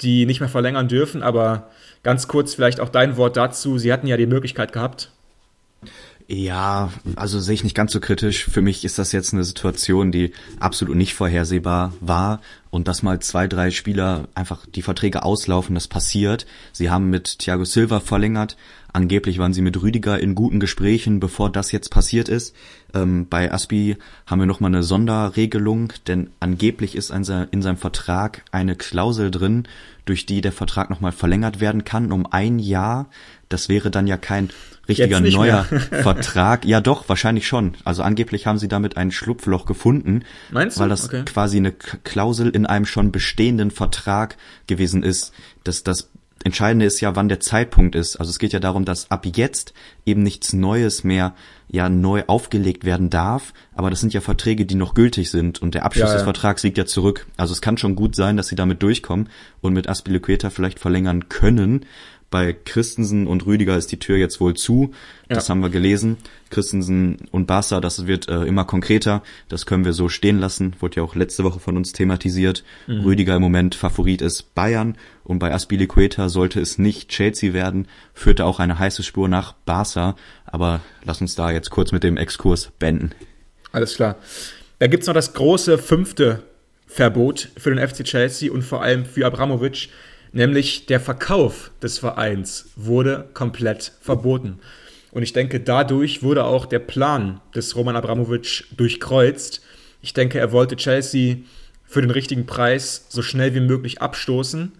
die 0.00 0.26
nicht 0.26 0.40
mehr 0.40 0.48
verlängern 0.48 0.88
dürfen. 0.88 1.22
Aber 1.22 1.70
ganz 2.02 2.26
kurz 2.26 2.52
vielleicht 2.52 2.80
auch 2.80 2.88
dein 2.88 3.16
Wort 3.16 3.36
dazu. 3.36 3.78
Sie 3.78 3.92
hatten 3.92 4.08
ja 4.08 4.16
die 4.16 4.26
Möglichkeit 4.26 4.72
gehabt. 4.72 5.12
Ja, 6.28 6.90
also 7.14 7.38
sehe 7.38 7.54
ich 7.54 7.62
nicht 7.62 7.76
ganz 7.76 7.92
so 7.92 8.00
kritisch. 8.00 8.46
Für 8.46 8.60
mich 8.60 8.84
ist 8.84 8.98
das 8.98 9.12
jetzt 9.12 9.32
eine 9.32 9.44
Situation, 9.44 10.10
die 10.10 10.32
absolut 10.58 10.96
nicht 10.96 11.14
vorhersehbar 11.14 11.92
war 12.00 12.40
und 12.70 12.88
dass 12.88 13.04
mal 13.04 13.20
zwei, 13.20 13.46
drei 13.46 13.70
Spieler 13.70 14.26
einfach 14.34 14.66
die 14.66 14.82
Verträge 14.82 15.22
auslaufen, 15.22 15.76
das 15.76 15.86
passiert. 15.86 16.44
Sie 16.72 16.90
haben 16.90 17.10
mit 17.10 17.38
Thiago 17.38 17.64
Silva 17.64 18.00
verlängert. 18.00 18.56
Angeblich 18.92 19.38
waren 19.38 19.52
sie 19.52 19.62
mit 19.62 19.80
Rüdiger 19.80 20.18
in 20.18 20.34
guten 20.34 20.58
Gesprächen, 20.58 21.20
bevor 21.20 21.50
das 21.50 21.70
jetzt 21.70 21.90
passiert 21.90 22.28
ist. 22.28 22.56
Ähm, 22.92 23.28
bei 23.28 23.52
Aspi 23.52 23.96
haben 24.26 24.40
wir 24.40 24.46
nochmal 24.46 24.70
eine 24.70 24.82
Sonderregelung, 24.82 25.92
denn 26.08 26.30
angeblich 26.40 26.96
ist 26.96 27.10
in 27.10 27.22
seinem 27.24 27.76
Vertrag 27.76 28.42
eine 28.50 28.74
Klausel 28.74 29.30
drin, 29.30 29.68
durch 30.06 30.26
die 30.26 30.40
der 30.40 30.52
Vertrag 30.52 30.90
nochmal 30.90 31.12
verlängert 31.12 31.60
werden 31.60 31.84
kann 31.84 32.10
um 32.10 32.26
ein 32.26 32.58
Jahr. 32.58 33.10
Das 33.48 33.68
wäre 33.68 33.90
dann 33.92 34.06
ja 34.06 34.16
kein 34.16 34.50
richtiger 34.88 35.20
neuer. 35.20 35.64
Vertrag. 35.90 36.64
Ja 36.64 36.80
doch, 36.80 37.08
wahrscheinlich 37.08 37.46
schon. 37.46 37.74
Also 37.84 38.02
angeblich 38.02 38.46
haben 38.46 38.58
sie 38.58 38.68
damit 38.68 38.96
ein 38.96 39.10
Schlupfloch 39.10 39.66
gefunden, 39.66 40.22
Meinst 40.50 40.76
du? 40.76 40.80
weil 40.82 40.88
das 40.88 41.06
Okay. 41.06 41.24
quasi 41.24 41.56
eine 41.58 41.72
Klausel 41.72 42.48
in 42.50 42.66
einem 42.66 42.86
schon 42.86 43.12
bestehenden 43.12 43.70
Vertrag 43.70 44.36
gewesen 44.66 45.02
ist. 45.02 45.32
Das, 45.64 45.82
das 45.82 46.10
Entscheidende 46.44 46.84
ist 46.86 47.00
ja, 47.00 47.16
wann 47.16 47.28
der 47.28 47.40
Zeitpunkt 47.40 47.96
ist. 47.96 48.16
Also 48.16 48.30
es 48.30 48.38
geht 48.38 48.52
ja 48.52 48.60
darum, 48.60 48.84
dass 48.84 49.10
ab 49.10 49.26
jetzt 49.26 49.72
eben 50.04 50.22
nichts 50.22 50.52
Neues 50.52 51.02
mehr 51.02 51.34
ja 51.68 51.88
neu 51.88 52.22
aufgelegt 52.28 52.84
werden 52.84 53.10
darf, 53.10 53.52
aber 53.74 53.90
das 53.90 53.98
sind 53.98 54.14
ja 54.14 54.20
Verträge, 54.20 54.66
die 54.66 54.76
noch 54.76 54.94
gültig 54.94 55.32
sind 55.32 55.60
und 55.60 55.74
der 55.74 55.84
Abschluss 55.84 56.02
Ja, 56.04 56.08
ja. 56.10 56.14
des 56.14 56.22
Vertrags 56.22 56.62
liegt 56.62 56.78
ja 56.78 56.86
zurück. 56.86 57.26
Also 57.36 57.52
es 57.52 57.60
kann 57.60 57.76
schon 57.78 57.96
gut 57.96 58.14
sein, 58.14 58.36
dass 58.36 58.46
sie 58.46 58.54
damit 58.54 58.82
durchkommen 58.84 59.28
und 59.60 59.72
mit 59.72 59.88
Aspilicueta 59.88 60.50
vielleicht 60.50 60.78
verlängern 60.78 61.28
können. 61.28 61.84
Bei 62.30 62.52
Christensen 62.52 63.26
und 63.26 63.46
Rüdiger 63.46 63.76
ist 63.76 63.92
die 63.92 63.98
Tür 63.98 64.16
jetzt 64.16 64.40
wohl 64.40 64.54
zu. 64.54 64.92
Das 65.28 65.46
Ja. 65.46 65.50
haben 65.52 65.60
wir 65.60 65.70
gelesen. 65.70 66.16
Christensen 66.50 67.28
und 67.30 67.46
Barca, 67.46 67.80
das 67.80 68.06
wird 68.06 68.28
äh, 68.28 68.42
immer 68.44 68.64
konkreter. 68.64 69.22
Das 69.48 69.64
können 69.66 69.84
wir 69.84 69.92
so 69.92 70.08
stehen 70.08 70.38
lassen. 70.38 70.74
Wurde 70.80 70.96
ja 70.96 71.02
auch 71.02 71.14
letzte 71.14 71.44
Woche 71.44 71.60
von 71.60 71.76
uns 71.76 71.92
thematisiert. 71.92 72.64
Rüdiger 72.88 73.36
im 73.36 73.42
Moment 73.42 73.74
Favorit 73.74 74.22
ist 74.22 74.54
Bayern. 74.54 74.96
Und 75.24 75.38
bei 75.38 75.52
Aspilicueta 75.52 76.28
sollte 76.28 76.60
es 76.60 76.78
nicht 76.78 77.08
Chelsea 77.10 77.52
werden. 77.52 77.86
Führte 78.14 78.44
auch 78.44 78.58
eine 78.58 78.78
heiße 78.78 79.02
Spur 79.02 79.28
nach 79.28 79.52
Barca. 79.64 80.16
Aber 80.44 80.80
lass 81.04 81.20
uns 81.20 81.34
da 81.36 81.50
jetzt 81.50 81.70
kurz 81.70 81.92
mit 81.92 82.02
dem 82.02 82.16
Exkurs 82.16 82.70
beenden. 82.78 83.10
Alles 83.72 83.94
klar. 83.96 84.16
Da 84.78 84.88
gibt 84.88 85.02
es 85.02 85.06
noch 85.06 85.14
das 85.14 85.32
große 85.32 85.78
fünfte 85.78 86.42
Verbot 86.86 87.48
für 87.56 87.74
den 87.74 87.86
FC 87.86 88.04
Chelsea 88.04 88.50
und 88.52 88.62
vor 88.62 88.82
allem 88.82 89.04
für 89.04 89.26
Abramovic, 89.26 89.88
nämlich 90.32 90.86
der 90.86 91.00
Verkauf 91.00 91.70
des 91.82 91.98
Vereins 91.98 92.70
wurde 92.76 93.28
komplett 93.34 93.92
verboten. 94.00 94.58
Und 95.12 95.22
ich 95.22 95.32
denke, 95.32 95.60
dadurch 95.60 96.22
wurde 96.22 96.44
auch 96.44 96.66
der 96.66 96.78
Plan 96.78 97.40
des 97.54 97.74
Roman 97.74 97.96
Abramovic 97.96 98.64
durchkreuzt. 98.76 99.62
Ich 100.02 100.12
denke, 100.12 100.38
er 100.38 100.52
wollte 100.52 100.76
Chelsea 100.76 101.36
für 101.84 102.00
den 102.00 102.10
richtigen 102.10 102.46
Preis 102.46 103.06
so 103.08 103.22
schnell 103.22 103.54
wie 103.54 103.60
möglich 103.60 104.02
abstoßen, 104.02 104.72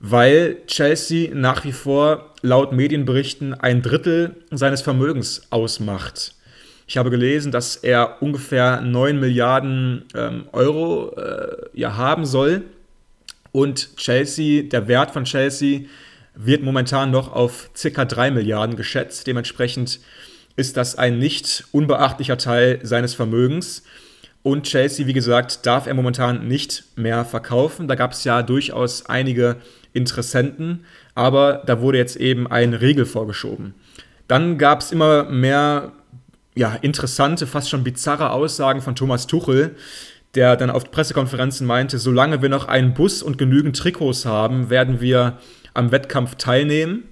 weil 0.00 0.56
Chelsea 0.66 1.32
nach 1.34 1.64
wie 1.64 1.72
vor 1.72 2.34
laut 2.42 2.72
Medienberichten 2.72 3.54
ein 3.54 3.82
Drittel 3.82 4.36
seines 4.50 4.82
Vermögens 4.82 5.42
ausmacht. 5.50 6.34
Ich 6.88 6.96
habe 6.96 7.10
gelesen, 7.10 7.52
dass 7.52 7.76
er 7.76 8.22
ungefähr 8.22 8.80
9 8.80 9.20
Milliarden 9.20 10.06
ähm, 10.14 10.48
Euro 10.52 11.14
äh, 11.16 11.68
ja, 11.74 11.96
haben 11.96 12.24
soll. 12.24 12.64
Und 13.58 13.96
Chelsea, 13.96 14.62
der 14.62 14.86
Wert 14.86 15.10
von 15.10 15.24
Chelsea 15.24 15.80
wird 16.36 16.62
momentan 16.62 17.10
noch 17.10 17.32
auf 17.32 17.70
circa 17.76 18.04
3 18.04 18.30
Milliarden 18.30 18.76
geschätzt. 18.76 19.26
Dementsprechend 19.26 19.98
ist 20.54 20.76
das 20.76 20.96
ein 20.96 21.18
nicht 21.18 21.64
unbeachtlicher 21.72 22.38
Teil 22.38 22.78
seines 22.84 23.14
Vermögens. 23.14 23.82
Und 24.44 24.62
Chelsea, 24.62 25.08
wie 25.08 25.12
gesagt, 25.12 25.66
darf 25.66 25.88
er 25.88 25.94
momentan 25.94 26.46
nicht 26.46 26.84
mehr 26.94 27.24
verkaufen. 27.24 27.88
Da 27.88 27.96
gab 27.96 28.12
es 28.12 28.22
ja 28.22 28.42
durchaus 28.44 29.06
einige 29.06 29.56
Interessenten, 29.92 30.84
aber 31.16 31.64
da 31.66 31.80
wurde 31.80 31.98
jetzt 31.98 32.14
eben 32.14 32.46
ein 32.46 32.74
Riegel 32.74 33.06
vorgeschoben. 33.06 33.74
Dann 34.28 34.56
gab 34.58 34.82
es 34.82 34.92
immer 34.92 35.24
mehr 35.24 35.90
ja, 36.54 36.76
interessante, 36.80 37.48
fast 37.48 37.70
schon 37.70 37.82
bizarre 37.82 38.30
Aussagen 38.30 38.82
von 38.82 38.94
Thomas 38.94 39.26
Tuchel, 39.26 39.74
der 40.34 40.56
dann 40.56 40.70
auf 40.70 40.90
Pressekonferenzen 40.90 41.66
meinte, 41.66 41.98
solange 41.98 42.42
wir 42.42 42.48
noch 42.48 42.68
einen 42.68 42.94
Bus 42.94 43.22
und 43.22 43.38
genügend 43.38 43.76
Trikots 43.76 44.26
haben, 44.26 44.70
werden 44.70 45.00
wir 45.00 45.38
am 45.74 45.90
Wettkampf 45.90 46.34
teilnehmen. 46.36 47.04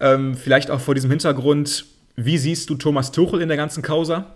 Ähm, 0.00 0.34
vielleicht 0.34 0.70
auch 0.70 0.80
vor 0.80 0.94
diesem 0.94 1.10
Hintergrund, 1.10 1.86
wie 2.16 2.38
siehst 2.38 2.70
du 2.70 2.74
Thomas 2.74 3.12
Tuchel 3.12 3.40
in 3.40 3.48
der 3.48 3.56
ganzen 3.56 3.82
Causa? 3.82 4.34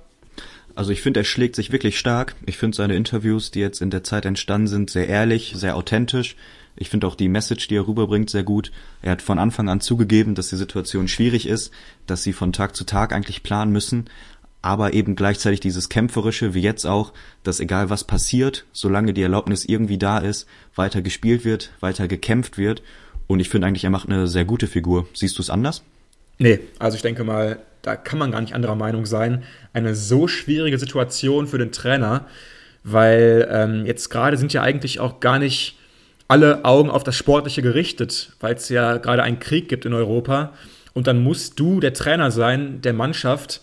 Also 0.75 0.93
ich 0.93 1.03
finde, 1.03 1.21
er 1.21 1.25
schlägt 1.25 1.57
sich 1.57 1.73
wirklich 1.73 1.99
stark. 1.99 2.35
Ich 2.47 2.57
finde 2.57 2.77
seine 2.77 2.97
Interviews, 2.97 3.51
die 3.51 3.61
jetzt 3.61 3.83
in 3.83 3.91
der 3.91 4.05
Zeit 4.05 4.25
entstanden 4.25 4.69
sind, 4.69 4.91
sehr 4.91 5.09
ehrlich, 5.09 5.53
sehr 5.57 5.77
authentisch. 5.77 6.37
Ich 6.75 6.89
finde 6.89 7.07
auch 7.07 7.15
die 7.15 7.29
Message, 7.29 7.69
die 7.69 7.77
er 7.77 7.87
rüberbringt, 7.87 8.31
sehr 8.31 8.45
gut. 8.45 8.73
Er 9.03 9.13
hat 9.13 9.23
von 9.23 9.39
Anfang 9.39 9.69
an 9.69 9.81
zugegeben, 9.81 10.35
dass 10.35 10.49
die 10.49 10.57
Situation 10.57 11.07
schwierig 11.07 11.47
ist, 11.47 11.71
dass 12.07 12.23
sie 12.23 12.33
von 12.33 12.53
Tag 12.53 12.75
zu 12.75 12.85
Tag 12.85 13.13
eigentlich 13.13 13.43
planen 13.43 13.73
müssen, 13.73 14.07
aber 14.63 14.95
eben 14.95 15.17
gleichzeitig 15.17 15.59
dieses 15.59 15.89
Kämpferische, 15.89 16.55
wie 16.55 16.63
jetzt 16.63 16.87
auch, 16.87 17.13
dass 17.43 17.59
egal 17.61 17.91
was 17.91 18.05
passiert, 18.05 18.65
solange 18.73 19.13
die 19.13 19.23
Erlaubnis 19.23 19.65
irgendwie 19.65 19.99
da 19.99 20.19
ist, 20.19 20.47
weiter 20.77 21.03
gespielt 21.03 21.45
wird, 21.45 21.73
weiter 21.81 22.07
gekämpft 22.07 22.59
wird. 22.59 22.83
Und 23.27 23.41
ich 23.41 23.49
finde 23.49 23.67
eigentlich, 23.67 23.85
er 23.85 23.91
macht 23.91 24.09
eine 24.09 24.29
sehr 24.29 24.45
gute 24.45 24.69
Figur. 24.69 25.07
Siehst 25.15 25.37
du 25.39 25.43
es 25.43 25.51
anders? 25.51 25.83
Nee, 26.39 26.61
also 26.79 26.97
ich 26.97 27.03
denke 27.03 27.25
mal, 27.25 27.59
da 27.83 27.97
kann 27.97 28.19
man 28.19 28.31
gar 28.31 28.41
nicht 28.41 28.55
anderer 28.55 28.77
Meinung 28.77 29.05
sein. 29.05 29.43
Eine 29.73 29.97
so 29.97 30.29
schwierige 30.29 30.79
Situation 30.79 31.49
für 31.49 31.59
den 31.59 31.73
Trainer, 31.73 32.27
weil 32.85 33.49
ähm, 33.51 33.85
jetzt 33.85 34.11
gerade 34.11 34.37
sind 34.37 34.53
ja 34.53 34.63
eigentlich 34.63 35.01
auch 35.01 35.19
gar 35.19 35.41
nicht 35.41 35.77
alle 36.29 36.65
Augen 36.65 36.89
auf 36.89 37.05
das 37.05 37.17
Sportliche 37.17 37.63
gerichtet, 37.63 38.33
weil 38.41 38.55
es 38.55 38.69
ja 38.69 38.99
gerade 38.99 39.23
einen 39.25 39.41
Krieg 39.41 39.69
gibt 39.69 39.85
in 39.85 39.93
Europa. 39.93 40.53
Und 40.95 41.07
dann 41.07 41.23
musst 41.23 41.59
du 41.59 41.81
der 41.81 41.95
Trainer 41.95 42.31
sein 42.31 42.81
der 42.81 42.93
Mannschaft, 42.93 43.61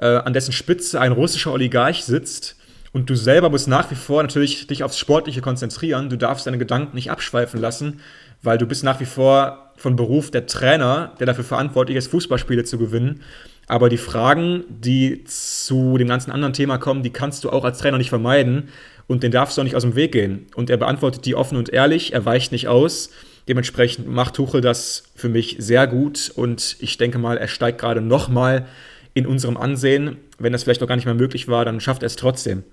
äh, 0.00 0.06
an 0.06 0.32
dessen 0.32 0.52
Spitze 0.52 1.00
ein 1.00 1.12
russischer 1.12 1.52
Oligarch 1.52 2.04
sitzt. 2.04 2.56
Und 2.92 3.08
du 3.08 3.14
selber 3.14 3.50
musst 3.50 3.68
nach 3.68 3.88
wie 3.92 3.94
vor 3.94 4.20
natürlich 4.20 4.66
dich 4.66 4.82
aufs 4.82 4.98
Sportliche 4.98 5.42
konzentrieren. 5.42 6.10
Du 6.10 6.16
darfst 6.16 6.46
deine 6.46 6.58
Gedanken 6.58 6.96
nicht 6.96 7.10
abschweifen 7.10 7.60
lassen, 7.60 8.00
weil 8.42 8.58
du 8.58 8.66
bist 8.66 8.82
nach 8.82 8.98
wie 8.98 9.04
vor 9.04 9.72
von 9.76 9.94
Beruf 9.94 10.30
der 10.32 10.46
Trainer, 10.46 11.12
der 11.20 11.26
dafür 11.26 11.44
verantwortlich 11.44 11.96
ist, 11.96 12.10
Fußballspiele 12.10 12.64
zu 12.64 12.78
gewinnen. 12.78 13.22
Aber 13.68 13.88
die 13.88 13.98
Fragen, 13.98 14.64
die 14.68 15.22
zu 15.24 15.96
dem 15.96 16.08
ganzen 16.08 16.32
anderen 16.32 16.52
Thema 16.52 16.78
kommen, 16.78 17.04
die 17.04 17.10
kannst 17.10 17.44
du 17.44 17.50
auch 17.50 17.64
als 17.64 17.78
Trainer 17.78 17.98
nicht 17.98 18.08
vermeiden 18.08 18.68
und 19.06 19.22
den 19.22 19.30
darfst 19.30 19.56
du 19.56 19.60
auch 19.60 19.64
nicht 19.64 19.76
aus 19.76 19.82
dem 19.82 19.94
Weg 19.94 20.10
gehen. 20.10 20.46
Und 20.56 20.70
er 20.70 20.76
beantwortet 20.76 21.24
die 21.24 21.36
offen 21.36 21.56
und 21.56 21.68
ehrlich, 21.68 22.12
er 22.12 22.24
weicht 22.24 22.50
nicht 22.50 22.66
aus. 22.66 23.10
Dementsprechend 23.46 24.08
macht 24.08 24.34
Tuchel 24.34 24.60
das 24.60 25.04
für 25.14 25.28
mich 25.28 25.56
sehr 25.60 25.86
gut 25.86 26.32
und 26.34 26.76
ich 26.80 26.98
denke 26.98 27.18
mal, 27.18 27.38
er 27.38 27.48
steigt 27.48 27.80
gerade 27.80 28.00
nochmal 28.00 28.66
in 29.14 29.26
unserem 29.26 29.56
Ansehen. 29.56 30.18
Wenn 30.38 30.52
das 30.52 30.64
vielleicht 30.64 30.80
noch 30.80 30.88
gar 30.88 30.96
nicht 30.96 31.04
mehr 31.04 31.14
möglich 31.14 31.48
war, 31.48 31.64
dann 31.64 31.80
schafft 31.80 32.02
er 32.02 32.06
es 32.06 32.16
trotzdem. 32.16 32.64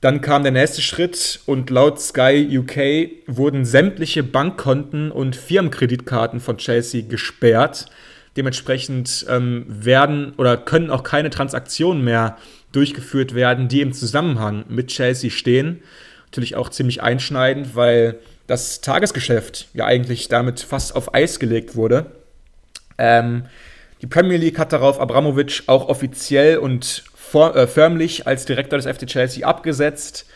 Dann 0.00 0.22
kam 0.22 0.42
der 0.42 0.52
nächste 0.52 0.80
Schritt 0.80 1.40
und 1.44 1.68
laut 1.68 2.00
Sky 2.00 2.58
UK 2.58 3.10
wurden 3.26 3.66
sämtliche 3.66 4.22
Bankkonten 4.22 5.10
und 5.10 5.36
Firmenkreditkarten 5.36 6.40
von 6.40 6.56
Chelsea 6.56 7.02
gesperrt. 7.06 7.86
Dementsprechend 8.36 9.26
ähm, 9.28 9.66
werden 9.68 10.32
oder 10.38 10.56
können 10.56 10.90
auch 10.90 11.02
keine 11.02 11.28
Transaktionen 11.28 12.02
mehr 12.02 12.38
durchgeführt 12.72 13.34
werden, 13.34 13.68
die 13.68 13.82
im 13.82 13.92
Zusammenhang 13.92 14.64
mit 14.68 14.88
Chelsea 14.88 15.30
stehen. 15.30 15.82
Natürlich 16.26 16.56
auch 16.56 16.70
ziemlich 16.70 17.02
einschneidend, 17.02 17.74
weil 17.74 18.20
das 18.46 18.80
Tagesgeschäft 18.80 19.68
ja 19.74 19.84
eigentlich 19.84 20.28
damit 20.28 20.60
fast 20.60 20.96
auf 20.96 21.12
Eis 21.14 21.38
gelegt 21.38 21.76
wurde. 21.76 22.06
Ähm, 22.96 23.44
die 24.02 24.06
Premier 24.06 24.38
League 24.38 24.58
hat 24.58 24.72
darauf 24.72 25.00
Abramovic 25.00 25.64
auch 25.66 25.88
offiziell 25.88 26.58
und 26.58 27.04
vor, 27.14 27.54
äh, 27.54 27.66
förmlich 27.66 28.26
als 28.26 28.44
Direktor 28.44 28.78
des 28.78 28.86
FC 28.86 29.06
Chelsea 29.06 29.46
abgesetzt. 29.46 30.26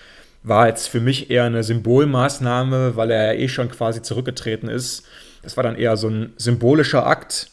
War 0.43 0.69
jetzt 0.69 0.89
für 0.89 1.01
mich 1.01 1.31
eher 1.31 1.45
eine 1.45 1.65
Symbolmaßnahme, 1.65 2.97
weil 2.97 3.11
er 3.11 3.33
ja 3.33 3.41
eh 3.41 3.49
schon 3.49 3.71
quasi 3.71 4.03
zurückgetreten 4.03 4.69
ist. 4.69 5.05
Das 5.43 5.57
war 5.57 5.65
dann 5.65 5.77
eher 5.77 5.97
so 5.97 6.09
ein 6.09 6.35
symbolischer 6.37 7.07
Akt. 7.07 7.51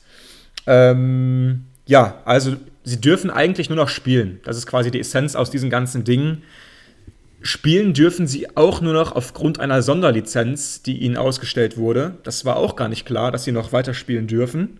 Ähm, 0.67 1.65
ja, 1.85 2.21
also 2.25 2.55
sie 2.83 2.99
dürfen 2.99 3.29
eigentlich 3.29 3.69
nur 3.69 3.77
noch 3.77 3.89
spielen. 3.89 4.41
Das 4.43 4.57
ist 4.57 4.67
quasi 4.67 4.91
die 4.91 4.99
Essenz 4.99 5.35
aus 5.35 5.49
diesen 5.49 5.69
ganzen 5.69 6.03
Dingen. 6.03 6.43
Spielen 7.41 7.93
dürfen 7.93 8.27
sie 8.27 8.55
auch 8.55 8.81
nur 8.81 8.93
noch 8.93 9.15
aufgrund 9.15 9.59
einer 9.59 9.81
Sonderlizenz, 9.81 10.83
die 10.83 10.99
ihnen 10.99 11.17
ausgestellt 11.17 11.77
wurde. 11.77 12.17
Das 12.23 12.45
war 12.45 12.57
auch 12.57 12.75
gar 12.75 12.87
nicht 12.87 13.05
klar, 13.05 13.31
dass 13.31 13.45
sie 13.45 13.51
noch 13.51 13.73
weiter 13.73 13.93
spielen 13.93 14.27
dürfen. 14.27 14.79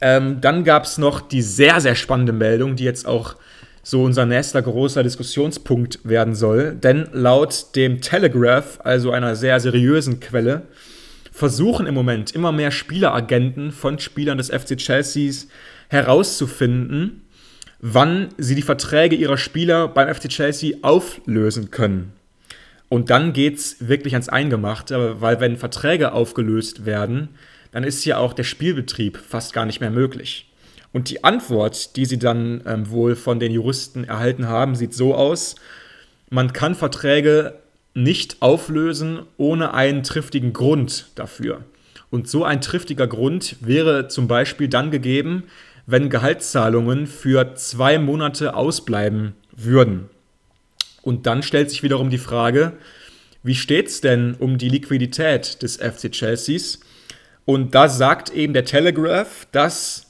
Ähm, 0.00 0.40
dann 0.40 0.64
gab 0.64 0.84
es 0.84 0.98
noch 0.98 1.20
die 1.20 1.42
sehr, 1.42 1.80
sehr 1.80 1.94
spannende 1.94 2.32
Meldung, 2.32 2.76
die 2.76 2.84
jetzt 2.84 3.06
auch 3.06 3.36
so 3.82 4.02
unser 4.02 4.26
nächster 4.26 4.60
großer 4.60 5.02
Diskussionspunkt 5.02 6.00
werden 6.04 6.34
soll. 6.34 6.74
Denn 6.74 7.08
laut 7.12 7.74
dem 7.74 8.00
Telegraph, 8.00 8.80
also 8.84 9.12
einer 9.12 9.34
sehr 9.34 9.60
seriösen 9.60 10.20
Quelle, 10.20 10.62
versuchen 11.32 11.86
im 11.86 11.94
Moment 11.94 12.32
immer 12.32 12.52
mehr 12.52 12.70
Spieleragenten 12.70 13.72
von 13.72 13.98
Spielern 13.98 14.38
des 14.38 14.50
FC 14.50 14.76
Chelseas 14.76 15.48
herauszufinden, 15.88 17.22
wann 17.80 18.28
sie 18.36 18.56
die 18.56 18.62
Verträge 18.62 19.16
ihrer 19.16 19.38
Spieler 19.38 19.88
beim 19.88 20.12
FC 20.12 20.28
Chelsea 20.28 20.76
auflösen 20.82 21.70
können. 21.70 22.12
Und 22.88 23.10
dann 23.10 23.32
geht 23.32 23.56
es 23.58 23.88
wirklich 23.88 24.14
ans 24.14 24.28
Eingemachte, 24.28 25.20
weil 25.20 25.40
wenn 25.40 25.56
Verträge 25.56 26.12
aufgelöst 26.12 26.86
werden, 26.86 27.30
dann 27.72 27.84
ist 27.84 28.04
ja 28.04 28.18
auch 28.18 28.32
der 28.32 28.44
Spielbetrieb 28.44 29.16
fast 29.16 29.52
gar 29.52 29.66
nicht 29.66 29.80
mehr 29.80 29.90
möglich. 29.90 30.50
Und 30.92 31.10
die 31.10 31.24
Antwort, 31.24 31.96
die 31.96 32.06
sie 32.06 32.18
dann 32.18 32.62
ähm, 32.66 32.90
wohl 32.90 33.14
von 33.14 33.40
den 33.40 33.52
Juristen 33.52 34.04
erhalten 34.04 34.48
haben, 34.48 34.74
sieht 34.74 34.94
so 34.94 35.14
aus, 35.14 35.56
man 36.30 36.52
kann 36.52 36.74
Verträge 36.74 37.54
nicht 37.94 38.40
auflösen 38.40 39.20
ohne 39.36 39.74
einen 39.74 40.02
triftigen 40.02 40.52
Grund 40.52 41.08
dafür. 41.14 41.64
Und 42.10 42.28
so 42.28 42.44
ein 42.44 42.60
triftiger 42.60 43.06
Grund 43.06 43.56
wäre 43.60 44.08
zum 44.08 44.28
Beispiel 44.28 44.68
dann 44.68 44.90
gegeben, 44.90 45.44
wenn 45.86 46.10
Gehaltszahlungen 46.10 47.06
für 47.06 47.54
zwei 47.54 47.98
Monate 47.98 48.54
ausbleiben 48.54 49.34
würden. 49.52 50.08
Und 51.02 51.26
dann 51.26 51.42
stellt 51.42 51.70
sich 51.70 51.82
wiederum 51.82 52.10
die 52.10 52.18
Frage, 52.18 52.74
wie 53.42 53.54
steht 53.54 53.88
es 53.88 54.00
denn 54.00 54.34
um 54.34 54.58
die 54.58 54.68
Liquidität 54.68 55.62
des 55.62 55.76
FC 55.76 56.10
Chelseas? 56.12 56.80
Und 57.48 57.74
da 57.74 57.88
sagt 57.88 58.28
eben 58.28 58.52
der 58.52 58.66
Telegraph, 58.66 59.46
dass 59.52 60.06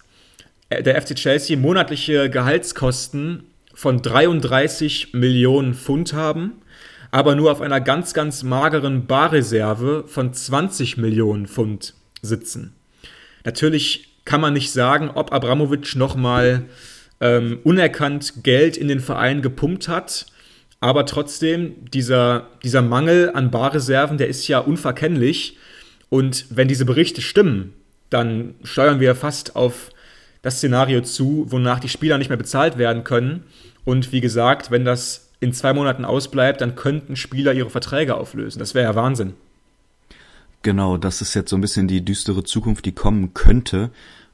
der 0.73 1.01
FC 1.01 1.15
Chelsea 1.15 1.57
monatliche 1.57 2.29
Gehaltskosten 2.31 3.45
von 3.73 4.03
33 4.03 5.15
Millionen 5.15 5.75
Pfund 5.75 6.15
haben, 6.15 6.55
aber 7.13 7.37
nur 7.37 7.53
auf 7.53 7.61
einer 7.61 7.81
ganz, 7.81 8.13
ganz 8.13 8.43
mageren 8.43 9.07
Barreserve 9.07 10.03
von 10.09 10.35
20 10.35 10.97
Millionen 10.97 11.47
Pfund 11.47 11.95
sitzen. 12.23 12.75
Natürlich 13.45 14.17
kann 14.25 14.41
man 14.41 14.53
nicht 14.53 14.73
sagen, 14.73 15.09
ob 15.09 15.33
Abramovic 15.33 15.95
nochmal 15.95 16.65
ähm, 17.21 17.61
unerkannt 17.63 18.43
Geld 18.43 18.77
in 18.77 18.89
den 18.89 18.99
Verein 18.99 19.43
gepumpt 19.43 19.87
hat. 19.87 20.27
Aber 20.81 21.07
trotzdem, 21.07 21.89
dieser, 21.93 22.49
dieser 22.65 22.83
Mangel 22.83 23.31
an 23.33 23.53
Barreserven, 23.53 24.19
der 24.19 24.27
ist 24.27 24.49
ja 24.49 24.59
unverkennlich. 24.59 25.57
Und 26.11 26.47
wenn 26.51 26.69
diese 26.69 26.85
Berichte 26.85 27.21
stimmen, 27.21 27.75
dann 28.11 28.55
steuern 28.63 29.01
wir 29.01 29.15
fast 29.15 29.57
auf 29.57 29.91
das 30.43 30.59
Szenario 30.59 31.03
zu, 31.03 31.47
wonach 31.49 31.81
die 31.81 31.89
Spieler 31.89 32.19
nicht 32.19 32.29
mehr 32.29 32.39
bezahlt 32.39 32.79
werden 32.79 33.05
können. 33.05 33.45
Und 33.85 34.13
wie 34.13 34.21
gesagt, 34.21 34.71
wenn 34.71 34.85
das 34.85 35.31
in 35.41 35.53
zwei 35.53 35.73
Monaten 35.73 36.05
ausbleibt, 36.05 36.61
dann 36.61 36.75
könnten 36.75 37.17
Spieler 37.17 37.53
ihre 37.53 37.71
Verträge 37.71 38.17
auflösen. 38.17 38.59
Das 38.59 38.75
wäre 38.75 38.87
ja 38.87 38.95
Wahnsinn. 38.95 39.35
Genau, 40.63 40.97
das 40.97 41.21
ist 41.21 41.35
jetzt 41.35 41.51
so 41.51 41.57
ein 41.57 41.61
bisschen 41.61 41.87
die 41.87 42.05
düstere 42.05 42.43
Zukunft, 42.43 42.85
die 42.85 42.93
kommen 42.93 43.35
könnte. 43.35 43.91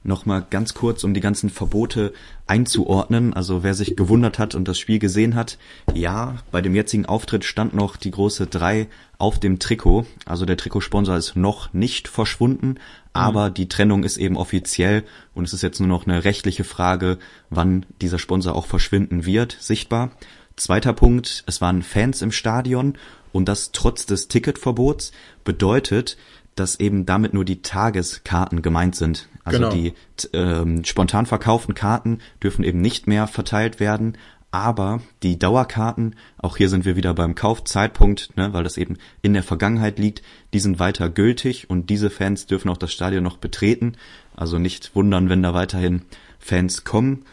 Nochmal 0.06 0.46
ganz 0.50 0.74
kurz, 0.74 1.02
um 1.02 1.14
die 1.14 1.22
ganzen 1.22 1.48
Verbote 1.48 2.12
einzuordnen. 2.46 3.32
Also 3.32 3.62
wer 3.62 3.72
sich 3.72 3.96
gewundert 3.96 4.38
hat 4.38 4.54
und 4.54 4.68
das 4.68 4.78
Spiel 4.78 4.98
gesehen 4.98 5.34
hat, 5.34 5.56
ja, 5.94 6.36
bei 6.50 6.60
dem 6.60 6.74
jetzigen 6.74 7.06
Auftritt 7.06 7.42
stand 7.42 7.72
noch 7.72 7.96
die 7.96 8.10
große 8.10 8.46
3 8.46 8.86
auf 9.16 9.40
dem 9.40 9.58
Trikot. 9.58 10.04
Also 10.26 10.44
der 10.44 10.58
Trikotsponsor 10.58 11.16
ist 11.16 11.36
noch 11.36 11.72
nicht 11.72 12.08
verschwunden, 12.08 12.74
aber 13.14 13.48
mhm. 13.48 13.54
die 13.54 13.68
Trennung 13.68 14.04
ist 14.04 14.18
eben 14.18 14.36
offiziell 14.36 15.04
und 15.32 15.44
es 15.44 15.54
ist 15.54 15.62
jetzt 15.62 15.80
nur 15.80 15.88
noch 15.88 16.06
eine 16.06 16.24
rechtliche 16.24 16.64
Frage, 16.64 17.18
wann 17.48 17.86
dieser 18.02 18.18
Sponsor 18.18 18.54
auch 18.54 18.66
verschwinden 18.66 19.24
wird, 19.24 19.56
sichtbar. 19.58 20.10
Zweiter 20.56 20.92
Punkt, 20.92 21.44
es 21.46 21.62
waren 21.62 21.82
Fans 21.82 22.20
im 22.20 22.30
Stadion 22.30 22.98
und 23.32 23.48
das 23.48 23.72
trotz 23.72 24.04
des 24.04 24.28
Ticketverbots 24.28 25.12
bedeutet, 25.44 26.18
dass 26.54 26.78
eben 26.80 27.06
damit 27.06 27.34
nur 27.34 27.44
die 27.44 27.62
Tageskarten 27.62 28.62
gemeint 28.62 28.96
sind. 28.96 29.28
Also 29.44 29.58
genau. 29.58 29.70
die 29.72 29.92
ähm, 30.32 30.84
spontan 30.84 31.26
verkauften 31.26 31.74
Karten 31.74 32.18
dürfen 32.42 32.64
eben 32.64 32.80
nicht 32.80 33.06
mehr 33.06 33.26
verteilt 33.26 33.80
werden, 33.80 34.16
aber 34.54 35.00
die 35.24 35.36
Dauerkarten, 35.36 36.14
auch 36.38 36.56
hier 36.56 36.68
sind 36.68 36.84
wir 36.84 36.94
wieder 36.94 37.12
beim 37.12 37.34
Kaufzeitpunkt, 37.34 38.36
ne, 38.36 38.52
weil 38.52 38.62
das 38.62 38.76
eben 38.76 38.98
in 39.20 39.32
der 39.32 39.42
Vergangenheit 39.42 39.98
liegt, 39.98 40.22
die 40.52 40.60
sind 40.60 40.78
weiter 40.78 41.10
gültig 41.10 41.68
und 41.68 41.90
diese 41.90 42.08
Fans 42.08 42.46
dürfen 42.46 42.70
auch 42.70 42.76
das 42.76 42.92
Stadion 42.92 43.24
noch 43.24 43.38
betreten. 43.38 43.96
Also 44.36 44.60
nicht 44.60 44.94
wundern, 44.94 45.28
wenn 45.28 45.42
da 45.42 45.54
weiterhin 45.54 46.02
Fans 46.38 46.84
kommen. 46.84 47.24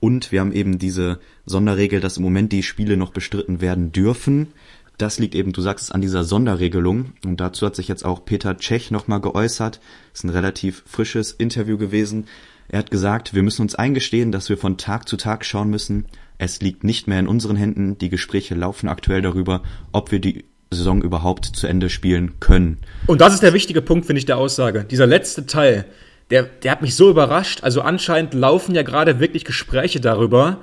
Und 0.00 0.32
wir 0.32 0.40
haben 0.40 0.52
eben 0.52 0.78
diese 0.78 1.20
Sonderregel, 1.44 2.00
dass 2.00 2.16
im 2.16 2.22
Moment 2.22 2.50
die 2.50 2.62
Spiele 2.62 2.96
noch 2.96 3.12
bestritten 3.12 3.60
werden 3.60 3.92
dürfen. 3.92 4.54
Das 5.00 5.18
liegt 5.18 5.34
eben, 5.34 5.54
du 5.54 5.62
sagst 5.62 5.86
es, 5.86 5.90
an 5.92 6.02
dieser 6.02 6.24
Sonderregelung. 6.24 7.14
Und 7.24 7.40
dazu 7.40 7.64
hat 7.64 7.74
sich 7.74 7.88
jetzt 7.88 8.04
auch 8.04 8.26
Peter 8.26 8.58
Tschech 8.58 8.90
nochmal 8.90 9.22
geäußert. 9.22 9.80
Ist 10.12 10.24
ein 10.24 10.28
relativ 10.28 10.82
frisches 10.86 11.32
Interview 11.32 11.78
gewesen. 11.78 12.26
Er 12.68 12.80
hat 12.80 12.90
gesagt, 12.90 13.32
wir 13.32 13.42
müssen 13.42 13.62
uns 13.62 13.74
eingestehen, 13.74 14.30
dass 14.30 14.50
wir 14.50 14.58
von 14.58 14.76
Tag 14.76 15.08
zu 15.08 15.16
Tag 15.16 15.46
schauen 15.46 15.70
müssen. 15.70 16.04
Es 16.36 16.60
liegt 16.60 16.84
nicht 16.84 17.06
mehr 17.06 17.18
in 17.18 17.28
unseren 17.28 17.56
Händen. 17.56 17.96
Die 17.96 18.10
Gespräche 18.10 18.54
laufen 18.54 18.90
aktuell 18.90 19.22
darüber, 19.22 19.62
ob 19.90 20.12
wir 20.12 20.18
die 20.18 20.44
Saison 20.70 21.00
überhaupt 21.00 21.46
zu 21.46 21.66
Ende 21.66 21.88
spielen 21.88 22.38
können. 22.38 22.76
Und 23.06 23.22
das 23.22 23.32
ist 23.32 23.42
der 23.42 23.54
wichtige 23.54 23.80
Punkt, 23.80 24.04
finde 24.04 24.18
ich, 24.18 24.26
der 24.26 24.36
Aussage. 24.36 24.84
Dieser 24.84 25.06
letzte 25.06 25.46
Teil, 25.46 25.86
der, 26.28 26.42
der 26.42 26.72
hat 26.72 26.82
mich 26.82 26.94
so 26.94 27.08
überrascht. 27.08 27.64
Also 27.64 27.80
anscheinend 27.80 28.34
laufen 28.34 28.74
ja 28.74 28.82
gerade 28.82 29.18
wirklich 29.18 29.46
Gespräche 29.46 29.98
darüber, 29.98 30.58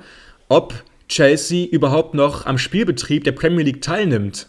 ob 0.48 0.84
Chelsea 1.08 1.66
überhaupt 1.66 2.14
noch 2.14 2.46
am 2.46 2.58
Spielbetrieb 2.58 3.24
der 3.24 3.32
Premier 3.32 3.64
League 3.64 3.82
teilnimmt. 3.82 4.48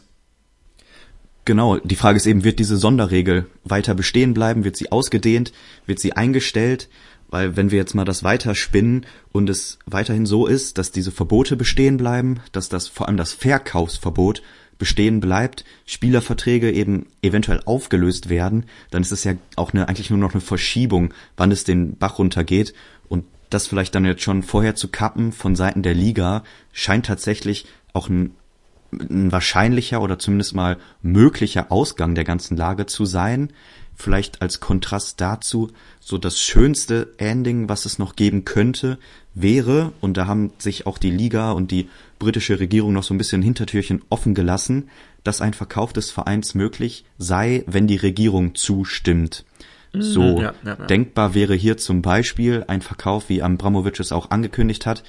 Genau, 1.45 1.77
die 1.77 1.95
Frage 1.95 2.17
ist 2.17 2.27
eben, 2.27 2.43
wird 2.43 2.59
diese 2.59 2.77
Sonderregel 2.77 3.47
weiter 3.63 3.95
bestehen 3.95 4.33
bleiben? 4.33 4.63
Wird 4.63 4.75
sie 4.75 4.91
ausgedehnt? 4.91 5.51
Wird 5.85 5.99
sie 5.99 6.13
eingestellt? 6.13 6.89
Weil 7.29 7.55
wenn 7.55 7.71
wir 7.71 7.77
jetzt 7.77 7.95
mal 7.95 8.05
das 8.05 8.23
weiterspinnen 8.23 9.05
und 9.31 9.49
es 9.49 9.79
weiterhin 9.85 10.25
so 10.25 10.47
ist, 10.47 10.77
dass 10.77 10.91
diese 10.91 11.11
Verbote 11.11 11.55
bestehen 11.55 11.97
bleiben, 11.97 12.39
dass 12.51 12.69
das 12.69 12.87
vor 12.87 13.07
allem 13.07 13.17
das 13.17 13.33
Verkaufsverbot 13.33 14.41
bestehen 14.79 15.19
bleibt, 15.19 15.65
Spielerverträge 15.85 16.71
eben 16.71 17.07
eventuell 17.21 17.61
aufgelöst 17.65 18.29
werden, 18.29 18.65
dann 18.91 19.01
ist 19.01 19.11
es 19.11 19.23
ja 19.23 19.33
auch 19.55 19.73
eine, 19.73 19.87
eigentlich 19.87 20.09
nur 20.09 20.19
noch 20.19 20.33
eine 20.33 20.41
Verschiebung, 20.41 21.13
wann 21.37 21.51
es 21.51 21.63
den 21.63 21.97
Bach 21.97 22.17
runtergeht. 22.17 22.73
Und 23.07 23.25
das 23.49 23.67
vielleicht 23.67 23.95
dann 23.95 24.05
jetzt 24.05 24.21
schon 24.21 24.43
vorher 24.43 24.75
zu 24.75 24.89
kappen 24.89 25.31
von 25.31 25.55
Seiten 25.55 25.83
der 25.83 25.93
Liga, 25.93 26.43
scheint 26.71 27.05
tatsächlich 27.05 27.65
auch 27.93 28.09
ein, 28.09 28.35
ein 28.91 29.31
wahrscheinlicher 29.31 30.01
oder 30.01 30.19
zumindest 30.19 30.55
mal 30.55 30.77
möglicher 31.01 31.71
Ausgang 31.71 32.15
der 32.15 32.23
ganzen 32.23 32.57
Lage 32.57 32.85
zu 32.85 33.05
sein. 33.05 33.51
Vielleicht 33.95 34.41
als 34.41 34.61
Kontrast 34.61 35.19
dazu, 35.19 35.71
so 35.99 36.17
das 36.17 36.39
schönste 36.39 37.13
Ending, 37.17 37.67
was 37.67 37.85
es 37.85 37.99
noch 37.99 38.15
geben 38.15 38.45
könnte, 38.45 38.97
wäre, 39.33 39.91
und 39.99 40.15
da 40.15 40.25
haben 40.25 40.51
sich 40.57 40.87
auch 40.87 40.97
die 40.97 41.11
Liga 41.11 41.51
und 41.51 41.71
die 41.71 41.89
britische 42.17 42.59
Regierung 42.59 42.93
noch 42.93 43.03
so 43.03 43.13
ein 43.13 43.17
bisschen 43.17 43.41
Hintertürchen 43.41 44.01
offen 44.09 44.35
gelassen, 44.35 44.89
dass 45.23 45.41
ein 45.41 45.53
Verkauf 45.53 45.91
des 45.91 46.11
Vereins 46.11 46.55
möglich 46.55 47.03
sei, 47.17 47.63
wenn 47.67 47.87
die 47.87 47.97
Regierung 47.97 48.55
zustimmt. 48.55 49.43
So 49.93 50.21
mhm. 50.21 50.41
ja, 50.41 50.53
ja, 50.63 50.77
ja. 50.79 50.85
denkbar 50.85 51.33
wäre 51.33 51.55
hier 51.55 51.77
zum 51.77 52.01
Beispiel 52.01 52.63
ein 52.67 52.81
Verkauf, 52.81 53.29
wie 53.29 53.41
Abramovic 53.41 53.99
es 53.99 54.11
auch 54.11 54.29
angekündigt 54.29 54.85
hat, 54.85 55.03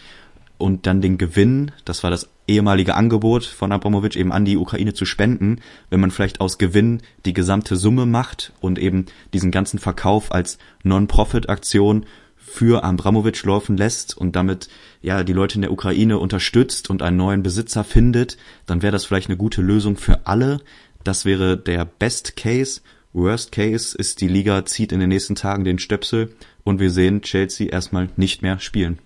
und 0.61 0.87
dann 0.87 1.01
den 1.01 1.17
Gewinn, 1.17 1.73
das 1.87 2.05
war 2.05 2.11
das 2.11 2.29
ehemalige 2.47 2.95
Angebot 2.95 3.45
von 3.45 3.73
Abramovic, 3.73 4.15
eben 4.15 4.31
an 4.31 4.45
die 4.45 4.59
Ukraine 4.59 4.93
zu 4.93 5.07
spenden, 5.07 5.61
wenn 5.89 6.01
man 6.01 6.11
vielleicht 6.11 6.41
aus 6.41 6.59
Gewinn 6.59 7.01
die 7.25 7.33
gesamte 7.33 7.77
Summe 7.77 8.05
macht 8.05 8.53
und 8.61 8.79
eben 8.79 9.07
diesen 9.33 9.51
ganzen 9.51 9.79
Verkauf 9.79 10.33
als 10.33 10.59
Non-Profit-Aktion 10.83 12.05
für 12.37 12.85
Abramovic 12.85 13.43
laufen 13.45 13.77
lässt 13.77 14.17
und 14.17 14.37
damit 14.37 14.69
ja 15.01 15.25
die 15.25 15.33
Leute 15.33 15.55
in 15.55 15.63
der 15.63 15.73
Ukraine 15.73 16.19
unterstützt 16.19 16.91
und 16.91 17.01
einen 17.01 17.17
neuen 17.17 17.43
Besitzer 17.43 17.83
findet, 17.83 18.37
dann 18.67 18.83
wäre 18.83 18.93
das 18.93 19.07
vielleicht 19.07 19.29
eine 19.29 19.39
gute 19.39 19.63
Lösung 19.63 19.97
für 19.97 20.27
alle. 20.27 20.61
Das 21.05 21.25
wäre 21.25 21.57
der 21.57 21.87
Best 21.87 22.37
Case 22.37 22.83
Worst 23.13 23.53
Case 23.53 23.97
ist, 23.97 24.21
die 24.21 24.29
Liga 24.29 24.65
zieht 24.65 24.93
in 24.93 25.01
den 25.01 25.09
nächsten 25.09 25.35
Tagen 25.35 25.65
den 25.65 25.79
Stöpsel 25.79 26.33
und 26.65 26.81
wir 26.81 26.91
sehen 26.91 27.23
Chelsea 27.23 27.69
erstmal 27.69 28.09
nicht 28.17 28.43
mehr 28.43 28.61
spielen. 28.61 28.99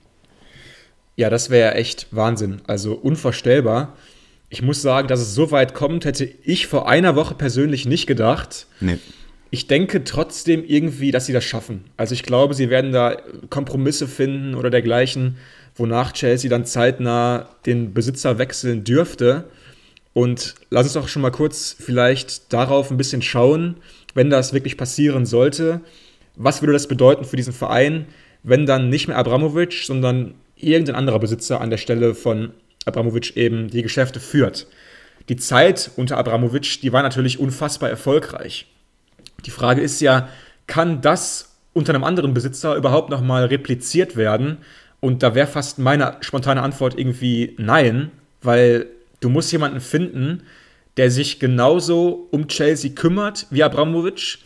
Ja, 1.17 1.31
das 1.31 1.49
wäre 1.51 1.75
echt 1.75 2.09
Wahnsinn. 2.11 2.61
Also 2.67 2.95
unvorstellbar. 2.95 3.97
Ich 4.51 4.63
muss 4.63 4.83
sagen, 4.83 5.09
dass 5.09 5.21
es 5.21 5.35
so 5.35 5.51
weit 5.51 5.75
kommt, 5.75 6.05
hätte 6.05 6.25
ich 6.45 6.67
vor 6.67 6.89
einer 6.89 7.17
Woche 7.17 7.35
persönlich 7.35 7.87
nicht 7.87 8.07
gedacht. 8.07 8.67
Nee. 8.81 8.99
Ich 9.51 9.69
denke 9.69 10.05
trotzdem 10.05 10.65
irgendwie, 10.65 11.13
dass 11.13 11.27
sie 11.27 11.33
das 11.33 11.45
schaffen. 11.45 11.85
Also 11.97 12.15
ich 12.15 12.25
glaube, 12.25 12.55
sie 12.55 12.71
werden 12.71 12.93
da 12.93 13.17
Kompromisse 13.51 14.09
finden 14.09 14.55
oder 14.55 14.69
dergleichen, 14.69 15.37
wonach 15.77 16.13
Chelsea 16.13 16.51
dann 16.51 16.67
zeitnah 16.67 17.49
den 17.65 17.95
Besitzer 17.95 18.39
wechseln 18.39 18.85
dürfte. 18.85 19.45
Und 20.15 20.55
lass 20.71 20.85
uns 20.85 20.93
doch 20.95 21.09
schon 21.09 21.23
mal 21.23 21.31
kurz 21.31 21.77
vielleicht 21.79 22.53
darauf 22.53 22.91
ein 22.91 22.97
bisschen 22.97 23.21
schauen, 23.21 23.77
wenn 24.15 24.31
das 24.31 24.53
wirklich 24.53 24.79
passieren 24.79 25.27
sollte. 25.27 25.81
Was 26.37 26.63
würde 26.63 26.73
das 26.73 26.89
bedeuten 26.89 27.25
für 27.25 27.37
diesen 27.37 27.53
Verein, 27.53 28.07
wenn 28.45 28.65
dann 28.65 28.89
nicht 28.89 29.09
mehr 29.09 29.19
Abramovic, 29.19 29.73
sondern 29.73 30.35
irgendein 30.57 30.95
anderer 30.95 31.19
Besitzer 31.19 31.61
an 31.61 31.71
der 31.71 31.79
Stelle 31.79 32.15
von 32.15 32.53
Abramovic 32.87 33.37
eben 33.37 33.69
die 33.69 33.83
Geschäfte 33.83 34.21
führt? 34.21 34.69
Die 35.29 35.37
Zeit 35.37 35.91
unter 35.97 36.17
Abramovic, 36.17 36.81
die 36.81 36.93
war 36.93 37.03
natürlich 37.03 37.41
unfassbar 37.41 37.91
erfolgreich. 37.91 38.67
Die 39.47 39.51
Frage 39.51 39.81
ist 39.81 40.01
ja, 40.01 40.29
kann 40.69 41.01
das 41.01 41.57
unter 41.73 41.93
einem 41.93 42.05
anderen 42.05 42.35
Besitzer 42.35 42.77
überhaupt 42.77 43.11
nochmal 43.11 43.47
repliziert 43.47 44.17
werden? 44.17 44.59
Und 45.01 45.23
da 45.25 45.35
wäre 45.35 45.49
fast 45.49 45.79
meine 45.81 46.19
spontane 46.21 46.63
Antwort 46.63 46.97
irgendwie 46.97 47.57
nein, 47.59 48.13
weil 48.43 48.87
Du 49.25 49.31
musst 49.31 49.51
jemanden 49.53 49.81
finden, 49.81 50.43
der 50.99 51.11
sich 51.11 51.41
genauso 51.41 52.29
um 52.31 52.47
Chelsea 52.47 52.91
kümmert 52.95 53.47
wie 53.49 53.63
Abramovic. 53.63 54.37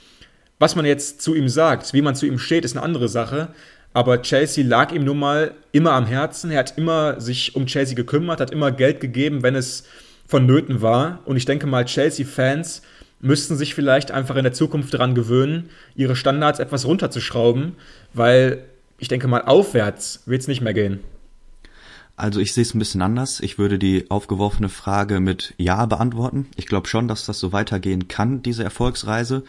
Was 0.60 0.76
man 0.76 0.84
jetzt 0.84 1.20
zu 1.20 1.34
ihm 1.34 1.48
sagt, 1.48 1.92
wie 1.94 2.00
man 2.00 2.14
zu 2.14 2.26
ihm 2.26 2.38
steht, 2.38 2.64
ist 2.64 2.76
eine 2.76 2.84
andere 2.84 3.08
Sache. 3.08 3.48
Aber 3.92 4.22
Chelsea 4.22 4.64
lag 4.64 4.92
ihm 4.92 5.02
nun 5.02 5.18
mal 5.18 5.54
immer 5.72 5.94
am 5.94 6.06
Herzen. 6.06 6.52
Er 6.52 6.60
hat 6.60 6.78
immer 6.78 7.20
sich 7.20 7.56
um 7.56 7.66
Chelsea 7.66 7.96
gekümmert, 7.96 8.40
hat 8.40 8.52
immer 8.52 8.70
Geld 8.70 9.00
gegeben, 9.00 9.42
wenn 9.42 9.56
es 9.56 9.82
vonnöten 10.28 10.80
war. 10.80 11.22
Und 11.24 11.36
ich 11.36 11.44
denke 11.44 11.66
mal, 11.66 11.84
Chelsea-Fans 11.84 12.82
müssten 13.18 13.56
sich 13.56 13.74
vielleicht 13.74 14.12
einfach 14.12 14.36
in 14.36 14.44
der 14.44 14.52
Zukunft 14.52 14.94
daran 14.94 15.16
gewöhnen, 15.16 15.70
ihre 15.96 16.14
Standards 16.14 16.60
etwas 16.60 16.86
runterzuschrauben, 16.86 17.74
weil 18.14 18.62
ich 18.98 19.08
denke 19.08 19.26
mal, 19.26 19.42
aufwärts 19.42 20.22
wird 20.26 20.42
es 20.42 20.46
nicht 20.46 20.60
mehr 20.60 20.74
gehen. 20.74 21.00
Also 22.18 22.40
ich 22.40 22.52
sehe 22.52 22.62
es 22.62 22.74
ein 22.74 22.80
bisschen 22.80 23.00
anders. 23.00 23.38
Ich 23.38 23.58
würde 23.58 23.78
die 23.78 24.10
aufgeworfene 24.10 24.68
Frage 24.68 25.20
mit 25.20 25.54
Ja 25.56 25.86
beantworten. 25.86 26.48
Ich 26.56 26.66
glaube 26.66 26.88
schon, 26.88 27.06
dass 27.06 27.24
das 27.24 27.38
so 27.38 27.52
weitergehen 27.52 28.08
kann, 28.08 28.42
diese 28.42 28.64
Erfolgsreise. 28.64 29.44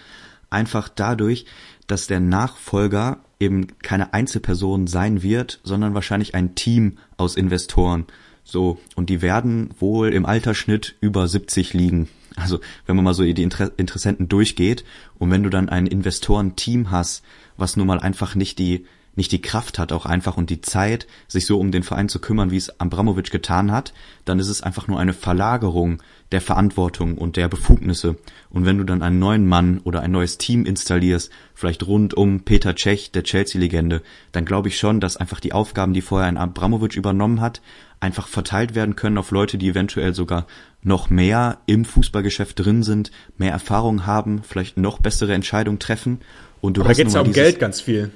Einfach 0.52 0.88
dadurch, 0.88 1.46
dass 1.88 2.06
der 2.06 2.20
Nachfolger 2.20 3.22
eben 3.40 3.80
keine 3.80 4.14
Einzelperson 4.14 4.86
sein 4.86 5.24
wird, 5.24 5.60
sondern 5.64 5.96
wahrscheinlich 5.96 6.36
ein 6.36 6.54
Team 6.54 7.00
aus 7.18 7.36
Investoren. 7.36 8.06
So, 8.44 8.78
und 8.96 9.10
die 9.10 9.24
werden 9.24 9.72
wohl 9.80 10.14
im 10.14 10.28
Altersschnitt 10.28 10.96
über 11.02 11.28
70 11.28 11.74
liegen. 11.74 12.08
Also 12.36 12.60
wenn 12.86 12.96
man 12.96 13.04
mal 13.04 13.16
so 13.16 13.24
die 13.24 13.42
Inter 13.42 13.72
Interessenten 13.78 14.30
durchgeht 14.30 14.84
und 15.18 15.32
wenn 15.32 15.42
du 15.42 15.50
dann 15.50 15.70
ein 15.70 15.88
Investorenteam 15.88 16.92
hast, 16.92 17.24
was 17.58 17.78
nun 17.78 17.88
mal 17.88 18.00
einfach 18.00 18.36
nicht 18.36 18.60
die 18.60 18.86
nicht 19.20 19.34
die 19.34 19.42
Kraft 19.42 19.80
hat 19.80 19.92
auch 19.92 20.06
einfach 20.06 20.38
und 20.38 20.50
die 20.50 20.62
Zeit, 20.62 21.06
sich 21.28 21.46
so 21.46 21.60
um 21.60 21.72
den 21.72 21.84
Verein 21.84 22.08
zu 22.08 22.20
kümmern, 22.20 22.52
wie 22.52 22.58
es 22.58 22.80
Abramovic 22.80 23.30
getan 23.30 23.70
hat, 23.70 23.94
dann 24.24 24.40
ist 24.40 24.48
es 24.48 24.64
einfach 24.64 24.88
nur 24.88 24.98
eine 24.98 25.12
Verlagerung 25.12 26.02
der 26.32 26.40
Verantwortung 26.40 27.18
und 27.18 27.36
der 27.36 27.50
Befugnisse. 27.50 28.16
Und 28.50 28.66
wenn 28.66 28.78
du 28.78 28.86
dann 28.86 29.02
einen 29.02 29.20
neuen 29.20 29.46
Mann 29.46 29.80
oder 29.84 30.02
ein 30.02 30.12
neues 30.12 30.38
Team 30.38 30.66
installierst, 30.66 31.32
vielleicht 31.54 31.86
rund 31.86 32.14
um 32.14 32.46
Peter 32.46 32.78
Cech, 32.78 33.12
der 33.12 33.24
Chelsea-Legende, 33.24 34.04
dann 34.32 34.46
glaube 34.46 34.70
ich 34.70 34.78
schon, 34.78 35.02
dass 35.02 35.18
einfach 35.18 35.42
die 35.42 35.52
Aufgaben, 35.52 35.94
die 35.94 36.02
vorher 36.02 36.30
ein 36.30 36.38
Abramovic 36.38 36.96
übernommen 36.96 37.42
hat, 37.42 37.62
einfach 38.00 38.30
verteilt 38.30 38.74
werden 38.74 38.96
können 38.96 39.18
auf 39.18 39.32
Leute, 39.32 39.58
die 39.58 39.68
eventuell 39.68 40.14
sogar 40.14 40.48
noch 40.82 41.10
mehr 41.10 41.58
im 41.66 41.84
Fußballgeschäft 41.84 42.58
drin 42.58 42.84
sind, 42.84 43.12
mehr 43.38 43.52
Erfahrung 43.52 44.06
haben, 44.06 44.44
vielleicht 44.44 44.78
noch 44.78 45.00
bessere 45.00 45.34
Entscheidungen 45.34 45.80
treffen. 45.80 46.22
Und 46.62 46.78
du 46.78 46.82
Aber 46.82 46.92
hast 46.92 47.00
da 47.00 47.04
geht 47.04 47.08
es 47.10 47.16
ja 47.16 47.22
um 47.22 47.34
Geld 47.34 47.60
ganz 47.60 47.82
viel. 47.82 48.12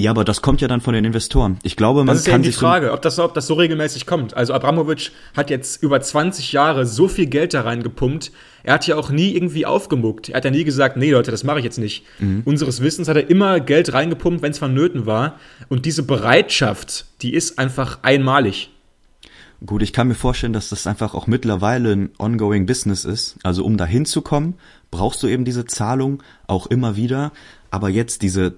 Ja, 0.00 0.10
aber 0.12 0.24
das 0.24 0.40
kommt 0.40 0.60
ja 0.60 0.68
dann 0.68 0.80
von 0.80 0.94
den 0.94 1.04
Investoren. 1.04 1.58
Ich 1.62 1.76
glaube, 1.76 2.00
man 2.00 2.06
Das 2.08 2.20
ist 2.20 2.26
ja 2.26 2.32
kann 2.32 2.40
eben 2.40 2.44
die 2.44 2.48
sich 2.50 2.56
so- 2.56 2.66
Frage, 2.66 2.92
ob 2.92 3.02
das, 3.02 3.18
ob 3.18 3.34
das 3.34 3.46
so 3.46 3.54
regelmäßig 3.54 4.06
kommt. 4.06 4.34
Also 4.34 4.54
Abramovic 4.54 5.10
hat 5.36 5.50
jetzt 5.50 5.82
über 5.82 6.00
20 6.00 6.52
Jahre 6.52 6.86
so 6.86 7.06
viel 7.08 7.26
Geld 7.26 7.52
da 7.54 7.62
reingepumpt. 7.62 8.32
Er 8.62 8.74
hat 8.74 8.86
ja 8.86 8.96
auch 8.96 9.10
nie 9.10 9.34
irgendwie 9.34 9.66
aufgemuckt. 9.66 10.28
Er 10.30 10.36
hat 10.36 10.44
ja 10.44 10.50
nie 10.50 10.64
gesagt, 10.64 10.96
nee 10.96 11.10
Leute, 11.10 11.30
das 11.30 11.44
mache 11.44 11.58
ich 11.58 11.64
jetzt 11.64 11.78
nicht. 11.78 12.04
Mhm. 12.18 12.42
Unseres 12.44 12.80
Wissens 12.82 13.08
hat 13.08 13.16
er 13.16 13.28
immer 13.28 13.60
Geld 13.60 13.92
reingepumpt, 13.92 14.42
wenn 14.42 14.52
es 14.52 14.58
vonnöten 14.58 15.06
war. 15.06 15.38
Und 15.68 15.84
diese 15.86 16.02
Bereitschaft, 16.02 17.06
die 17.22 17.34
ist 17.34 17.58
einfach 17.58 17.98
einmalig. 18.02 18.70
Gut, 19.66 19.82
ich 19.82 19.92
kann 19.92 20.08
mir 20.08 20.14
vorstellen, 20.14 20.54
dass 20.54 20.70
das 20.70 20.86
einfach 20.86 21.12
auch 21.14 21.26
mittlerweile 21.26 21.92
ein 21.92 22.10
ongoing 22.18 22.64
Business 22.64 23.04
ist. 23.04 23.36
Also 23.42 23.64
um 23.64 23.76
da 23.76 23.84
hinzukommen, 23.84 24.54
brauchst 24.90 25.22
du 25.22 25.26
eben 25.26 25.44
diese 25.44 25.66
Zahlung 25.66 26.22
auch 26.46 26.66
immer 26.68 26.96
wieder. 26.96 27.32
Aber 27.70 27.90
jetzt 27.90 28.22
diese 28.22 28.54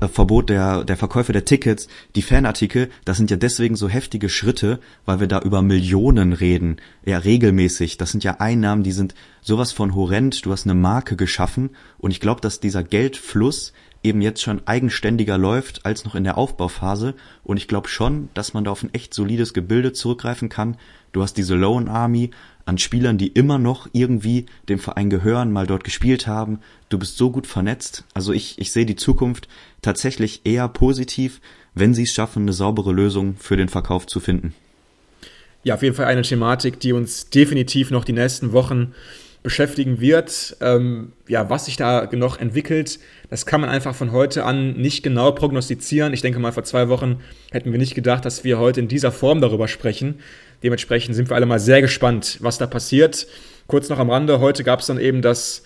Äh, 0.00 0.08
Verbot 0.08 0.50
der, 0.50 0.84
der 0.84 0.96
Verkäufe 0.96 1.32
der 1.32 1.44
Tickets, 1.44 1.88
die 2.14 2.22
Fanartikel, 2.22 2.90
das 3.04 3.16
sind 3.16 3.30
ja 3.30 3.36
deswegen 3.36 3.76
so 3.76 3.88
heftige 3.88 4.28
Schritte, 4.28 4.80
weil 5.04 5.20
wir 5.20 5.26
da 5.26 5.40
über 5.40 5.62
Millionen 5.62 6.32
reden. 6.32 6.76
Ja, 7.04 7.18
regelmäßig. 7.18 7.96
Das 7.96 8.10
sind 8.10 8.24
ja 8.24 8.36
Einnahmen, 8.40 8.82
die 8.82 8.92
sind 8.92 9.14
sowas 9.40 9.72
von 9.72 9.94
horrend. 9.94 10.44
Du 10.44 10.52
hast 10.52 10.66
eine 10.66 10.74
Marke 10.74 11.16
geschaffen. 11.16 11.70
Und 11.98 12.10
ich 12.10 12.20
glaube, 12.20 12.40
dass 12.40 12.60
dieser 12.60 12.82
Geldfluss 12.82 13.72
eben 14.02 14.22
jetzt 14.22 14.40
schon 14.40 14.66
eigenständiger 14.66 15.36
läuft 15.36 15.84
als 15.84 16.04
noch 16.04 16.14
in 16.14 16.24
der 16.24 16.38
Aufbauphase. 16.38 17.14
Und 17.44 17.56
ich 17.56 17.68
glaube 17.68 17.88
schon, 17.88 18.30
dass 18.34 18.54
man 18.54 18.64
da 18.64 18.70
auf 18.70 18.82
ein 18.82 18.94
echt 18.94 19.12
solides 19.12 19.52
Gebilde 19.52 19.92
zurückgreifen 19.92 20.48
kann. 20.48 20.76
Du 21.12 21.22
hast 21.22 21.34
diese 21.34 21.54
Loan 21.54 21.88
Army 21.88 22.30
an 22.70 22.78
Spielern, 22.78 23.18
die 23.18 23.26
immer 23.26 23.58
noch 23.58 23.88
irgendwie 23.92 24.46
dem 24.68 24.78
Verein 24.78 25.10
gehören, 25.10 25.50
mal 25.50 25.66
dort 25.66 25.82
gespielt 25.82 26.28
haben. 26.28 26.60
Du 26.88 27.00
bist 27.00 27.16
so 27.16 27.32
gut 27.32 27.48
vernetzt. 27.48 28.04
Also 28.14 28.32
ich, 28.32 28.60
ich 28.60 28.70
sehe 28.70 28.86
die 28.86 28.94
Zukunft 28.94 29.48
tatsächlich 29.82 30.42
eher 30.44 30.68
positiv, 30.68 31.40
wenn 31.74 31.94
sie 31.94 32.04
es 32.04 32.12
schaffen, 32.12 32.42
eine 32.42 32.52
saubere 32.52 32.92
Lösung 32.92 33.34
für 33.38 33.56
den 33.56 33.68
Verkauf 33.68 34.06
zu 34.06 34.20
finden. 34.20 34.54
Ja, 35.64 35.74
auf 35.74 35.82
jeden 35.82 35.96
Fall 35.96 36.06
eine 36.06 36.22
Thematik, 36.22 36.78
die 36.78 36.92
uns 36.92 37.28
definitiv 37.28 37.90
noch 37.90 38.04
die 38.04 38.12
nächsten 38.12 38.52
Wochen 38.52 38.94
beschäftigen 39.42 40.00
wird. 40.00 40.56
Ähm, 40.60 41.12
ja, 41.26 41.50
was 41.50 41.64
sich 41.64 41.76
da 41.76 42.08
noch 42.12 42.38
entwickelt, 42.38 43.00
das 43.30 43.46
kann 43.46 43.60
man 43.60 43.70
einfach 43.70 43.96
von 43.96 44.12
heute 44.12 44.44
an 44.44 44.74
nicht 44.74 45.02
genau 45.02 45.32
prognostizieren. 45.32 46.12
Ich 46.12 46.22
denke 46.22 46.38
mal, 46.38 46.52
vor 46.52 46.64
zwei 46.64 46.88
Wochen 46.88 47.20
hätten 47.50 47.72
wir 47.72 47.78
nicht 47.80 47.96
gedacht, 47.96 48.24
dass 48.24 48.44
wir 48.44 48.58
heute 48.58 48.78
in 48.78 48.88
dieser 48.88 49.10
Form 49.10 49.40
darüber 49.40 49.66
sprechen. 49.66 50.20
Dementsprechend 50.62 51.14
sind 51.14 51.30
wir 51.30 51.36
alle 51.36 51.46
mal 51.46 51.58
sehr 51.58 51.80
gespannt, 51.80 52.38
was 52.40 52.58
da 52.58 52.66
passiert. 52.66 53.26
Kurz 53.66 53.88
noch 53.88 53.98
am 53.98 54.10
Rande, 54.10 54.40
heute 54.40 54.64
gab 54.64 54.80
es 54.80 54.86
dann 54.86 54.98
eben 54.98 55.22
das 55.22 55.62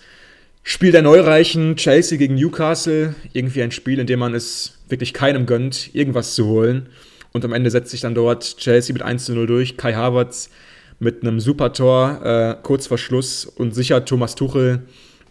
Spiel 0.62 0.92
der 0.92 1.02
Neureichen, 1.02 1.76
Chelsea 1.76 2.16
gegen 2.16 2.36
Newcastle. 2.36 3.14
Irgendwie 3.32 3.62
ein 3.62 3.70
Spiel, 3.70 3.98
in 3.98 4.06
dem 4.06 4.18
man 4.18 4.34
es 4.34 4.78
wirklich 4.88 5.12
keinem 5.12 5.46
gönnt, 5.46 5.94
irgendwas 5.94 6.34
zu 6.34 6.46
holen. 6.46 6.88
Und 7.32 7.44
am 7.44 7.52
Ende 7.52 7.70
setzt 7.70 7.90
sich 7.90 8.00
dann 8.00 8.14
dort 8.14 8.58
Chelsea 8.58 8.92
mit 8.92 9.02
1 9.02 9.24
zu 9.24 9.34
0 9.34 9.46
durch. 9.46 9.76
Kai 9.76 9.94
Havertz 9.94 10.50
mit 11.00 11.22
einem 11.22 11.40
super 11.40 11.72
Tor 11.72 12.20
äh, 12.24 12.56
kurz 12.62 12.86
vor 12.86 12.98
Schluss 12.98 13.44
und 13.44 13.74
sichert 13.74 14.08
Thomas 14.08 14.36
Tuchel 14.36 14.82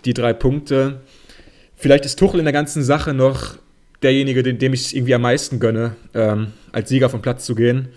die 0.05 0.13
drei 0.13 0.33
Punkte. 0.33 1.01
Vielleicht 1.75 2.05
ist 2.05 2.19
Tuchel 2.19 2.39
in 2.39 2.45
der 2.45 2.53
ganzen 2.53 2.83
Sache 2.83 3.13
noch 3.13 3.57
derjenige, 4.03 4.43
dem, 4.43 4.57
dem 4.57 4.73
ich 4.73 4.81
es 4.81 4.93
irgendwie 4.93 5.15
am 5.15 5.21
meisten 5.21 5.59
gönne, 5.59 5.95
ähm, 6.13 6.47
als 6.71 6.89
Sieger 6.89 7.09
vom 7.09 7.21
Platz 7.21 7.45
zu 7.45 7.55
gehen. 7.55 7.89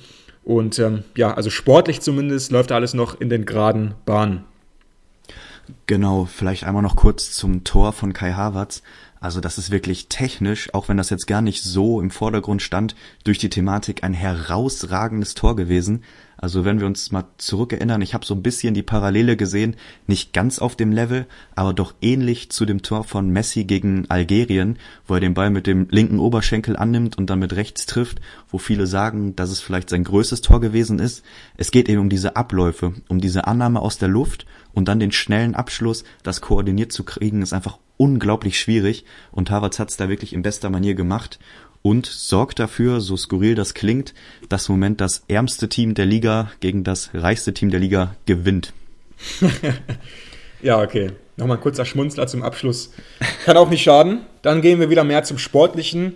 Und 0.47 0.79
ähm, 0.79 1.03
ja, 1.17 1.35
also 1.35 1.51
sportlich 1.51 2.01
zumindest 2.01 2.53
läuft 2.53 2.71
alles 2.71 2.95
noch 2.95 3.21
in 3.21 3.29
den 3.29 3.47
geraden 3.47 3.95
Bahnen. 4.05 4.45
Genau, 5.87 6.25
vielleicht 6.25 6.63
einmal 6.63 6.83
noch 6.83 6.95
kurz 6.95 7.33
zum 7.33 7.65
Tor 7.65 7.93
von 7.93 8.13
Kai 8.13 8.33
Havertz. 8.33 8.85
Also 9.21 9.41
das 9.41 9.59
ist 9.59 9.71
wirklich 9.71 10.09
technisch, 10.09 10.73
auch 10.75 10.89
wenn 10.89 10.97
das 10.97 11.11
jetzt 11.11 11.27
gar 11.27 11.43
nicht 11.43 11.63
so 11.63 12.01
im 12.01 12.11
Vordergrund 12.11 12.63
stand, 12.63 12.95
durch 13.25 13.39
die 13.39 13.51
Thematik 13.51 14.05
ein 14.05 14.13
herausragendes 14.13 15.35
Tor 15.35 15.57
gewesen. 15.57 16.03
Also 16.39 16.67
wenn 16.67 16.81
wir 16.81 16.87
uns 16.87 17.13
mal 17.13 17.25
zurückerinnern, 17.39 18.03
ich 18.03 18.13
habe 18.13 18.27
so 18.27 18.35
ein 18.35 18.43
bisschen 18.43 18.75
die 18.75 18.83
Parallele 18.83 19.37
gesehen, 19.39 19.75
nicht 20.07 20.35
ganz 20.35 20.59
auf 20.59 20.77
dem 20.77 20.93
Level, 20.93 21.27
aber 21.55 21.73
doch 21.73 21.95
ähnlich 22.03 22.51
zu 22.51 22.67
dem 22.67 22.83
Tor 22.83 23.05
von 23.05 23.31
Messi 23.31 23.65
gegen 23.65 24.05
Algerien, 24.11 24.79
wo 25.07 25.15
er 25.15 25.21
den 25.21 25.33
Ball 25.33 25.49
mit 25.49 25.67
dem 25.67 25.89
linken 25.91 26.19
Oberschenkel 26.19 26.77
annimmt 26.77 27.17
und 27.17 27.31
dann 27.31 27.39
mit 27.39 27.55
rechts 27.57 27.87
trifft, 27.87 28.21
wo 28.51 28.59
viele 28.59 28.87
sagen, 28.87 29.35
dass 29.35 29.51
es 29.51 29.61
vielleicht 29.61 29.89
sein 29.89 30.05
größtes 30.05 30.43
Tor 30.43 30.61
gewesen 30.61 30.99
ist. 30.99 31.25
Es 31.57 31.71
geht 31.71 31.89
eben 31.89 32.03
um 32.03 32.11
diese 32.11 32.37
Abläufe, 32.37 32.93
um 33.09 33.19
diese 33.19 33.47
Annahme 33.47 33.81
aus 33.81 33.97
der 33.97 34.09
Luft 34.09 34.45
und 34.77 34.87
dann 34.87 35.01
den 35.01 35.11
schnellen 35.11 35.57
Abschluss, 35.57 36.05
das 36.23 36.41
koordiniert 36.41 36.93
zu 36.93 37.03
kriegen, 37.03 37.43
ist 37.43 37.53
einfach 37.53 37.79
unglaublich 37.97 38.61
schwierig 38.61 39.05
und 39.33 39.51
Havertz 39.51 39.81
hat 39.81 39.91
es 39.91 39.97
da 39.97 40.09
wirklich 40.09 40.33
in 40.33 40.43
bester 40.43 40.71
Manier 40.71 40.95
gemacht 40.95 41.41
und 41.83 42.07
sorgt 42.07 42.61
dafür, 42.61 43.01
so 43.01 43.17
skurril 43.17 43.57
das 43.57 43.75
klingt, 43.75 44.15
dass 44.49 44.69
im 44.69 44.75
Moment 44.75 45.01
das 45.01 45.25
ärmste 45.27 45.69
Team 45.69 45.95
der 45.95 46.07
Liga 46.07 46.53
gegen 46.61 46.85
das 46.85 47.11
reichste 47.15 47.55
Team 47.55 47.71
der 47.71 47.81
Liga 47.81 48.15
gewinnt. 48.27 48.73
Ja, 50.63 50.83
okay. 50.83 51.13
Nochmal 51.37 51.59
ein 51.59 51.63
kurzer 51.63 51.85
Schmunzler 51.85 52.27
zum 52.27 52.43
Abschluss. 52.43 52.91
Kann 53.45 53.57
auch 53.57 53.69
nicht 53.69 53.83
schaden. 53.83 54.21
Dann 54.43 54.63
gehen 54.63 54.81
wir 54.81 54.91
wieder 54.91 55.05
mehr 55.05 55.23
zum 55.23 55.39
Sportlichen. 55.39 56.15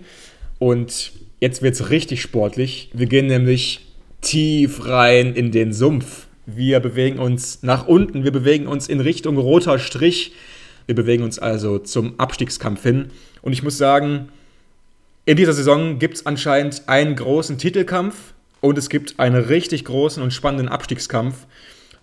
Und 0.57 1.11
jetzt 1.39 1.61
wird 1.61 1.75
es 1.75 1.89
richtig 1.89 2.21
sportlich. 2.21 2.89
Wir 2.93 3.05
gehen 3.05 3.27
nämlich 3.27 3.87
tief 4.21 4.87
rein 4.87 5.35
in 5.35 5.51
den 5.51 5.73
Sumpf. 5.73 6.27
Wir 6.45 6.79
bewegen 6.79 7.19
uns 7.19 7.63
nach 7.63 7.87
unten. 7.87 8.23
Wir 8.23 8.31
bewegen 8.31 8.67
uns 8.67 8.87
in 8.87 8.99
Richtung 8.99 9.37
roter 9.37 9.79
Strich. 9.79 10.33
Wir 10.85 10.95
bewegen 10.95 11.23
uns 11.23 11.39
also 11.39 11.79
zum 11.79 12.19
Abstiegskampf 12.19 12.83
hin. 12.83 13.11
Und 13.41 13.53
ich 13.53 13.63
muss 13.63 13.77
sagen, 13.77 14.29
in 15.25 15.37
dieser 15.37 15.53
Saison 15.53 15.99
gibt 15.99 16.15
es 16.17 16.25
anscheinend 16.25 16.83
einen 16.87 17.15
großen 17.15 17.57
Titelkampf 17.57 18.33
und 18.59 18.77
es 18.77 18.89
gibt 18.89 19.19
einen 19.19 19.43
richtig 19.43 19.85
großen 19.85 20.21
und 20.21 20.31
spannenden 20.31 20.67
Abstiegskampf. 20.67 21.45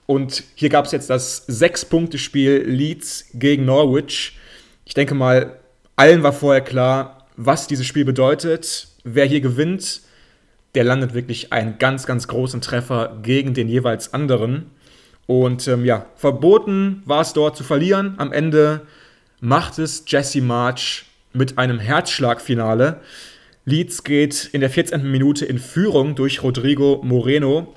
Und 0.06 0.44
hier 0.54 0.68
gab 0.68 0.86
es 0.86 0.92
jetzt 0.92 1.10
das 1.10 1.44
Sechs-Punkte-Spiel 1.46 2.64
Leeds 2.66 3.26
gegen 3.34 3.64
Norwich. 3.64 4.38
Ich 4.86 4.94
denke 4.94 5.14
mal, 5.14 5.58
allen 5.96 6.22
war 6.22 6.32
vorher 6.32 6.62
klar, 6.62 7.26
was 7.36 7.66
dieses 7.66 7.86
Spiel 7.86 8.04
bedeutet. 8.04 8.88
Wer 9.04 9.26
hier 9.26 9.40
gewinnt, 9.40 10.00
der 10.78 10.84
landet 10.84 11.12
wirklich 11.12 11.52
einen 11.52 11.78
ganz, 11.80 12.06
ganz 12.06 12.28
großen 12.28 12.60
Treffer 12.60 13.18
gegen 13.24 13.52
den 13.52 13.68
jeweils 13.68 14.14
anderen. 14.14 14.70
Und 15.26 15.66
ähm, 15.66 15.84
ja, 15.84 16.06
verboten 16.14 17.02
war 17.04 17.22
es 17.22 17.32
dort 17.32 17.56
zu 17.56 17.64
verlieren. 17.64 18.14
Am 18.18 18.32
Ende 18.32 18.82
macht 19.40 19.80
es 19.80 20.04
Jesse 20.06 20.40
March 20.40 21.06
mit 21.32 21.58
einem 21.58 21.80
Herzschlagfinale. 21.80 23.00
Leeds 23.64 24.04
geht 24.04 24.50
in 24.52 24.60
der 24.60 24.70
14. 24.70 25.10
Minute 25.10 25.46
in 25.46 25.58
Führung 25.58 26.14
durch 26.14 26.44
Rodrigo 26.44 27.00
Moreno. 27.02 27.74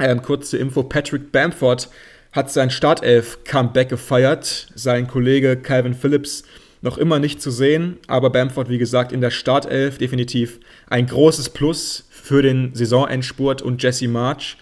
Ähm, 0.00 0.20
kurze 0.20 0.58
Info: 0.58 0.82
Patrick 0.82 1.30
Bamford 1.30 1.90
hat 2.32 2.50
sein 2.50 2.70
Startelf-Comeback 2.70 3.88
gefeiert. 3.88 4.66
Sein 4.74 5.06
Kollege 5.06 5.56
Calvin 5.56 5.94
Phillips 5.94 6.42
noch 6.80 6.98
immer 6.98 7.20
nicht 7.20 7.40
zu 7.40 7.52
sehen, 7.52 7.98
aber 8.08 8.30
Bamford, 8.30 8.68
wie 8.68 8.78
gesagt, 8.78 9.12
in 9.12 9.20
der 9.20 9.30
Startelf 9.30 9.98
definitiv 9.98 10.58
ein 10.90 11.06
großes 11.06 11.50
Plus 11.50 12.08
für 12.22 12.40
den 12.40 12.72
Saisonendspurt 12.72 13.62
und 13.62 13.82
Jesse 13.82 14.06
March. 14.06 14.56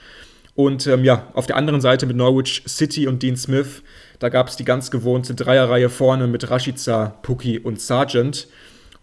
Und 0.54 0.86
ähm, 0.86 1.04
ja, 1.04 1.28
auf 1.34 1.46
der 1.46 1.56
anderen 1.56 1.82
Seite 1.82 2.06
mit 2.06 2.16
Norwich 2.16 2.62
City 2.66 3.06
und 3.06 3.22
Dean 3.22 3.36
Smith, 3.36 3.82
da 4.18 4.30
gab 4.30 4.48
es 4.48 4.56
die 4.56 4.64
ganz 4.64 4.90
gewohnte 4.90 5.34
Dreierreihe 5.34 5.90
vorne 5.90 6.26
mit 6.26 6.50
Rashica, 6.50 7.18
Puki 7.22 7.58
und 7.58 7.78
Sargent. 7.78 8.48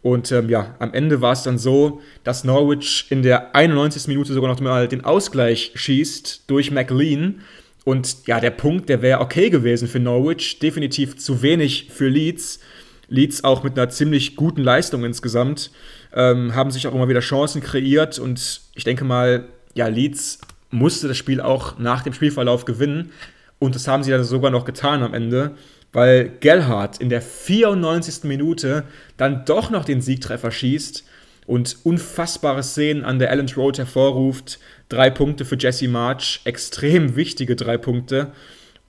Und 0.02 0.32
ähm, 0.32 0.50
ja, 0.50 0.76
am 0.80 0.92
Ende 0.94 1.22
war 1.22 1.34
es 1.34 1.44
dann 1.44 1.60
so, 1.60 2.02
dass 2.24 2.44
Norwich 2.44 3.06
in 3.12 3.22
der 3.22 3.56
91. 3.56 4.08
Minute 4.08 4.34
sogar 4.34 4.50
noch 4.50 4.60
mal 4.60 4.88
den 4.88 5.06
Ausgleich 5.06 5.72
schießt 5.76 6.50
durch 6.50 6.72
McLean. 6.72 7.42
Und 7.86 8.26
ja, 8.26 8.40
der 8.40 8.52
Punkt, 8.52 8.90
der 8.90 9.04
wäre 9.04 9.22
okay 9.22 9.52
gewesen 9.52 9.88
für 9.88 10.00
Norwich, 10.00 10.58
definitiv 10.58 11.18
zu 11.18 11.44
wenig 11.44 11.90
für 11.92 12.08
Leeds. 12.08 12.60
Leeds 13.08 13.44
auch 13.44 13.64
mit 13.64 13.78
einer 13.78 13.90
ziemlich 13.90 14.36
guten 14.36 14.64
Leistung 14.64 15.06
insgesamt, 15.06 15.72
ähm, 16.18 16.56
haben 16.56 16.72
sich 16.72 16.88
auch 16.88 16.96
immer 16.96 17.08
wieder 17.08 17.20
Chancen 17.20 17.62
kreiert. 17.62 18.18
Und 18.18 18.62
ich 18.74 18.84
denke 18.84 19.06
mal, 19.06 19.46
ja, 19.76 19.88
Leeds 19.88 20.40
musste 20.72 21.08
das 21.08 21.16
Spiel 21.16 21.40
auch 21.40 21.78
nach 21.78 22.02
dem 22.02 22.12
Spielverlauf 22.12 22.66
gewinnen. 22.66 23.12
Und 23.60 23.76
das 23.76 23.88
haben 23.88 24.04
sie 24.04 24.12
dann 24.12 24.24
sogar 24.24 24.52
noch 24.52 24.66
getan 24.66 25.04
am 25.04 25.14
Ende, 25.14 25.52
weil 25.94 26.30
Gellhardt 26.40 26.98
in 26.98 27.10
der 27.10 27.22
94. 27.22 28.24
Minute 28.24 28.84
dann 29.16 29.46
doch 29.46 29.70
noch 29.70 29.86
den 29.86 30.02
Siegtreffer 30.02 30.52
schießt 30.52 31.06
und 31.46 31.78
unfassbare 31.84 32.64
Szenen 32.64 33.06
an 33.06 33.20
der 33.20 33.30
Allen 33.30 33.50
Road 33.56 33.78
hervorruft. 33.78 34.60
Drei 34.90 35.12
Punkte 35.12 35.46
für 35.46 35.58
Jesse 35.58 35.88
March, 35.88 36.42
extrem 36.46 37.16
wichtige 37.16 37.56
drei 37.56 37.78
Punkte. 37.78 38.32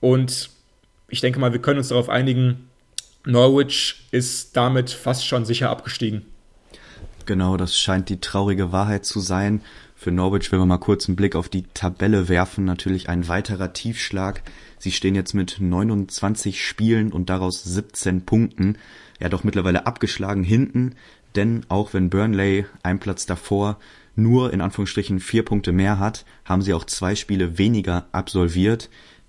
Und 0.00 0.50
ich 1.08 1.20
denke 1.20 1.38
mal, 1.38 1.52
wir 1.52 1.60
können 1.60 1.78
uns 1.78 1.88
darauf 1.88 2.08
einigen, 2.08 2.68
Norwich 3.24 4.06
ist 4.12 4.56
damit 4.56 4.90
fast 4.90 5.26
schon 5.26 5.44
sicher 5.44 5.68
abgestiegen. 5.68 6.24
Genau, 7.28 7.58
das 7.58 7.78
scheint 7.78 8.08
die 8.08 8.22
traurige 8.22 8.72
Wahrheit 8.72 9.04
zu 9.04 9.20
sein. 9.20 9.60
Für 9.94 10.10
Norwich, 10.10 10.50
wenn 10.50 10.60
wir 10.60 10.64
mal 10.64 10.78
kurz 10.78 11.08
einen 11.08 11.16
Blick 11.16 11.36
auf 11.36 11.50
die 11.50 11.64
Tabelle 11.74 12.30
werfen, 12.30 12.64
natürlich 12.64 13.10
ein 13.10 13.28
weiterer 13.28 13.74
Tiefschlag. 13.74 14.42
Sie 14.78 14.92
stehen 14.92 15.14
jetzt 15.14 15.34
mit 15.34 15.58
29 15.60 16.64
Spielen 16.64 17.12
und 17.12 17.28
daraus 17.28 17.62
17 17.64 18.24
Punkten. 18.24 18.78
Ja, 19.20 19.28
doch 19.28 19.44
mittlerweile 19.44 19.86
abgeschlagen 19.86 20.42
hinten, 20.42 20.94
denn 21.36 21.66
auch 21.68 21.92
wenn 21.92 22.08
Burnley 22.08 22.64
ein 22.82 22.98
Platz 22.98 23.26
davor 23.26 23.78
nur 24.16 24.54
in 24.54 24.62
Anführungsstrichen 24.62 25.20
vier 25.20 25.44
Punkte 25.44 25.72
mehr 25.72 25.98
hat, 25.98 26.24
haben 26.46 26.62
sie 26.62 26.72
auch 26.72 26.86
zwei 26.86 27.14
Spiele 27.14 27.58
weniger 27.58 28.08
absolviert. 28.10 28.88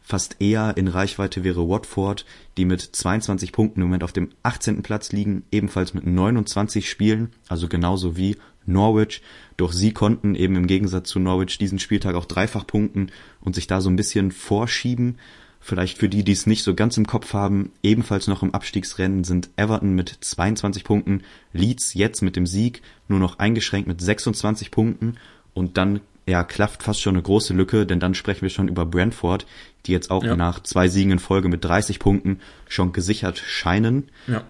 Fast 0.09 0.37
eher 0.39 0.75
in 0.75 0.87
Reichweite 0.87 1.43
wäre 1.43 1.69
Watford, 1.69 2.25
die 2.57 2.65
mit 2.65 2.81
22 2.81 3.51
Punkten 3.51 3.81
im 3.81 3.89
Moment 3.89 4.03
auf 4.03 4.11
dem 4.11 4.29
18. 4.41 4.81
Platz 4.81 5.11
liegen, 5.11 5.43
ebenfalls 5.51 5.93
mit 5.93 6.03
29 6.03 6.89
Spielen, 6.89 7.29
also 7.47 7.67
genauso 7.67 8.17
wie 8.17 8.35
Norwich. 8.65 9.21
Doch 9.55 9.71
sie 9.71 9.93
konnten 9.93 10.33
eben 10.33 10.55
im 10.55 10.65
Gegensatz 10.65 11.09
zu 11.09 11.19
Norwich 11.19 11.59
diesen 11.59 11.77
Spieltag 11.77 12.15
auch 12.15 12.25
dreifach 12.25 12.65
punkten 12.65 13.11
und 13.39 13.53
sich 13.53 13.67
da 13.67 13.81
so 13.81 13.91
ein 13.91 13.97
bisschen 13.97 14.31
vorschieben. 14.31 15.19
Vielleicht 15.59 15.99
für 15.99 16.09
die, 16.09 16.23
die 16.23 16.31
es 16.31 16.47
nicht 16.47 16.63
so 16.63 16.73
ganz 16.73 16.97
im 16.97 17.05
Kopf 17.05 17.33
haben, 17.33 17.71
ebenfalls 17.83 18.27
noch 18.27 18.41
im 18.41 18.55
Abstiegsrennen 18.55 19.23
sind 19.23 19.51
Everton 19.57 19.93
mit 19.93 20.17
22 20.21 20.85
Punkten, 20.85 21.21
Leeds 21.53 21.93
jetzt 21.93 22.23
mit 22.23 22.35
dem 22.35 22.47
Sieg 22.47 22.81
nur 23.09 23.19
noch 23.19 23.37
eingeschränkt 23.37 23.87
mit 23.87 24.01
26 24.01 24.71
Punkten 24.71 25.17
und 25.53 25.77
dann 25.77 25.99
ja, 26.29 26.43
klafft 26.43 26.83
fast 26.83 27.01
schon 27.01 27.15
eine 27.15 27.23
große 27.23 27.53
Lücke, 27.53 27.85
denn 27.85 27.99
dann 27.99 28.13
sprechen 28.13 28.43
wir 28.43 28.49
schon 28.49 28.67
über 28.67 28.85
Brentford, 28.85 29.45
die 29.85 29.91
jetzt 29.91 30.11
auch 30.11 30.23
ja. 30.23 30.35
nach 30.35 30.61
zwei 30.63 30.87
Siegen 30.87 31.11
in 31.11 31.19
Folge 31.19 31.49
mit 31.49 31.63
30 31.65 31.99
Punkten 31.99 32.39
schon 32.67 32.93
gesichert 32.93 33.37
scheinen. 33.37 34.09
Ja. 34.27 34.43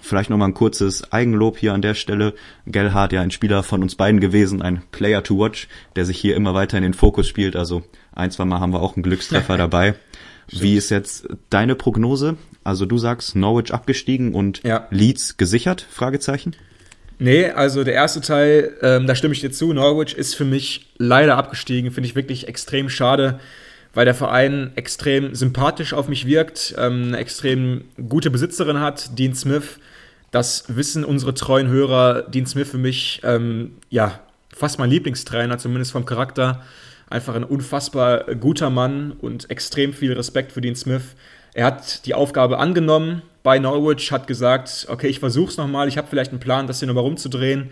Vielleicht 0.00 0.28
nochmal 0.28 0.48
ein 0.48 0.54
kurzes 0.54 1.12
Eigenlob 1.12 1.56
hier 1.56 1.72
an 1.72 1.80
der 1.82 1.94
Stelle. 1.94 2.34
Gellhardt 2.66 3.12
ja 3.12 3.22
ein 3.22 3.30
Spieler 3.30 3.62
von 3.62 3.82
uns 3.82 3.94
beiden 3.94 4.20
gewesen, 4.20 4.60
ein 4.60 4.82
Player 4.92 5.22
to 5.22 5.38
watch, 5.38 5.68
der 5.94 6.04
sich 6.04 6.18
hier 6.18 6.36
immer 6.36 6.54
weiter 6.54 6.76
in 6.76 6.82
den 6.82 6.94
Fokus 6.94 7.26
spielt. 7.26 7.56
Also 7.56 7.82
ein, 8.12 8.30
zwei 8.30 8.44
Mal 8.44 8.60
haben 8.60 8.72
wir 8.72 8.82
auch 8.82 8.96
einen 8.96 9.02
Glückstreffer 9.02 9.56
dabei. 9.56 9.94
Wie 10.48 10.76
ist 10.76 10.90
jetzt 10.90 11.28
deine 11.50 11.74
Prognose? 11.74 12.36
Also 12.62 12.84
du 12.86 12.98
sagst 12.98 13.36
Norwich 13.36 13.72
abgestiegen 13.72 14.34
und 14.34 14.62
ja. 14.64 14.86
Leeds 14.90 15.36
gesichert? 15.38 15.86
Fragezeichen. 15.88 16.54
Nee, 17.18 17.48
also 17.48 17.82
der 17.82 17.94
erste 17.94 18.20
Teil, 18.20 18.74
ähm, 18.82 19.06
da 19.06 19.14
stimme 19.14 19.32
ich 19.32 19.40
dir 19.40 19.50
zu. 19.50 19.72
Norwich 19.72 20.16
ist 20.16 20.34
für 20.34 20.44
mich 20.44 20.92
leider 20.98 21.36
abgestiegen. 21.36 21.90
Finde 21.90 22.08
ich 22.08 22.14
wirklich 22.14 22.46
extrem 22.46 22.90
schade, 22.90 23.40
weil 23.94 24.04
der 24.04 24.14
Verein 24.14 24.72
extrem 24.76 25.34
sympathisch 25.34 25.94
auf 25.94 26.08
mich 26.08 26.26
wirkt, 26.26 26.74
ähm, 26.76 27.08
eine 27.08 27.16
extrem 27.16 27.84
gute 28.08 28.30
Besitzerin 28.30 28.80
hat, 28.80 29.18
Dean 29.18 29.34
Smith. 29.34 29.78
Das 30.30 30.64
wissen 30.68 31.04
unsere 31.04 31.32
treuen 31.32 31.68
Hörer. 31.68 32.22
Dean 32.22 32.46
Smith 32.46 32.68
für 32.68 32.78
mich, 32.78 33.22
ähm, 33.24 33.76
ja, 33.88 34.20
fast 34.54 34.78
mein 34.78 34.90
Lieblingstrainer, 34.90 35.56
zumindest 35.56 35.92
vom 35.92 36.04
Charakter. 36.04 36.62
Einfach 37.08 37.34
ein 37.34 37.44
unfassbar 37.44 38.34
guter 38.34 38.68
Mann 38.68 39.12
und 39.12 39.48
extrem 39.48 39.94
viel 39.94 40.12
Respekt 40.12 40.52
für 40.52 40.60
Dean 40.60 40.76
Smith. 40.76 41.14
Er 41.56 41.64
hat 41.64 42.04
die 42.04 42.12
Aufgabe 42.12 42.58
angenommen, 42.58 43.22
bei 43.42 43.58
Norwich, 43.58 44.12
hat 44.12 44.26
gesagt, 44.26 44.88
okay, 44.90 45.06
ich 45.06 45.20
versuche 45.20 45.50
es 45.50 45.56
nochmal, 45.56 45.88
ich 45.88 45.96
habe 45.96 46.06
vielleicht 46.06 46.30
einen 46.30 46.38
Plan, 46.38 46.66
das 46.66 46.80
hier 46.80 46.86
nochmal 46.86 47.04
rumzudrehen. 47.04 47.70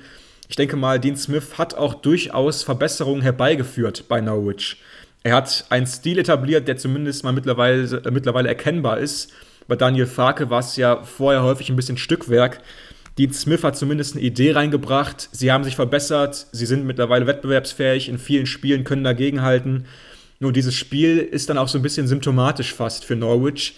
Ich 0.49 0.57
denke 0.57 0.76
mal, 0.76 0.99
Dean 0.99 1.18
Smith 1.18 1.59
hat 1.59 1.74
auch 1.74 1.93
durchaus 1.93 2.62
Verbesserungen 2.62 3.20
herbeigeführt 3.20 4.09
bei 4.09 4.22
Norwich. 4.22 4.80
Er 5.22 5.35
hat 5.35 5.66
einen 5.68 5.87
Stil 5.87 6.18
etabliert, 6.18 6.66
der 6.66 6.78
zumindest 6.78 7.24
mal 7.24 7.35
mittlerweile, 7.35 8.03
äh, 8.07 8.11
mittlerweile 8.11 8.49
erkennbar 8.49 9.01
ist. 9.01 9.32
Bei 9.68 9.76
Daniel 9.76 10.07
Farke 10.07 10.49
war 10.49 10.61
es 10.61 10.76
ja 10.76 11.03
vorher 11.03 11.43
häufig 11.43 11.68
ein 11.68 11.76
bisschen 11.76 11.99
Stückwerk. 11.99 12.62
Dean 13.18 13.35
Smith 13.35 13.64
hat 13.64 13.76
zumindest 13.76 14.14
eine 14.14 14.24
Idee 14.24 14.53
reingebracht. 14.53 15.28
Sie 15.30 15.53
haben 15.53 15.64
sich 15.64 15.76
verbessert. 15.76 16.47
Sie 16.53 16.64
sind 16.64 16.87
mittlerweile 16.87 17.26
wettbewerbsfähig 17.26 18.09
in 18.09 18.16
vielen 18.16 18.47
Spielen, 18.47 18.85
können 18.85 19.05
dagegenhalten. 19.05 19.85
Nur 20.45 20.53
dieses 20.53 20.74
Spiel 20.74 21.20
ist 21.20 21.49
dann 21.49 21.57
auch 21.57 21.68
so 21.68 21.78
ein 21.78 21.82
bisschen 21.82 22.07
symptomatisch 22.07 22.74
fast 22.74 23.07
für 23.07 23.16
Norwich. 23.16 23.76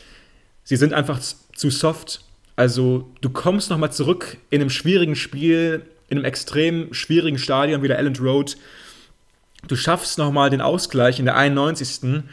Sie 0.65 0.75
sind 0.75 0.95
einfach 0.95 1.21
zu 1.21 1.71
soft. 1.71 2.23
Also 2.57 3.09
du 3.21 3.31
kommst 3.31 3.71
nochmal 3.71 3.93
zurück 3.93 4.37
in 4.51 4.61
einem 4.61 4.71
schwierigen 4.71 5.15
Spiel, 5.15 5.83
in 6.09 6.19
einem 6.19 6.25
extrem 6.25 6.93
schwierigen 6.93 7.39
Stadion 7.39 7.85
wie 7.85 7.87
der 7.87 8.01
Elland 8.01 8.21
Road. 8.21 8.57
Du 9.69 9.77
schaffst 9.77 10.19
nochmal 10.19 10.51
den 10.51 10.61
Ausgleich 10.61 11.21
in 11.21 11.27
der 11.27 11.37
91. 11.37 12.25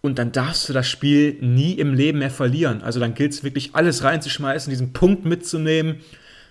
Und 0.00 0.18
dann 0.18 0.32
darfst 0.32 0.68
du 0.68 0.72
das 0.72 0.88
Spiel 0.88 1.36
nie 1.40 1.74
im 1.74 1.94
Leben 1.94 2.18
mehr 2.18 2.30
verlieren. 2.30 2.82
Also 2.82 2.98
dann 2.98 3.14
gilt 3.14 3.32
es 3.32 3.44
wirklich 3.44 3.76
alles 3.76 4.02
reinzuschmeißen, 4.02 4.70
diesen 4.70 4.92
Punkt 4.92 5.24
mitzunehmen, 5.24 6.00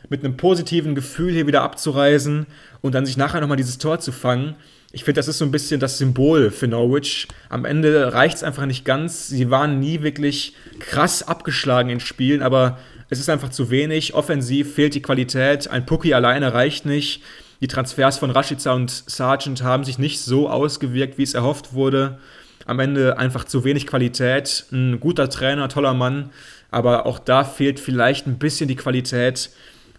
mit 0.09 0.23
einem 0.23 0.37
positiven 0.37 0.95
Gefühl 0.95 1.33
hier 1.33 1.47
wieder 1.47 1.63
abzureisen 1.63 2.45
und 2.81 2.95
dann 2.95 3.05
sich 3.05 3.17
nachher 3.17 3.41
nochmal 3.41 3.57
dieses 3.57 3.77
Tor 3.77 3.99
zu 3.99 4.11
fangen. 4.11 4.55
Ich 4.91 5.03
finde, 5.03 5.19
das 5.19 5.27
ist 5.27 5.37
so 5.37 5.45
ein 5.45 5.51
bisschen 5.51 5.79
das 5.79 5.97
Symbol 5.97 6.49
für 6.49 6.67
Norwich. 6.67 7.27
Am 7.49 7.65
Ende 7.65 8.13
reicht 8.13 8.37
es 8.37 8.43
einfach 8.43 8.65
nicht 8.65 8.85
ganz. 8.85 9.27
Sie 9.27 9.49
waren 9.49 9.79
nie 9.79 10.01
wirklich 10.01 10.53
krass 10.79 11.27
abgeschlagen 11.27 11.89
in 11.89 11.99
Spielen, 11.99 12.41
aber 12.41 12.77
es 13.09 13.19
ist 13.19 13.29
einfach 13.29 13.49
zu 13.49 13.69
wenig. 13.69 14.13
Offensiv 14.13 14.75
fehlt 14.75 14.95
die 14.95 15.01
Qualität. 15.01 15.69
Ein 15.69 15.85
Pucki 15.85 16.13
alleine 16.13 16.53
reicht 16.53 16.85
nicht. 16.85 17.21
Die 17.59 17.67
Transfers 17.67 18.17
von 18.17 18.31
Rashica 18.31 18.73
und 18.73 18.91
Sargent 18.91 19.63
haben 19.63 19.83
sich 19.83 19.97
nicht 19.97 20.19
so 20.19 20.49
ausgewirkt, 20.49 21.17
wie 21.17 21.23
es 21.23 21.33
erhofft 21.33 21.73
wurde. 21.73 22.19
Am 22.65 22.79
Ende 22.79 23.17
einfach 23.17 23.45
zu 23.45 23.63
wenig 23.63 23.87
Qualität. 23.87 24.65
Ein 24.71 24.99
guter 24.99 25.29
Trainer, 25.29 25.67
toller 25.69 25.93
Mann, 25.93 26.29
aber 26.69 27.05
auch 27.05 27.19
da 27.19 27.43
fehlt 27.43 27.79
vielleicht 27.79 28.27
ein 28.27 28.39
bisschen 28.39 28.67
die 28.67 28.75
Qualität. 28.75 29.49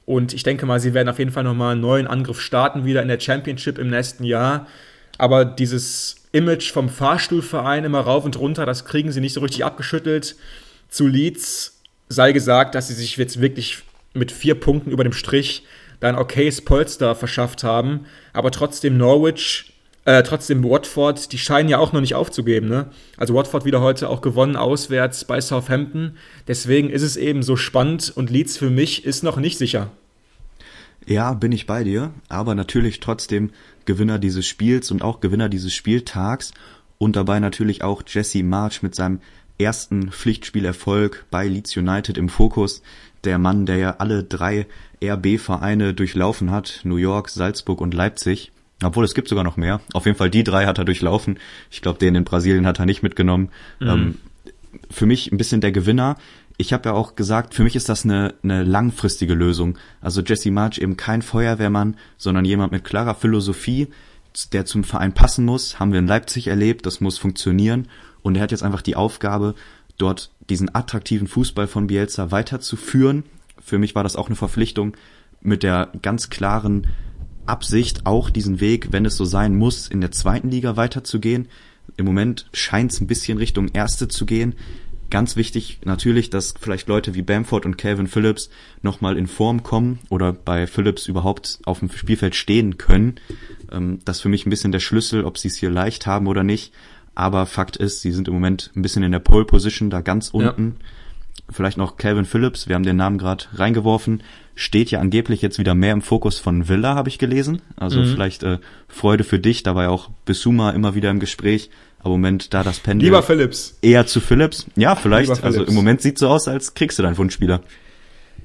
Und 0.09 0.33
ich 0.33 0.43
denke 0.43 0.65
mal, 0.65 0.81
sie 0.81 0.95
werden 0.95 1.11
auf 1.11 1.19
jeden 1.19 1.33
Fall 1.33 1.45
nochmal 1.45 1.73
einen 1.73 1.83
neuen 1.83 2.07
Angriff 2.07 2.41
starten, 2.41 2.87
wieder 2.87 3.03
in 3.03 3.09
der 3.09 3.21
Championship 3.21 3.77
im 3.77 3.91
nächsten 3.91 4.25
Jahr. 4.25 4.67
Aber 5.19 5.45
dieses 5.45 6.17
Image 6.33 6.73
vom 6.73 6.89
Fahrstuhlverein 6.89 7.85
immer 7.85 8.01
rauf 8.01 8.25
und 8.25 8.39
runter, 8.39 8.65
das 8.65 8.87
kriegen 8.87 9.13
sie 9.13 9.21
nicht 9.21 9.35
so 9.35 9.41
richtig 9.41 9.67
abgeschüttelt. 9.67 10.37
Zu 10.89 11.09
Leeds 11.09 11.83
sei 12.09 12.33
gesagt, 12.33 12.75
dass 12.75 12.89
sie 12.89 12.95
sich 12.95 13.19
jetzt 13.19 13.43
wirklich 13.43 13.83
mit 14.15 14.33
vier 14.33 14.55
Punkten 14.55 14.93
über 14.93 15.05
dem 15.05 15.13
Strich 15.13 15.67
da 16.01 16.09
ein 16.09 16.17
okayes 16.17 16.63
Polster 16.63 17.15
verschafft 17.15 17.63
haben. 17.63 18.07
Aber 18.33 18.51
trotzdem 18.51 18.97
Norwich, 18.97 19.75
äh, 20.09 20.23
trotzdem 20.23 20.65
Watford, 20.65 21.33
die 21.33 21.39
scheinen 21.39 21.69
ja 21.69 21.77
auch 21.77 21.93
noch 21.93 22.01
nicht 22.01 22.15
aufzugeben. 22.15 22.67
Ne? 22.67 22.87
Also 23.19 23.35
Watford 23.35 23.67
wieder 23.67 23.83
heute 23.83 24.09
auch 24.09 24.23
gewonnen 24.23 24.57
auswärts 24.57 25.27
bei 25.27 25.39
Southampton. 25.39 26.17
Deswegen 26.47 26.89
ist 26.89 27.03
es 27.03 27.19
eben 27.19 27.43
so 27.43 27.57
spannend 27.57 28.11
und 28.17 28.31
Leeds 28.31 28.57
für 28.57 28.71
mich 28.71 29.05
ist 29.05 29.23
noch 29.23 29.37
nicht 29.37 29.59
sicher. 29.59 29.91
Ja, 31.05 31.35
bin 31.35 31.53
ich 31.53 31.67
bei 31.67 31.85
dir, 31.85 32.15
aber 32.31 32.55
natürlich 32.55 33.01
trotzdem 33.01 33.51
Gewinner 33.85 34.19
dieses 34.19 34.47
Spiels 34.47 34.91
und 34.91 35.03
auch 35.03 35.21
Gewinner 35.21 35.51
dieses 35.51 35.75
Spieltags 35.75 36.53
und 36.97 37.15
dabei 37.15 37.39
natürlich 37.39 37.85
auch 37.85 38.03
Jesse 38.07 38.43
March 38.43 38.83
mit 38.83 38.95
seinem 38.95 39.21
ersten 39.59 40.11
Pflichtspielerfolg 40.11 41.27
bei 41.31 41.47
Leeds 41.47 41.77
United 41.77 42.17
im 42.17 42.31
Fokus. 42.31 42.81
Der 43.25 43.37
Mann, 43.37 43.67
der 43.67 43.77
ja 43.77 43.97
alle 43.99 44.25
drei 44.25 44.69
RB-Vereine 45.05 45.93
durchlaufen 45.93 46.51
hat, 46.51 46.81
New 46.85 46.97
York, 46.97 47.29
Salzburg 47.29 47.83
und 47.83 47.93
Leipzig. 47.93 48.53
Obwohl 48.83 49.05
es 49.05 49.15
gibt 49.15 49.29
sogar 49.29 49.45
noch 49.45 49.57
mehr. 49.57 49.81
Auf 49.93 50.07
jeden 50.07 50.17
Fall 50.17 50.31
die 50.31 50.45
drei 50.45 50.67
hat 50.67 50.79
er 50.79 50.85
durchlaufen. 50.85 51.39
Ich 51.71 51.83
glaube, 51.83 51.99
den 51.99 52.15
in 52.15 52.25
Brasilien 52.25 52.67
hat 52.67 52.79
er 52.79 52.87
nicht 52.87 53.03
mitgenommen. 53.03 53.51
Mhm. 53.81 53.89
Ähm, 53.89 54.19
für 54.91 55.07
mich 55.07 55.33
ein 55.33 55.39
bisschen 55.39 55.61
der 55.61 55.73
Gewinner 55.73 56.17
ich 56.61 56.73
habe 56.73 56.89
ja 56.89 56.95
auch 56.95 57.15
gesagt, 57.15 57.55
für 57.55 57.63
mich 57.63 57.77
ist 57.77 57.89
das 57.89 58.05
eine, 58.05 58.35
eine 58.43 58.65
langfristige 58.65 59.33
Lösung. 59.33 59.79
Also 60.01 60.21
Jesse 60.23 60.51
March 60.51 60.79
eben 60.79 60.97
kein 60.97 61.23
Feuerwehrmann, 61.23 61.97
sondern 62.19 62.45
jemand 62.45 62.73
mit 62.73 62.85
klarer 62.85 63.15
Philosophie, 63.15 63.87
der 64.53 64.67
zum 64.67 64.83
Verein 64.83 65.15
passen 65.15 65.45
muss. 65.45 65.79
Haben 65.79 65.93
wir 65.93 66.01
in 66.01 66.09
Leipzig 66.09 66.49
erlebt, 66.49 66.85
das 66.85 67.01
muss 67.01 67.17
funktionieren. 67.17 67.87
Und 68.23 68.35
er 68.35 68.43
hat 68.43 68.51
jetzt 68.51 68.65
einfach 68.65 68.83
die 68.83 68.97
Aufgabe, 68.97 69.55
dort 69.99 70.33
diesen 70.51 70.75
attraktiven 70.75 71.29
Fußball 71.29 71.69
von 71.69 71.87
Bielsa 71.87 72.33
weiterzuführen. 72.33 73.23
Für 73.61 73.79
mich 73.79 73.95
war 73.95 74.03
das 74.03 74.17
auch 74.17 74.27
eine 74.27 74.37
Verpflichtung 74.37 74.97
mit 75.41 75.63
der 75.63 75.93
ganz 76.03 76.29
klaren 76.29 76.89
Absicht, 77.49 78.07
auch 78.07 78.31
diesen 78.31 78.61
Weg, 78.61 78.89
wenn 78.93 79.05
es 79.05 79.17
so 79.17 79.25
sein 79.25 79.57
muss, 79.57 79.89
in 79.89 80.01
der 80.01 80.11
zweiten 80.11 80.51
Liga 80.51 80.77
weiterzugehen. 80.77 81.49
Im 81.97 82.07
Moment 82.07 82.47
scheint 82.53 82.93
es 82.93 83.01
ein 83.01 83.07
bisschen 83.07 83.39
Richtung 83.39 83.69
Erste 83.69 84.09
zu 84.09 84.27
gehen. 84.27 84.55
Ganz 85.11 85.37
wichtig 85.37 85.81
natürlich, 85.85 86.29
dass 86.29 86.55
vielleicht 86.61 86.87
Leute 86.87 87.15
wie 87.15 87.23
Bamford 87.23 87.65
und 87.65 87.79
Calvin 87.79 88.09
Phillips 88.09 88.51
nochmal 88.83 89.17
in 89.17 89.27
Form 89.27 89.63
kommen 89.63 90.01
oder 90.11 90.35
bei 90.35 90.67
Phillips 90.67 91.07
überhaupt 91.07 91.61
auf 91.65 91.79
dem 91.79 91.91
Spielfeld 91.91 92.35
stehen 92.35 92.77
können. 92.77 93.15
Ähm, 93.73 94.01
das 94.05 94.19
ist 94.19 94.23
für 94.23 94.29
mich 94.29 94.45
ein 94.45 94.51
bisschen 94.51 94.73
der 94.73 94.81
Schlüssel, 94.81 95.25
ob 95.25 95.39
sie 95.39 95.49
es 95.49 95.57
hier 95.57 95.71
leicht 95.71 96.07
haben 96.07 96.27
oder 96.27 96.45
nicht. 96.45 96.75
Aber 97.15 97.47
Fakt 97.47 97.77
ist, 97.79 98.03
sie 98.03 98.13
sind 98.13 98.29
im 98.29 98.35
Moment 98.35 98.71
ein 98.77 98.83
bisschen 98.83 99.03
in 99.03 99.13
der 99.13 99.19
Pole 99.19 99.47
Position, 99.47 99.89
da 99.89 100.03
ganz 100.03 100.29
unten. 100.29 100.77
Ja. 100.79 100.87
Vielleicht 101.51 101.79
noch 101.79 101.97
Calvin 101.97 102.27
Phillips, 102.27 102.69
wir 102.69 102.75
haben 102.75 102.83
den 102.83 102.97
Namen 102.97 103.17
gerade 103.17 103.47
reingeworfen, 103.55 104.23
steht 104.55 104.91
ja 104.91 105.01
angeblich 105.01 105.41
jetzt 105.41 105.59
wieder 105.59 105.75
mehr 105.75 105.93
im 105.93 106.03
Fokus 106.03 106.39
von 106.39 106.69
Villa, 106.69 106.95
habe 106.95 107.09
ich 107.09 107.19
gelesen. 107.19 107.63
Also 107.77 108.01
mhm. 108.01 108.07
vielleicht 108.07 108.43
äh, 108.43 108.59
Freude 108.87 109.25
für 109.25 109.39
dich, 109.39 109.63
da 109.63 109.75
war 109.75 109.85
ja 109.85 109.89
auch 109.89 110.11
Besuma 110.25 110.71
immer 110.71 110.95
wieder 110.95 111.11
im 111.11 111.21
Gespräch. 111.21 111.71
Aber 112.01 112.15
im 112.15 112.21
Moment 112.21 112.55
da 112.55 112.63
das 112.63 112.79
Pendel 112.79 113.07
Lieber 113.07 113.23
Phillips. 113.23 113.77
eher 113.83 114.07
zu 114.07 114.21
Phillips. 114.21 114.67
Ja, 114.77 114.95
vielleicht. 114.95 115.43
Also 115.43 115.65
im 115.65 115.75
Moment 115.75 116.01
sieht 116.01 116.19
so 116.19 116.29
aus, 116.29 116.47
als 116.47 116.75
kriegst 116.75 116.99
du 116.99 117.03
deinen 117.03 117.19
Wunschspieler. 117.19 117.61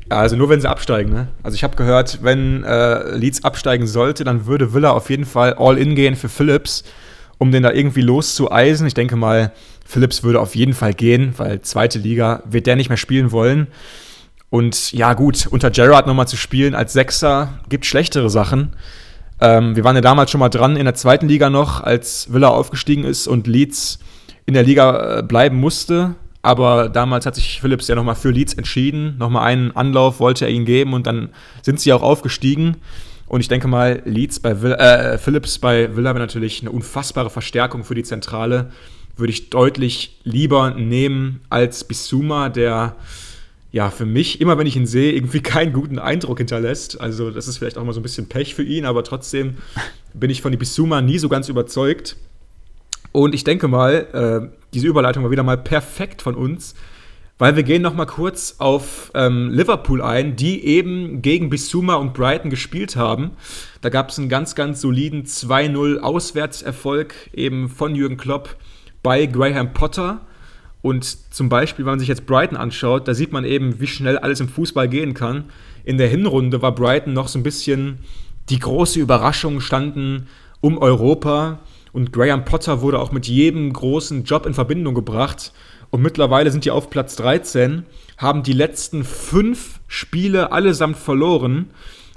Ja, 0.10 0.20
also 0.20 0.36
nur 0.36 0.50
wenn 0.50 0.60
sie 0.60 0.70
absteigen. 0.70 1.14
Ne? 1.14 1.28
Also 1.44 1.56
ich 1.56 1.64
habe 1.64 1.76
gehört, 1.76 2.20
wenn 2.24 2.64
äh, 2.64 3.16
Leeds 3.16 3.44
absteigen 3.44 3.88
sollte, 3.88 4.24
dann 4.24 4.46
würde 4.46 4.74
Villa 4.74 4.92
auf 4.92 5.10
jeden 5.10 5.26
Fall 5.26 5.54
all 5.54 5.78
in 5.78 5.96
gehen 5.96 6.16
für 6.16 6.30
Phillips, 6.30 6.84
um 7.38 7.52
den 7.52 7.64
da 7.64 7.72
irgendwie 7.72 8.02
loszueisen. 8.02 8.88
Ich 8.88 8.94
denke 8.94 9.16
mal, 9.16 9.52
Phillips 9.84 10.24
würde 10.24 10.40
auf 10.40 10.56
jeden 10.56 10.74
Fall 10.74 10.94
gehen, 10.94 11.34
weil 11.38 11.62
zweite 11.62 12.00
Liga 12.00 12.44
wird 12.46 12.68
der 12.68 12.76
nicht 12.76 12.90
mehr 12.90 12.98
spielen 12.98 13.32
wollen. 13.32 13.68
Und 14.50 14.92
ja, 14.92 15.14
gut, 15.14 15.48
unter 15.48 15.72
Gerrard 15.72 16.06
nochmal 16.06 16.28
zu 16.28 16.38
spielen 16.38 16.76
als 16.76 16.94
Sechser 16.94 17.60
gibt 17.70 17.86
schlechtere 17.86 18.30
Sachen. 18.30 18.76
Ähm, 19.42 19.76
wir 19.76 19.84
waren 19.84 19.96
ja 19.96 20.02
damals 20.02 20.32
schon 20.32 20.40
mal 20.40 20.50
dran 20.50 20.76
in 20.76 20.86
der 20.86 20.94
zweiten 20.94 21.28
Liga 21.28 21.50
noch, 21.50 21.82
als 21.82 22.32
Villa 22.32 22.50
aufgestiegen 22.50 23.04
ist 23.04 23.28
und 23.28 23.48
Leeds 23.48 24.00
in 24.46 24.54
der 24.54 24.64
Liga 24.64 25.20
äh, 25.20 25.24
bleiben 25.24 25.58
musste. 25.58 26.16
Aber 26.44 26.90
damals 26.90 27.26
hat 27.26 27.36
sich 27.36 27.62
Phillips 27.62 27.88
ja 27.88 27.96
nochmal 27.96 28.16
für 28.16 28.30
Leeds 28.30 28.54
entschieden. 28.54 29.18
Nochmal 29.18 29.46
einen 29.46 29.76
Anlauf 29.76 30.20
wollte 30.20 30.46
er 30.46 30.52
ihnen 30.52 30.66
geben 30.66 30.94
und 30.94 31.08
dann 31.08 31.30
sind 31.62 31.80
sie 31.80 31.92
auch 31.94 32.02
aufgestiegen. 32.02 32.78
Und 33.28 33.40
ich 33.40 33.48
denke 33.48 33.68
mal, 33.68 34.02
Leeds 34.06 34.40
bei 34.40 34.62
Villa, 34.62 34.76
äh, 34.76 35.18
Phillips 35.18 35.58
bei 35.58 35.96
Villa 35.96 36.12
wäre 36.12 36.20
natürlich 36.20 36.62
eine 36.62 36.72
unfassbare 36.72 37.30
Verstärkung 37.30 37.84
für 37.84 37.96
die 37.96 38.04
Zentrale. 38.04 38.72
Würde 39.16 39.32
ich 39.32 39.50
deutlich 39.50 40.20
lieber 40.24 40.72
nehmen 40.72 41.42
als 41.50 41.84
Bisuma, 41.84 42.50
der 42.50 42.96
ja 43.72 43.90
für 43.90 44.06
mich, 44.06 44.40
immer 44.40 44.58
wenn 44.58 44.68
ich 44.68 44.76
ihn 44.76 44.86
sehe, 44.86 45.12
irgendwie 45.12 45.42
keinen 45.42 45.74
guten 45.74 46.00
Eindruck 46.00 46.38
hinterlässt. 46.38 47.02
Also, 47.02 47.32
das 47.32 47.48
ist 47.48 47.58
vielleicht 47.58 47.78
auch 47.78 47.84
mal 47.84 47.94
so 47.94 48.00
ein 48.00 48.04
bisschen 48.04 48.30
Pech 48.30 48.56
für 48.56 48.64
ihn, 48.64 48.86
aber 48.86 49.04
trotzdem 49.04 49.58
bin 50.14 50.30
ich 50.30 50.42
von 50.42 50.58
Bisuma 50.58 51.02
nie 51.02 51.20
so 51.20 51.30
ganz 51.30 51.50
überzeugt. 51.50 52.16
Und 53.12 53.36
ich 53.36 53.44
denke 53.44 53.68
mal, 53.68 54.50
äh, 54.52 54.58
diese 54.74 54.88
Überleitung 54.88 55.24
war 55.24 55.32
wieder 55.32 55.44
mal 55.44 55.58
perfekt 55.58 56.22
von 56.22 56.36
uns, 56.36 56.74
weil 57.38 57.56
wir 57.56 57.64
gehen 57.64 57.82
noch 57.82 57.94
mal 57.94 58.06
kurz 58.06 58.56
auf 58.58 59.12
ähm, 59.14 59.52
Liverpool 59.52 60.02
ein, 60.02 60.36
die 60.36 60.66
eben 60.66 61.22
gegen 61.22 61.50
Bissouma 61.50 61.96
und 61.96 62.14
Brighton 62.14 62.50
gespielt 62.50 62.96
haben. 62.96 63.32
Da 63.82 63.90
gab 63.90 64.10
es 64.10 64.18
einen 64.18 64.30
ganz, 64.30 64.56
ganz 64.56 64.82
soliden 64.82 65.26
2-0 65.26 66.00
Auswärtserfolg 66.00 67.14
eben 67.34 67.70
von 67.70 67.96
Jürgen 67.96 68.18
Klopp 68.18 68.56
bei 69.04 69.26
Graham 69.26 69.74
Potter. 69.74 70.22
Und 70.82 71.34
zum 71.34 71.48
Beispiel, 71.48 71.86
wenn 71.86 71.94
man 71.94 72.00
sich 72.00 72.10
jetzt 72.10 72.26
Brighton 72.26 72.58
anschaut, 72.58 73.08
da 73.08 73.14
sieht 73.14 73.32
man 73.32 73.46
eben, 73.46 73.80
wie 73.80 73.88
schnell 73.88 74.18
alles 74.18 74.40
im 74.40 74.50
Fußball 74.50 74.90
gehen 74.90 75.14
kann. 75.14 75.46
In 75.86 75.98
der 75.98 76.08
Hinrunde 76.08 76.62
war 76.62 76.74
Brighton 76.74 77.14
noch 77.14 77.28
so 77.28 77.40
ein 77.40 77.44
bisschen 77.44 78.00
die 78.50 78.60
große 78.60 79.00
Überraschung, 79.00 79.62
standen 79.62 80.28
um 80.60 80.78
Europa. 80.78 81.60
Und 81.92 82.12
Graham 82.12 82.44
Potter 82.44 82.82
wurde 82.82 83.00
auch 83.00 83.12
mit 83.12 83.28
jedem 83.28 83.72
großen 83.72 84.24
Job 84.24 84.46
in 84.46 84.54
Verbindung 84.54 84.96
gebracht. 84.96 85.54
Und 85.90 86.02
mittlerweile 86.02 86.52
sind 86.52 86.66
die 86.66 86.72
auf 86.72 86.90
Platz 86.90 87.16
13, 87.18 87.86
haben 88.18 88.42
die 88.42 88.54
letzten 88.54 89.04
fünf 89.04 89.80
Spiele 89.88 90.52
allesamt 90.52 90.98
verloren, 90.98 91.70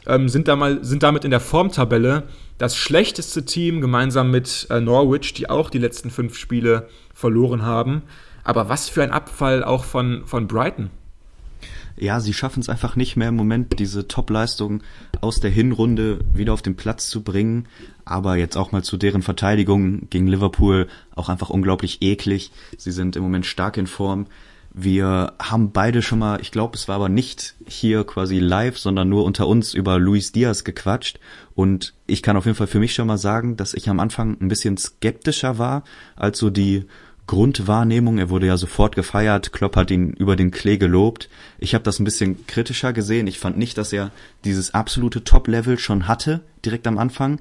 ähm, 0.06 0.30
sind, 0.30 0.48
da 0.48 0.56
mal, 0.56 0.82
sind 0.82 1.02
damit 1.02 1.26
in 1.26 1.30
der 1.30 1.40
Formtabelle 1.40 2.22
das 2.58 2.76
schlechteste 2.76 3.44
Team 3.44 3.80
gemeinsam 3.80 4.30
mit 4.30 4.66
äh, 4.70 4.80
Norwich, 4.80 5.34
die 5.34 5.50
auch 5.50 5.70
die 5.70 5.78
letzten 5.78 6.10
fünf 6.10 6.36
Spiele 6.36 6.88
verloren 7.14 7.62
haben. 7.62 8.02
Aber 8.44 8.68
was 8.68 8.88
für 8.88 9.02
ein 9.02 9.10
Abfall 9.10 9.64
auch 9.64 9.84
von, 9.84 10.22
von 10.26 10.46
Brighton 10.46 10.90
ja, 11.98 12.20
sie 12.20 12.34
schaffen 12.34 12.60
es 12.60 12.68
einfach 12.68 12.96
nicht 12.96 13.16
mehr 13.16 13.28
im 13.28 13.36
Moment, 13.36 13.78
diese 13.78 14.06
Top-Leistung 14.06 14.82
aus 15.20 15.40
der 15.40 15.50
Hinrunde 15.50 16.20
wieder 16.32 16.52
auf 16.52 16.62
den 16.62 16.76
Platz 16.76 17.08
zu 17.08 17.22
bringen. 17.22 17.66
Aber 18.04 18.36
jetzt 18.36 18.56
auch 18.56 18.70
mal 18.70 18.84
zu 18.84 18.96
deren 18.96 19.22
Verteidigung 19.22 20.08
gegen 20.10 20.26
Liverpool 20.26 20.88
auch 21.14 21.28
einfach 21.28 21.50
unglaublich 21.50 22.02
eklig. 22.02 22.52
Sie 22.76 22.92
sind 22.92 23.16
im 23.16 23.22
Moment 23.22 23.46
stark 23.46 23.78
in 23.78 23.86
Form. 23.86 24.26
Wir 24.78 25.32
haben 25.38 25.72
beide 25.72 26.02
schon 26.02 26.18
mal, 26.18 26.38
ich 26.42 26.50
glaube, 26.50 26.76
es 26.76 26.86
war 26.86 26.96
aber 26.96 27.08
nicht 27.08 27.54
hier 27.66 28.04
quasi 28.04 28.40
live, 28.40 28.76
sondern 28.76 29.08
nur 29.08 29.24
unter 29.24 29.48
uns 29.48 29.72
über 29.72 29.98
Luis 29.98 30.32
Diaz 30.32 30.64
gequatscht. 30.64 31.18
Und 31.54 31.94
ich 32.06 32.22
kann 32.22 32.36
auf 32.36 32.44
jeden 32.44 32.58
Fall 32.58 32.66
für 32.66 32.78
mich 32.78 32.92
schon 32.92 33.06
mal 33.06 33.16
sagen, 33.16 33.56
dass 33.56 33.72
ich 33.72 33.88
am 33.88 34.00
Anfang 34.00 34.36
ein 34.38 34.48
bisschen 34.48 34.76
skeptischer 34.76 35.56
war, 35.56 35.82
als 36.14 36.38
so 36.38 36.50
die 36.50 36.84
Grundwahrnehmung. 37.26 38.18
Er 38.18 38.28
wurde 38.28 38.48
ja 38.48 38.58
sofort 38.58 38.94
gefeiert. 38.94 39.50
Klopp 39.50 39.76
hat 39.76 39.90
ihn 39.90 40.10
über 40.10 40.36
den 40.36 40.50
Klee 40.50 40.76
gelobt. 40.76 41.30
Ich 41.58 41.74
habe 41.74 41.82
das 41.82 41.98
ein 41.98 42.04
bisschen 42.04 42.46
kritischer 42.46 42.92
gesehen. 42.92 43.28
Ich 43.28 43.38
fand 43.38 43.56
nicht, 43.56 43.78
dass 43.78 43.94
er 43.94 44.10
dieses 44.44 44.74
absolute 44.74 45.24
Top-Level 45.24 45.78
schon 45.78 46.06
hatte, 46.06 46.42
direkt 46.66 46.86
am 46.86 46.98
Anfang. 46.98 47.40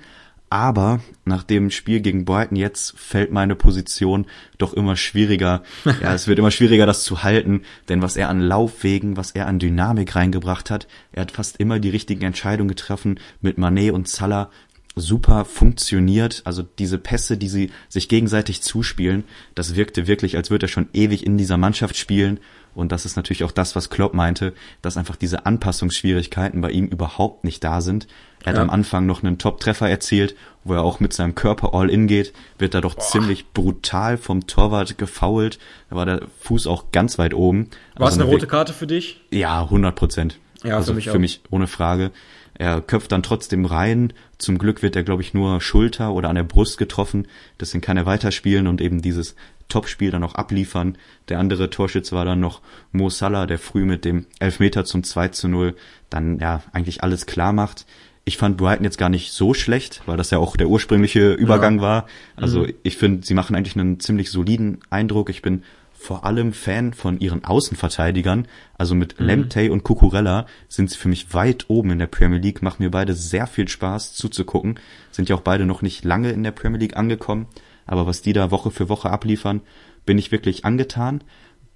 Aber 0.56 1.01
nach 1.26 1.43
dem 1.43 1.70
Spiel 1.70 1.99
gegen 1.99 2.24
Brighton 2.24 2.56
jetzt 2.56 2.97
fällt 2.97 3.30
meine 3.30 3.56
Position 3.56 4.26
doch 4.58 4.74
immer 4.74 4.95
schwieriger. 4.95 5.64
Ja, 6.01 6.14
es 6.14 6.30
wird 6.30 6.39
immer 6.39 6.49
schwieriger, 6.51 6.86
das 6.86 7.03
zu 7.03 7.24
halten, 7.24 7.64
denn 7.89 8.01
was 8.01 8.16
er 8.16 8.30
an 8.30 8.39
Laufwegen, 8.39 9.18
was 9.18 9.32
er 9.32 9.47
an 9.47 9.60
Dynamik 9.60 10.16
reingebracht 10.16 10.70
hat, 10.70 10.88
er 11.12 11.24
hat 11.24 11.32
fast 11.32 11.58
immer 11.58 11.80
die 11.80 11.89
richtigen 11.89 12.22
Entscheidungen 12.22 12.70
getroffen. 12.70 13.20
Mit 13.41 13.58
Manet 13.58 13.91
und 13.91 14.08
Salah 14.08 14.49
super 14.95 15.43
funktioniert. 15.43 16.41
Also 16.45 16.64
diese 16.64 16.99
Pässe, 16.99 17.38
die 17.38 17.49
sie 17.49 17.72
sich 17.89 18.08
gegenseitig 18.08 18.62
zuspielen, 18.62 19.26
das 19.56 19.76
wirkte 19.76 20.08
wirklich, 20.08 20.38
als 20.38 20.51
würde 20.51 20.68
er 20.68 20.70
schon 20.70 20.88
ewig 20.93 21.26
in 21.26 21.38
dieser 21.38 21.58
Mannschaft 21.58 21.97
spielen. 21.97 22.39
Und 22.74 22.93
das 22.93 23.06
ist 23.06 23.18
natürlich 23.18 23.43
auch 23.43 23.51
das, 23.51 23.76
was 23.76 23.89
Klopp 23.89 24.14
meinte, 24.14 24.53
dass 24.82 24.95
einfach 24.95 25.18
diese 25.18 25.45
Anpassungsschwierigkeiten 25.45 26.62
bei 26.62 26.72
ihm 26.72 26.88
überhaupt 26.88 27.43
nicht 27.43 27.62
da 27.64 27.82
sind. 27.82 28.08
Er 28.46 28.52
hat 28.52 28.58
ja. 28.58 28.62
am 28.62 28.70
Anfang 28.70 29.08
noch 29.08 29.24
einen 29.24 29.39
Top-Treffer 29.39 29.89
erzielt, 29.89 30.36
wo 30.64 30.74
er 30.74 30.84
auch 30.84 31.00
mit 31.00 31.14
seinem 31.14 31.34
Körper 31.34 31.74
all 31.74 31.89
in 31.89 32.08
geht, 32.08 32.32
wird 32.60 32.76
da 32.76 32.82
doch 32.82 32.93
Boah. 32.93 33.04
ziemlich 33.04 33.52
brutal 33.54 34.18
vom 34.18 34.46
Torwart 34.46 34.98
gefoult. 34.98 35.58
Da 35.89 35.96
war 35.96 36.06
der 36.06 36.22
Fuß 36.41 36.68
auch 36.68 36.91
ganz 36.91 37.18
weit 37.18 37.34
oben. 37.34 37.70
War 37.96 38.08
also 38.08 38.18
es 38.18 38.22
eine 38.22 38.32
rote 38.32 38.48
Karte 38.48 38.72
für 38.72 38.88
dich? 38.88 39.22
Ja, 39.32 39.64
100 39.64 39.96
Prozent. 39.96 40.39
Ja, 40.64 40.78
also 40.78 40.91
für 40.91 40.96
mich, 40.96 41.10
für 41.10 41.20
mich 41.20 41.41
ohne 41.50 41.68
Frage. 41.68 42.12
Er 42.54 42.82
köpft 42.82 43.12
dann 43.12 43.24
trotzdem 43.24 43.66
rein. 43.66 44.14
Zum 44.38 44.58
Glück 44.58 44.82
wird 44.82 44.96
er, 44.96 45.04
glaube 45.04 45.22
ich, 45.22 45.34
nur 45.34 45.60
Schulter 45.60 46.14
oder 46.14 46.30
an 46.30 46.36
der 46.36 46.43
Brust 46.43 46.78
getroffen. 46.78 47.28
Deswegen 47.60 47.82
kann 47.82 47.98
er 47.98 48.06
weiterspielen 48.06 48.68
und 48.68 48.80
eben 48.80 49.02
dieses 49.02 49.36
Topspiel 49.68 50.12
dann 50.12 50.24
auch 50.24 50.36
abliefern. 50.36 50.98
Der 51.30 51.39
andere 51.39 51.70
Torschütze 51.70 52.16
war 52.16 52.26
dann 52.26 52.39
noch 52.39 52.62
Mo 52.91 53.10
Salah, 53.10 53.46
der 53.46 53.60
früh 53.60 53.86
mit 53.86 54.06
dem 54.06 54.28
Elfmeter 54.39 54.86
zum 54.86 55.04
2 55.04 55.30
zu 55.30 55.48
0 55.48 55.76
dann 56.10 56.39
ja 56.39 56.62
eigentlich 56.72 57.04
alles 57.04 57.26
klar 57.26 57.52
macht. 57.52 57.86
Ich 58.28 58.38
fand 58.38 58.57
Brighton 58.57 58.84
jetzt 58.84 58.97
gar 58.97 59.09
nicht 59.09 59.32
so 59.32 59.53
schlecht, 59.53 60.01
weil 60.07 60.17
das 60.17 60.32
ja 60.32 60.39
auch 60.39 60.57
der 60.57 60.67
ursprüngliche 60.67 61.34
Übergang 61.34 61.78
ja. 61.78 61.82
war. 61.82 62.05
Also 62.36 62.61
mhm. 62.61 62.73
ich 62.82 62.97
finde, 62.97 63.26
sie 63.26 63.36
machen 63.36 63.55
eigentlich 63.55 63.76
einen 63.76 63.99
ziemlich 63.99 64.32
soliden 64.32 64.80
Eindruck. 64.89 65.30
Ich 65.30 65.43
bin 65.43 65.63
vor 65.93 66.26
allem 66.26 66.53
Fan 66.53 66.93
von 66.93 67.19
ihren 67.19 67.43
Außenverteidigern. 67.45 68.47
Also 68.78 68.95
mit 68.95 69.19
mhm. 69.19 69.26
Lemtey 69.28 69.69
und 69.69 69.84
Cucurella 69.84 70.45
sind 70.67 70.89
sie 70.89 70.97
für 70.97 71.07
mich 71.07 71.34
weit 71.34 71.65
oben 71.67 71.91
in 71.91 71.99
der 71.99 72.07
Premier 72.07 72.39
League. 72.39 72.61
Machen 72.61 72.84
mir 72.84 72.91
beide 72.91 73.13
sehr 73.13 73.47
viel 73.47 73.67
Spaß 73.67 74.13
zuzugucken. 74.13 74.80
Sind 75.11 75.30
ja 75.30 75.36
auch 75.36 75.41
beide 75.41 75.65
noch 75.65 75.82
nicht 75.82 76.03
lange 76.03 76.32
in 76.32 76.43
der 76.43 76.51
Premier 76.51 76.80
League 76.80 76.97
angekommen. 76.97 77.47
Aber 77.86 78.07
was 78.07 78.21
die 78.21 78.34
da 78.34 78.51
Woche 78.51 78.71
für 78.71 78.89
Woche 78.89 79.09
abliefern, 79.09 79.61
bin 80.05 80.17
ich 80.17 80.32
wirklich 80.32 80.65
angetan. 80.65 81.23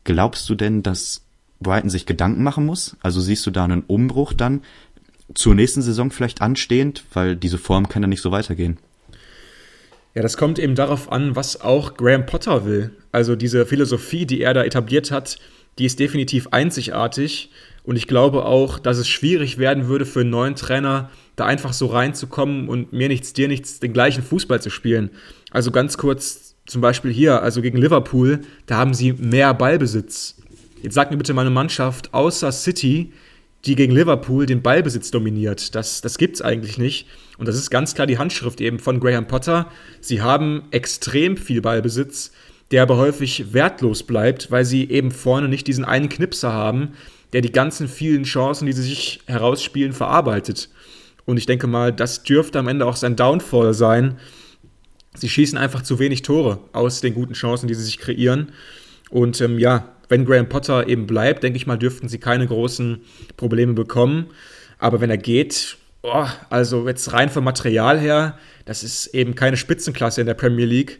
Glaubst 0.04 0.50
du 0.50 0.56
denn, 0.56 0.84
dass 0.84 1.26
Brighton 1.60 1.90
sich 1.90 2.06
Gedanken 2.06 2.44
machen 2.44 2.66
muss? 2.66 2.98
Also 3.02 3.22
siehst 3.22 3.46
du 3.46 3.52
da 3.52 3.64
einen 3.64 3.82
Umbruch 3.82 4.34
dann 4.34 4.62
zur 5.34 5.56
nächsten 5.56 5.82
Saison 5.82 6.12
vielleicht 6.12 6.42
anstehend? 6.42 7.04
Weil 7.14 7.36
diese 7.36 7.58
Form 7.58 7.90
kann 7.90 8.02
ja 8.02 8.08
nicht 8.08 8.22
so 8.22 8.32
weitergehen. 8.32 8.78
Ja, 10.16 10.22
das 10.22 10.38
kommt 10.38 10.60
eben 10.60 10.76
darauf 10.76 11.12
an, 11.12 11.36
was 11.36 11.62
auch 11.62 11.96
Graham 11.96 12.26
Potter 12.26 12.66
will. 12.66 12.92
Also 13.12 13.36
diese 13.36 13.66
Philosophie, 13.66 14.26
die 14.26 14.42
er 14.42 14.54
da 14.54 14.64
etabliert 14.64 15.12
hat, 15.12 15.38
die 15.78 15.86
ist 15.86 16.00
definitiv 16.00 16.48
einzigartig. 16.52 17.52
Und 17.84 17.96
ich 17.96 18.08
glaube 18.08 18.46
auch, 18.46 18.80
dass 18.80 18.98
es 18.98 19.08
schwierig 19.08 19.58
werden 19.58 19.88
würde 19.88 20.06
für 20.06 20.22
einen 20.22 20.30
neuen 20.30 20.56
Trainer, 20.56 21.10
da 21.36 21.46
einfach 21.46 21.74
so 21.74 21.88
reinzukommen 21.88 22.68
und 22.68 22.92
mir 22.92 23.08
nichts, 23.08 23.34
dir 23.34 23.48
nichts, 23.48 23.80
den 23.80 23.94
gleichen 23.94 24.24
Fußball 24.24 24.62
zu 24.62 24.70
spielen. 24.70 25.10
Also 25.52 25.72
ganz 25.72 25.98
kurz 25.98 26.56
zum 26.66 26.82
Beispiel 26.82 27.12
hier, 27.12 27.42
also 27.42 27.62
gegen 27.62 27.78
Liverpool, 27.78 28.42
da 28.66 28.78
haben 28.78 28.94
sie 28.94 29.14
mehr 29.14 29.54
Ballbesitz. 29.54 30.36
Jetzt 30.84 30.94
sag 30.94 31.12
mir 31.12 31.18
bitte 31.18 31.34
meine 31.34 31.50
Mannschaft 31.50 32.14
außer 32.14 32.52
City, 32.52 33.12
die 33.66 33.76
gegen 33.76 33.94
Liverpool 33.94 34.46
den 34.46 34.62
Ballbesitz 34.62 35.12
dominiert. 35.12 35.76
Das, 35.76 36.02
das 36.02 36.18
gibt 36.18 36.36
es 36.36 36.42
eigentlich 36.42 36.78
nicht. 36.78 37.08
Und 37.38 37.48
das 37.48 37.56
ist 37.56 37.70
ganz 37.70 37.94
klar 37.94 38.08
die 38.08 38.18
Handschrift 38.18 38.62
eben 38.62 38.80
von 38.80 39.00
Graham 39.00 39.28
Potter. 39.28 39.72
Sie 40.00 40.22
haben 40.22 40.64
extrem 40.72 41.36
viel 41.36 41.62
Ballbesitz, 41.62 42.32
der 42.72 42.84
aber 42.84 42.98
häufig 42.98 43.54
wertlos 43.54 44.04
bleibt, 44.04 44.52
weil 44.52 44.64
sie 44.64 44.90
eben 44.90 45.12
vorne 45.12 45.50
nicht 45.50 45.68
diesen 45.68 45.86
einen 45.86 46.10
Knipser 46.10 46.54
haben, 46.54 46.94
der 47.34 47.42
die 47.42 47.52
ganzen 47.52 47.88
vielen 47.88 48.24
Chancen, 48.24 48.66
die 48.66 48.74
sie 48.74 48.84
sich 48.84 49.22
herausspielen, 49.26 49.94
verarbeitet. 49.94 50.70
Und 51.26 51.38
ich 51.38 51.46
denke 51.46 51.68
mal, 51.68 51.92
das 51.92 52.24
dürfte 52.24 52.60
am 52.60 52.68
Ende 52.68 52.86
auch 52.86 52.96
sein 52.96 53.16
Downfall 53.16 53.74
sein. 53.74 54.18
sie 55.16 55.30
schießen 55.30 55.58
einfach 55.58 55.82
zu 55.82 56.00
wenig 56.00 56.22
Tore 56.22 56.60
aus 56.72 57.02
den 57.02 57.14
guten 57.14 57.34
Chancen, 57.34 57.68
die 57.68 57.74
sie 57.74 57.84
sich 57.84 58.00
kreieren. 58.00 58.52
Und 59.10 59.42
ähm, 59.42 59.60
ja, 59.60 59.90
wenn 60.10 60.26
Graham 60.26 60.50
Potter 60.50 60.88
eben 60.88 61.08
bleibt, 61.08 61.44
denke 61.44 61.58
ich 61.58 61.68
mal, 61.68 61.78
dürften 61.78 62.10
sie 62.10 62.20
keine 62.20 62.48
großen 62.48 63.02
Probleme 63.38 63.74
bekommen. 63.74 64.28
Aber 64.80 65.02
wenn 65.02 65.10
er 65.10 65.18
geht, 65.18 65.78
oh, 66.02 66.26
also 66.50 66.88
jetzt 66.88 67.14
rein 67.14 67.30
vom 67.30 67.44
Material 67.44 68.00
her, 68.00 68.38
das 68.66 68.84
ist 68.84 69.08
eben 69.08 69.36
keine 69.36 69.58
Spitzenklasse 69.58 70.22
in 70.22 70.28
der 70.28 70.34
Premier 70.34 70.66
League. 70.66 71.00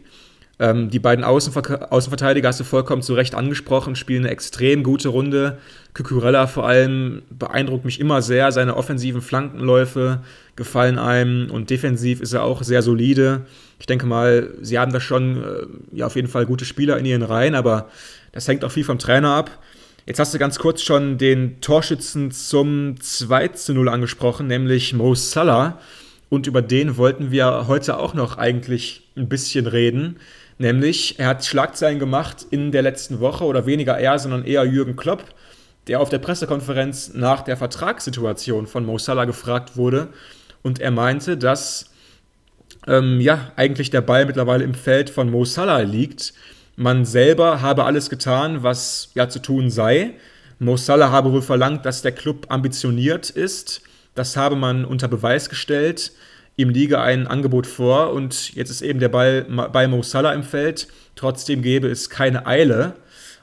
Ähm, 0.60 0.90
die 0.90 0.98
beiden 0.98 1.24
Außenver 1.24 1.90
Außenverteidiger 1.90 2.48
hast 2.48 2.60
du 2.60 2.64
vollkommen 2.64 3.00
zu 3.00 3.14
Recht 3.14 3.34
angesprochen, 3.34 3.96
spielen 3.96 4.24
eine 4.24 4.32
extrem 4.32 4.82
gute 4.82 5.08
Runde. 5.08 5.58
Cucurella 5.94 6.46
vor 6.46 6.66
allem 6.66 7.22
beeindruckt 7.30 7.86
mich 7.86 7.98
immer 7.98 8.20
sehr. 8.20 8.52
Seine 8.52 8.76
offensiven 8.76 9.22
Flankenläufe 9.22 10.20
gefallen 10.56 10.98
einem 10.98 11.50
und 11.50 11.70
defensiv 11.70 12.20
ist 12.20 12.34
er 12.34 12.42
auch 12.44 12.62
sehr 12.62 12.82
solide. 12.82 13.46
Ich 13.78 13.86
denke 13.86 14.04
mal, 14.04 14.50
sie 14.60 14.78
haben 14.78 14.92
da 14.92 15.00
schon 15.00 15.42
äh, 15.42 15.96
ja, 15.96 16.06
auf 16.06 16.16
jeden 16.16 16.28
Fall 16.28 16.44
gute 16.44 16.66
Spieler 16.66 16.98
in 16.98 17.06
ihren 17.06 17.22
Reihen, 17.22 17.54
aber 17.54 17.88
das 18.32 18.48
hängt 18.48 18.64
auch 18.64 18.72
viel 18.72 18.84
vom 18.84 18.98
Trainer 18.98 19.34
ab. 19.34 19.58
Jetzt 20.06 20.18
hast 20.18 20.34
du 20.34 20.38
ganz 20.38 20.58
kurz 20.58 20.82
schon 20.82 21.18
den 21.18 21.60
Torschützen 21.60 22.30
zum 22.30 23.00
2 23.00 23.48
zu 23.48 23.74
0 23.74 23.88
angesprochen, 23.88 24.46
nämlich 24.46 24.92
Mo 24.94 25.14
Salah. 25.14 25.78
Und 26.28 26.46
über 26.46 26.62
den 26.62 26.96
wollten 26.96 27.30
wir 27.30 27.66
heute 27.66 27.98
auch 27.98 28.14
noch 28.14 28.38
eigentlich 28.38 29.10
ein 29.16 29.28
bisschen 29.28 29.66
reden. 29.66 30.18
Nämlich, 30.58 31.18
er 31.18 31.26
hat 31.28 31.44
Schlagzeilen 31.44 31.98
gemacht 31.98 32.46
in 32.50 32.70
der 32.70 32.82
letzten 32.82 33.20
Woche 33.20 33.44
oder 33.44 33.66
weniger 33.66 33.98
er, 33.98 34.18
sondern 34.18 34.44
eher 34.44 34.64
Jürgen 34.64 34.94
Klopp, 34.94 35.24
der 35.86 36.00
auf 36.00 36.08
der 36.08 36.18
Pressekonferenz 36.18 37.14
nach 37.14 37.42
der 37.42 37.56
Vertragssituation 37.56 38.66
von 38.66 38.84
Mo 38.84 38.98
Salah 38.98 39.24
gefragt 39.24 39.76
wurde. 39.76 40.08
Und 40.62 40.78
er 40.78 40.90
meinte, 40.90 41.36
dass 41.36 41.90
ähm, 42.86 43.20
ja, 43.20 43.52
eigentlich 43.56 43.90
der 43.90 44.00
Ball 44.00 44.26
mittlerweile 44.26 44.64
im 44.64 44.74
Feld 44.74 45.10
von 45.10 45.30
Mo 45.30 45.44
Salah 45.44 45.80
liegt. 45.80 46.32
Man 46.80 47.04
selber 47.04 47.60
habe 47.60 47.84
alles 47.84 48.08
getan, 48.08 48.62
was 48.62 49.10
ja 49.14 49.28
zu 49.28 49.38
tun 49.40 49.70
sei. 49.70 50.14
Mo 50.58 50.76
Salah 50.76 51.10
habe 51.10 51.32
wohl 51.32 51.42
verlangt, 51.42 51.84
dass 51.84 52.00
der 52.00 52.12
Club 52.12 52.46
ambitioniert 52.48 53.28
ist. 53.28 53.82
Das 54.14 54.36
habe 54.36 54.56
man 54.56 54.84
unter 54.84 55.08
Beweis 55.08 55.48
gestellt 55.48 56.12
ihm 56.60 56.68
liege 56.68 57.00
ein 57.00 57.26
Angebot 57.26 57.66
vor 57.66 58.12
und 58.12 58.54
jetzt 58.54 58.68
ist 58.68 58.82
eben 58.82 59.00
der 59.00 59.08
Ball 59.08 59.46
bei 59.72 59.88
Mo 59.88 60.02
Salah 60.02 60.34
im 60.34 60.42
Feld. 60.42 60.88
Trotzdem 61.16 61.62
gäbe 61.62 61.88
es 61.88 62.10
keine 62.10 62.46
Eile. 62.46 62.96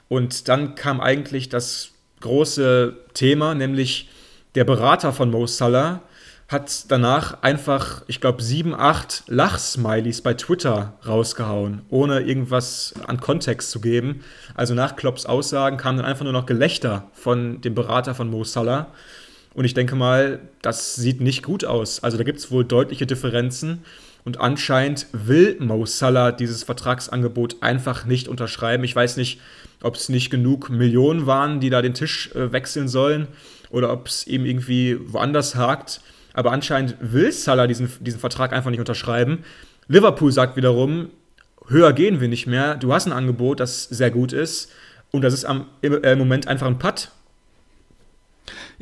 Und 0.08 0.48
dann 0.48 0.76
kam 0.76 1.00
eigentlich 1.00 1.48
das 1.48 1.90
große 2.20 2.96
Thema, 3.14 3.54
nämlich 3.54 4.08
der 4.54 4.64
Berater 4.64 5.12
von 5.12 5.30
Mo 5.30 5.46
Salah 5.48 6.02
hat 6.48 6.90
danach 6.90 7.42
einfach, 7.42 8.02
ich 8.06 8.22
glaube, 8.22 8.42
sieben, 8.42 8.74
acht 8.74 9.22
Lachsmilies 9.26 10.22
bei 10.22 10.32
Twitter 10.32 10.94
rausgehauen, 11.06 11.82
ohne 11.90 12.20
irgendwas 12.20 12.94
an 13.06 13.20
Kontext 13.20 13.70
zu 13.70 13.82
geben. 13.82 14.22
Also 14.54 14.72
nach 14.72 14.96
Klopps 14.96 15.26
Aussagen 15.26 15.76
kam 15.76 15.98
dann 15.98 16.06
einfach 16.06 16.24
nur 16.24 16.32
noch 16.32 16.46
Gelächter 16.46 17.10
von 17.12 17.60
dem 17.60 17.74
Berater 17.74 18.14
von 18.14 18.30
Mo 18.30 18.44
Salah. 18.44 18.86
Und 19.52 19.66
ich 19.66 19.74
denke 19.74 19.94
mal, 19.94 20.40
das 20.62 20.94
sieht 20.94 21.20
nicht 21.20 21.42
gut 21.42 21.66
aus. 21.66 22.02
Also 22.02 22.16
da 22.16 22.24
gibt 22.24 22.38
es 22.38 22.50
wohl 22.50 22.64
deutliche 22.64 23.06
Differenzen. 23.06 23.84
Und 24.24 24.40
anscheinend 24.40 25.06
will 25.12 25.58
Mo 25.60 25.84
Salah 25.84 26.32
dieses 26.32 26.64
Vertragsangebot 26.64 27.62
einfach 27.62 28.06
nicht 28.06 28.26
unterschreiben. 28.26 28.84
Ich 28.84 28.96
weiß 28.96 29.18
nicht, 29.18 29.38
ob 29.82 29.96
es 29.96 30.08
nicht 30.08 30.30
genug 30.30 30.70
Millionen 30.70 31.26
waren, 31.26 31.60
die 31.60 31.68
da 31.68 31.82
den 31.82 31.94
Tisch 31.94 32.30
äh, 32.34 32.52
wechseln 32.52 32.88
sollen 32.88 33.28
oder 33.68 33.92
ob 33.92 34.06
es 34.06 34.26
ihm 34.26 34.46
irgendwie 34.46 34.98
woanders 35.12 35.54
hakt. 35.54 36.00
Aber 36.38 36.52
anscheinend 36.52 36.94
will 37.00 37.32
Salah 37.32 37.66
diesen, 37.66 37.90
diesen 37.98 38.20
Vertrag 38.20 38.52
einfach 38.52 38.70
nicht 38.70 38.78
unterschreiben. 38.78 39.42
Liverpool 39.88 40.30
sagt 40.30 40.54
wiederum, 40.54 41.10
höher 41.66 41.92
gehen 41.92 42.20
wir 42.20 42.28
nicht 42.28 42.46
mehr. 42.46 42.76
Du 42.76 42.92
hast 42.92 43.06
ein 43.06 43.12
Angebot, 43.12 43.58
das 43.58 43.82
sehr 43.82 44.12
gut 44.12 44.32
ist. 44.32 44.70
Und 45.10 45.22
das 45.22 45.34
ist 45.34 45.44
am, 45.44 45.66
im 45.82 46.16
Moment 46.16 46.46
einfach 46.46 46.68
ein 46.68 46.78
Putt. 46.78 47.10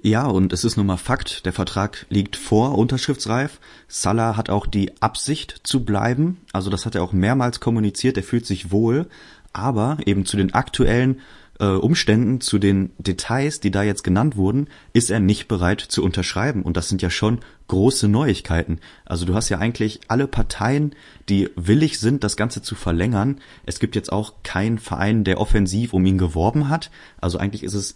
Ja, 0.02 0.26
und 0.26 0.52
es 0.52 0.64
ist 0.64 0.76
nun 0.76 0.84
mal 0.84 0.98
Fakt, 0.98 1.46
der 1.46 1.54
Vertrag 1.54 2.04
liegt 2.10 2.36
vor, 2.36 2.76
unterschriftsreif. 2.76 3.58
Salah 3.88 4.36
hat 4.36 4.50
auch 4.50 4.66
die 4.66 4.92
Absicht 5.00 5.62
zu 5.62 5.82
bleiben, 5.82 6.42
also 6.52 6.68
das 6.68 6.84
hat 6.84 6.94
er 6.94 7.02
auch 7.02 7.14
mehrmals 7.14 7.58
kommuniziert, 7.60 8.18
er 8.18 8.22
fühlt 8.22 8.44
sich 8.44 8.70
wohl, 8.70 9.06
aber 9.54 9.96
eben 10.04 10.26
zu 10.26 10.36
den 10.36 10.52
aktuellen 10.52 11.22
äh, 11.58 11.66
Umständen, 11.66 12.40
zu 12.40 12.58
den 12.58 12.92
Details, 12.98 13.60
die 13.60 13.70
da 13.70 13.82
jetzt 13.82 14.04
genannt 14.04 14.36
wurden, 14.36 14.68
ist 14.92 15.10
er 15.10 15.20
nicht 15.20 15.48
bereit 15.48 15.80
zu 15.80 16.02
unterschreiben. 16.02 16.62
Und 16.62 16.76
das 16.76 16.88
sind 16.88 17.02
ja 17.02 17.10
schon 17.10 17.40
große 17.68 18.08
Neuigkeiten. 18.08 18.78
Also 19.04 19.24
du 19.24 19.34
hast 19.34 19.48
ja 19.48 19.58
eigentlich 19.58 20.00
alle 20.08 20.26
Parteien, 20.26 20.94
die 21.28 21.48
willig 21.56 21.98
sind, 21.98 22.24
das 22.24 22.36
Ganze 22.36 22.62
zu 22.62 22.74
verlängern. 22.74 23.40
Es 23.64 23.78
gibt 23.78 23.96
jetzt 23.96 24.12
auch 24.12 24.34
keinen 24.42 24.78
Verein, 24.78 25.24
der 25.24 25.40
offensiv 25.40 25.92
um 25.92 26.04
ihn 26.06 26.18
geworben 26.18 26.68
hat. 26.68 26.90
Also 27.20 27.38
eigentlich 27.38 27.64
ist 27.64 27.74
es 27.74 27.94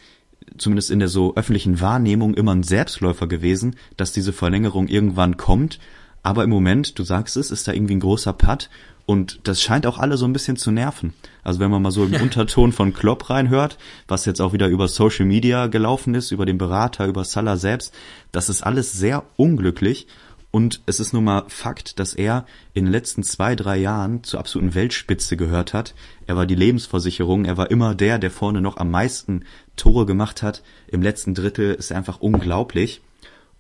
zumindest 0.57 0.91
in 0.91 0.99
der 0.99 1.09
so 1.09 1.35
öffentlichen 1.37 1.81
Wahrnehmung 1.81 2.35
immer 2.35 2.55
ein 2.55 2.63
Selbstläufer 2.63 3.27
gewesen, 3.27 3.77
dass 3.97 4.13
diese 4.13 4.33
Verlängerung 4.33 4.89
irgendwann 4.89 5.37
kommt. 5.37 5.79
Aber 6.23 6.45
im 6.45 6.51
Moment, 6.51 6.99
du 6.99 7.03
sagst 7.03 7.37
es, 7.37 7.51
ist 7.51 7.67
da 7.67 7.73
irgendwie 7.73 7.95
ein 7.95 8.01
großer 8.01 8.33
Putt 8.33 8.69
und 9.11 9.41
das 9.43 9.61
scheint 9.61 9.89
auch 9.89 9.99
alle 9.99 10.17
so 10.17 10.25
ein 10.25 10.33
bisschen 10.33 10.57
zu 10.57 10.71
nerven. 10.71 11.15
Also 11.43 11.59
wenn 11.59 11.73
man 11.73 11.83
mal 11.83 11.91
so 11.91 12.05
im 12.05 12.15
Unterton 12.23 12.71
von 12.71 12.95
Klopp 12.95 13.29
reinhört, 13.29 13.77
was 14.07 14.25
jetzt 14.25 14.41
auch 14.41 14.53
wieder 14.53 14.69
über 14.69 14.87
Social 14.87 15.27
Media 15.27 15.67
gelaufen 15.67 16.15
ist, 16.15 16.31
über 16.31 16.47
den 16.47 16.59
Berater, 16.59 17.09
über 17.09 17.25
Salah 17.25 17.57
selbst, 17.57 17.93
das 18.31 18.49
ist 18.49 18.63
alles 18.63 18.93
sehr 18.93 19.25
unglücklich 19.35 20.07
und 20.53 20.81
es 20.87 21.01
ist 21.01 21.13
nun 21.13 21.25
mal 21.25 21.43
Fakt, 21.49 21.99
dass 21.99 22.15
er 22.15 22.47
in 22.73 22.85
den 22.85 22.93
letzten 22.93 23.25
zwei, 23.25 23.57
drei 23.57 23.79
Jahren 23.79 24.23
zur 24.23 24.39
absoluten 24.39 24.77
Weltspitze 24.77 25.37
gehört 25.37 25.75
hat. 25.75 25.97
Er 26.29 26.37
war 26.37 26.47
die 26.47 26.55
Lebensversicherung, 26.55 27.47
er 27.47 27.57
war 27.57 27.69
immer 27.73 27.97
der, 27.97 28.21
der 28.21 28.31
vorne 28.31 28.61
noch 28.61 28.77
am 28.77 28.93
meisten 28.93 29.45
Tore 29.75 30.07
gemacht 30.07 30.41
hat. 30.45 30.63
Im 30.87 31.03
letzten 31.03 31.35
Drittel 31.35 31.75
ist 31.75 31.91
er 31.91 31.97
einfach 31.97 32.21
unglaublich. 32.21 33.01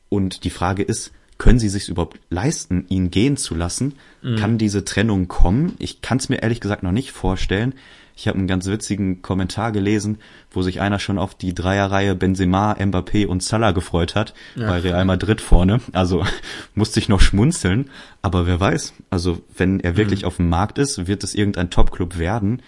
Und 0.09 0.44
die 0.44 0.51
Frage 0.51 0.84
ist, 0.84 1.11
können 1.41 1.59
sie 1.59 1.70
sich 1.70 1.88
überhaupt 1.88 2.20
leisten, 2.28 2.84
ihn 2.88 3.11
gehen 3.11 3.38
zu 3.38 3.55
lassen? 3.55 3.95
Mhm. 4.22 4.36
Kann 4.36 4.59
diese 4.59 4.84
Trennung 4.84 5.26
kommen? 5.26 5.74
Ich 5.78 6.03
kann 6.03 6.18
es 6.18 6.28
mir 6.28 6.43
ehrlich 6.43 6.61
gesagt 6.61 6.82
noch 6.82 6.93
nicht 6.93 7.12
vorstellen. 7.12 7.74
Ich 8.14 8.28
habe 8.28 8.36
einen 8.36 8.47
ganz 8.47 8.66
witzigen 8.66 9.22
Kommentar 9.22 9.72
gelesen, 9.72 10.18
wo 10.51 10.61
sich 10.61 10.82
einer 10.82 10.99
schon 10.99 11.16
auf 11.16 11.34
die 11.34 11.55
Dreierreihe 11.55 12.14
Benzema, 12.14 12.74
Mbappé 12.74 13.26
und 13.26 13.43
Salah 13.43 13.72
gefreut 13.72 14.14
hat, 14.14 14.34
ja. 14.55 14.66
bei 14.66 14.80
Real 14.80 15.07
Madrid 15.07 15.41
vorne. 15.41 15.80
Also 15.93 16.26
musste 16.74 17.01
ich 17.01 17.09
noch 17.09 17.22
schmunzeln. 17.22 17.88
Aber 18.20 18.47
wer 18.47 18.61
weiß, 18.61 18.93
also 19.09 19.41
wenn 19.57 19.80
er 19.80 19.97
wirklich 19.97 20.22
mhm. 20.22 20.26
auf 20.26 20.36
dem 20.36 20.51
Markt 20.51 20.76
ist, 20.76 21.07
wird 21.07 21.24
es 21.24 21.34
irgendein 21.34 21.70
Topclub 21.70 22.18
werden. 22.18 22.61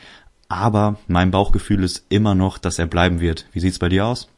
Aber 0.48 0.96
mein 1.08 1.30
Bauchgefühl 1.30 1.84
ist 1.84 2.06
immer 2.08 2.34
noch, 2.34 2.56
dass 2.56 2.78
er 2.78 2.86
bleiben 2.86 3.20
wird. 3.20 3.44
Wie 3.52 3.60
sieht's 3.60 3.78
bei 3.78 3.90
dir 3.90 4.06
aus? 4.06 4.31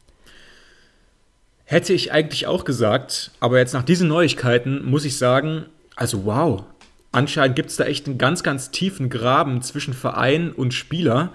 Hätte 1.65 1.93
ich 1.93 2.11
eigentlich 2.11 2.45
auch 2.45 2.63
gesagt, 2.63 3.31
aber 3.39 3.57
jetzt 3.57 3.73
nach 3.73 3.83
diesen 3.83 4.07
Neuigkeiten 4.07 4.85
muss 4.85 5.03
ich 5.03 5.17
sagen, 5.17 5.65
also 5.95 6.25
wow, 6.25 6.63
anscheinend 7.11 7.55
gibt 7.55 7.71
es 7.71 7.77
da 7.77 7.85
echt 7.85 8.05
einen 8.05 8.19
ganz, 8.19 8.43
ganz 8.43 8.69
tiefen 8.69 9.09
Graben 9.09 9.63
zwischen 9.63 9.95
Verein 9.95 10.51
und 10.51 10.75
Spieler. 10.75 11.33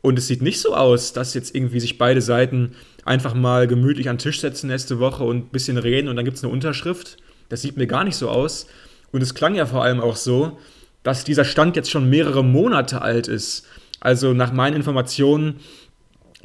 Und 0.00 0.18
es 0.18 0.26
sieht 0.26 0.42
nicht 0.42 0.60
so 0.60 0.74
aus, 0.74 1.12
dass 1.12 1.34
jetzt 1.34 1.54
irgendwie 1.54 1.78
sich 1.78 1.96
beide 1.96 2.20
Seiten 2.20 2.74
einfach 3.04 3.34
mal 3.34 3.68
gemütlich 3.68 4.08
an 4.08 4.16
den 4.16 4.22
Tisch 4.22 4.40
setzen 4.40 4.66
nächste 4.66 4.98
Woche 4.98 5.22
und 5.22 5.36
ein 5.36 5.50
bisschen 5.50 5.78
reden 5.78 6.08
und 6.08 6.16
dann 6.16 6.24
gibt 6.24 6.38
es 6.38 6.42
eine 6.42 6.52
Unterschrift. 6.52 7.18
Das 7.48 7.62
sieht 7.62 7.76
mir 7.76 7.86
gar 7.86 8.02
nicht 8.02 8.16
so 8.16 8.30
aus. 8.30 8.66
Und 9.12 9.22
es 9.22 9.34
klang 9.34 9.54
ja 9.54 9.66
vor 9.66 9.84
allem 9.84 10.00
auch 10.00 10.16
so, 10.16 10.58
dass 11.04 11.22
dieser 11.22 11.44
Stand 11.44 11.76
jetzt 11.76 11.90
schon 11.90 12.10
mehrere 12.10 12.42
Monate 12.42 13.02
alt 13.02 13.28
ist. 13.28 13.66
Also 14.00 14.32
nach 14.32 14.52
meinen 14.52 14.74
Informationen 14.74 15.60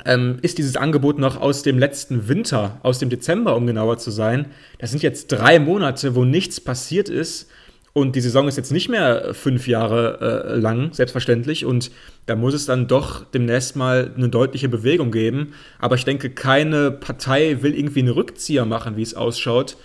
ähm, 0.05 0.37
ist 0.41 0.57
dieses 0.57 0.75
Angebot 0.75 1.19
noch 1.19 1.39
aus 1.39 1.63
dem 1.63 1.77
letzten 1.79 2.27
Winter, 2.27 2.79
aus 2.83 2.99
dem 2.99 3.09
Dezember, 3.09 3.55
um 3.55 3.67
genauer 3.67 3.97
zu 3.97 4.11
sein. 4.11 4.47
Das 4.79 4.91
sind 4.91 5.03
jetzt 5.03 5.27
drei 5.27 5.59
Monate, 5.59 6.15
wo 6.15 6.25
nichts 6.25 6.61
passiert 6.61 7.09
ist. 7.09 7.49
Und 7.93 8.15
die 8.15 8.21
Saison 8.21 8.47
ist 8.47 8.57
jetzt 8.57 8.71
nicht 8.71 8.89
mehr 8.89 9.33
fünf 9.33 9.67
Jahre 9.67 10.51
äh, 10.51 10.59
lang, 10.59 10.93
selbstverständlich. 10.93 11.65
Und 11.65 11.89
da 12.27 12.35
muss 12.35 12.53
es 12.53 12.67
dann 12.67 12.87
doch 12.87 13.25
demnächst 13.25 13.75
mal 13.75 14.11
eine 14.15 14.29
deutliche 14.29 14.69
Bewegung 14.69 15.11
geben. 15.11 15.53
Aber 15.79 15.95
ich 15.95 16.05
denke, 16.05 16.29
keine 16.29 16.91
Partei 16.91 17.63
will 17.63 17.73
irgendwie 17.73 18.01
einen 18.01 18.09
Rückzieher 18.09 18.65
machen, 18.65 18.97
wie 18.97 19.01
es 19.01 19.15
ausschaut. 19.15 19.77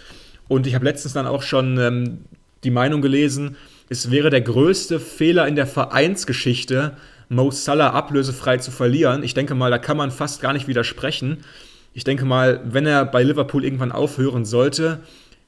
Und 0.47 0.67
ich 0.67 0.75
habe 0.75 0.85
letztens 0.85 1.15
dann 1.15 1.27
auch 1.27 1.43
schon 1.43 1.79
ähm, 1.79 2.19
die 2.65 2.71
Meinung 2.71 3.01
gelesen, 3.01 3.57
es 3.89 4.11
wäre 4.11 4.31
der 4.31 4.43
größte 4.43 5.01
Fehler 5.01 5.47
in 5.49 5.57
der 5.57 5.67
Vereinsgeschichte, 5.67 6.97
Mo 7.33 7.51
Salah 7.51 7.91
ablösefrei 7.91 8.59
zu 8.59 8.71
verlieren. 8.71 9.23
Ich 9.23 9.35
denke 9.35 9.55
mal, 9.55 9.71
da 9.71 9.79
kann 9.79 9.97
man 9.97 10.11
fast 10.11 10.41
gar 10.41 10.53
nicht 10.53 10.69
widersprechen. 10.69 11.39
Ich 11.95 12.05
denke 12.05 12.25
mal, 12.25 12.61
wenn 12.65 12.87
er 12.87 13.05
bei 13.05 13.23
Liverpool 13.23 13.65
irgendwann 13.65 13.93
aufhören 13.93 14.45
sollte, 14.45 15.01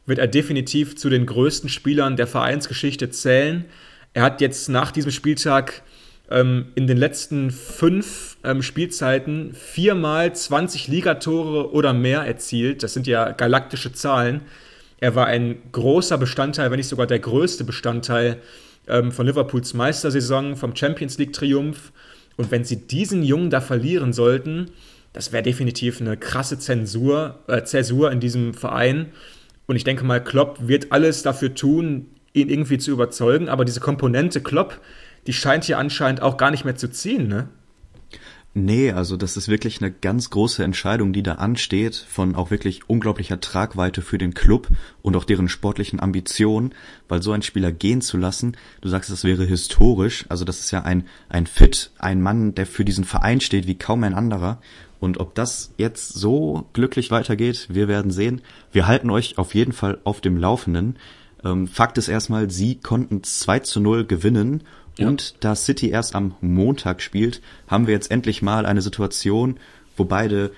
wird 0.06 0.18
er 0.18 0.26
definitiv 0.26 0.96
zu 0.96 1.08
den 1.08 1.26
größten 1.26 1.68
Spielern 1.68 2.16
der 2.16 2.26
Vereinsgeschichte 2.26 3.10
zählen. 3.10 3.64
Er 4.12 4.22
hat 4.22 4.40
jetzt 4.40 4.68
nach 4.68 4.90
diesem 4.90 5.10
Spieltag 5.10 5.82
ähm, 6.30 6.66
in 6.74 6.86
den 6.86 6.96
letzten 6.96 7.50
fünf 7.50 8.36
ähm, 8.44 8.62
Spielzeiten 8.62 9.54
viermal 9.54 10.34
20 10.34 10.88
Ligatore 10.88 11.72
oder 11.72 11.92
mehr 11.92 12.20
erzielt. 12.20 12.82
Das 12.82 12.94
sind 12.94 13.06
ja 13.06 13.32
galaktische 13.32 13.92
Zahlen. 13.92 14.42
Er 15.00 15.14
war 15.14 15.26
ein 15.26 15.56
großer 15.72 16.16
Bestandteil, 16.16 16.70
wenn 16.70 16.78
nicht 16.78 16.88
sogar 16.88 17.06
der 17.06 17.18
größte 17.18 17.64
Bestandteil 17.64 18.38
ähm, 18.88 19.12
von 19.12 19.26
Liverpools 19.26 19.74
Meistersaison, 19.74 20.56
vom 20.56 20.74
Champions 20.74 21.18
League-Triumph. 21.18 21.92
Und 22.36 22.50
wenn 22.50 22.64
sie 22.64 22.86
diesen 22.86 23.22
Jungen 23.22 23.50
da 23.50 23.60
verlieren 23.60 24.12
sollten, 24.12 24.70
das 25.12 25.32
wäre 25.32 25.42
definitiv 25.42 26.00
eine 26.00 26.16
krasse 26.16 26.58
Zensur, 26.58 27.38
äh, 27.46 27.62
Zäsur 27.62 28.10
in 28.10 28.20
diesem 28.20 28.52
Verein. 28.52 29.12
Und 29.66 29.76
ich 29.76 29.84
denke 29.84 30.04
mal, 30.04 30.22
Klopp 30.22 30.66
wird 30.66 30.90
alles 30.90 31.22
dafür 31.22 31.54
tun, 31.54 32.06
ihn 32.32 32.48
irgendwie 32.48 32.78
zu 32.78 32.90
überzeugen. 32.90 33.48
Aber 33.48 33.64
diese 33.64 33.80
Komponente 33.80 34.40
Klopp, 34.40 34.80
die 35.26 35.32
scheint 35.32 35.64
hier 35.64 35.78
anscheinend 35.78 36.20
auch 36.20 36.36
gar 36.36 36.50
nicht 36.50 36.64
mehr 36.64 36.76
zu 36.76 36.88
ziehen, 36.88 37.28
ne? 37.28 37.48
Nee, 38.56 38.92
also 38.92 39.16
das 39.16 39.36
ist 39.36 39.48
wirklich 39.48 39.82
eine 39.82 39.90
ganz 39.90 40.30
große 40.30 40.62
Entscheidung, 40.62 41.12
die 41.12 41.24
da 41.24 41.34
ansteht, 41.34 41.96
von 41.96 42.36
auch 42.36 42.52
wirklich 42.52 42.88
unglaublicher 42.88 43.40
Tragweite 43.40 44.00
für 44.00 44.16
den 44.16 44.32
Club 44.32 44.68
und 45.02 45.16
auch 45.16 45.24
deren 45.24 45.48
sportlichen 45.48 45.98
Ambitionen, 45.98 46.72
weil 47.08 47.20
so 47.20 47.32
ein 47.32 47.42
Spieler 47.42 47.72
gehen 47.72 48.00
zu 48.00 48.16
lassen, 48.16 48.56
du 48.80 48.88
sagst, 48.88 49.10
das 49.10 49.24
wäre 49.24 49.44
historisch, 49.44 50.26
also 50.28 50.44
das 50.44 50.60
ist 50.60 50.70
ja 50.70 50.82
ein, 50.82 51.08
ein 51.28 51.48
Fit, 51.48 51.90
ein 51.98 52.22
Mann, 52.22 52.54
der 52.54 52.66
für 52.66 52.84
diesen 52.84 53.02
Verein 53.02 53.40
steht 53.40 53.66
wie 53.66 53.76
kaum 53.76 54.04
ein 54.04 54.14
anderer. 54.14 54.60
Und 55.00 55.18
ob 55.18 55.34
das 55.34 55.74
jetzt 55.76 56.10
so 56.10 56.68
glücklich 56.74 57.10
weitergeht, 57.10 57.66
wir 57.70 57.88
werden 57.88 58.12
sehen. 58.12 58.40
Wir 58.70 58.86
halten 58.86 59.10
euch 59.10 59.36
auf 59.36 59.56
jeden 59.56 59.72
Fall 59.72 59.98
auf 60.04 60.20
dem 60.20 60.36
Laufenden. 60.36 60.96
Ähm, 61.44 61.66
Fakt 61.66 61.98
ist 61.98 62.08
erstmal, 62.08 62.48
sie 62.50 62.76
konnten 62.76 63.24
2 63.24 63.58
zu 63.58 63.80
0 63.80 64.06
gewinnen 64.06 64.62
ja. 64.98 65.08
Und 65.08 65.36
da 65.40 65.54
City 65.54 65.90
erst 65.90 66.14
am 66.14 66.34
Montag 66.40 67.02
spielt, 67.02 67.40
haben 67.66 67.86
wir 67.86 67.94
jetzt 67.94 68.10
endlich 68.10 68.42
mal 68.42 68.66
eine 68.66 68.82
Situation, 68.82 69.58
wo 69.96 70.04
beide 70.04 70.52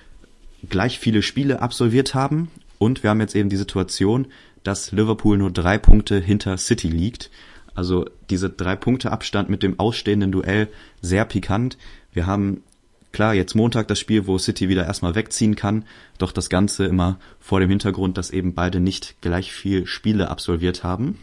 gleich 0.69 0.99
viele 0.99 1.21
Spiele 1.21 1.61
absolviert 1.61 2.13
haben. 2.13 2.49
Und 2.77 3.03
wir 3.03 3.09
haben 3.09 3.21
jetzt 3.21 3.35
eben 3.35 3.49
die 3.49 3.57
Situation, 3.57 4.27
dass 4.63 4.91
Liverpool 4.91 5.37
nur 5.37 5.51
drei 5.51 5.77
Punkte 5.77 6.19
hinter 6.19 6.57
City 6.57 6.89
liegt. 6.89 7.31
Also 7.73 8.05
diese 8.29 8.49
drei 8.49 8.75
Punkte 8.75 9.11
Abstand 9.11 9.49
mit 9.49 9.63
dem 9.63 9.79
ausstehenden 9.79 10.31
Duell 10.31 10.67
sehr 11.01 11.25
pikant. 11.25 11.77
Wir 12.11 12.25
haben 12.25 12.63
klar 13.11 13.33
jetzt 13.33 13.55
Montag 13.55 13.87
das 13.87 13.99
Spiel, 13.99 14.27
wo 14.27 14.37
City 14.37 14.69
wieder 14.69 14.85
erstmal 14.85 15.15
wegziehen 15.15 15.55
kann, 15.55 15.85
doch 16.17 16.31
das 16.31 16.49
Ganze 16.49 16.85
immer 16.85 17.17
vor 17.39 17.59
dem 17.59 17.69
Hintergrund, 17.69 18.17
dass 18.17 18.29
eben 18.29 18.53
beide 18.53 18.79
nicht 18.79 19.21
gleich 19.21 19.51
viel 19.51 19.87
Spiele 19.87 20.29
absolviert 20.29 20.83
haben. 20.83 21.17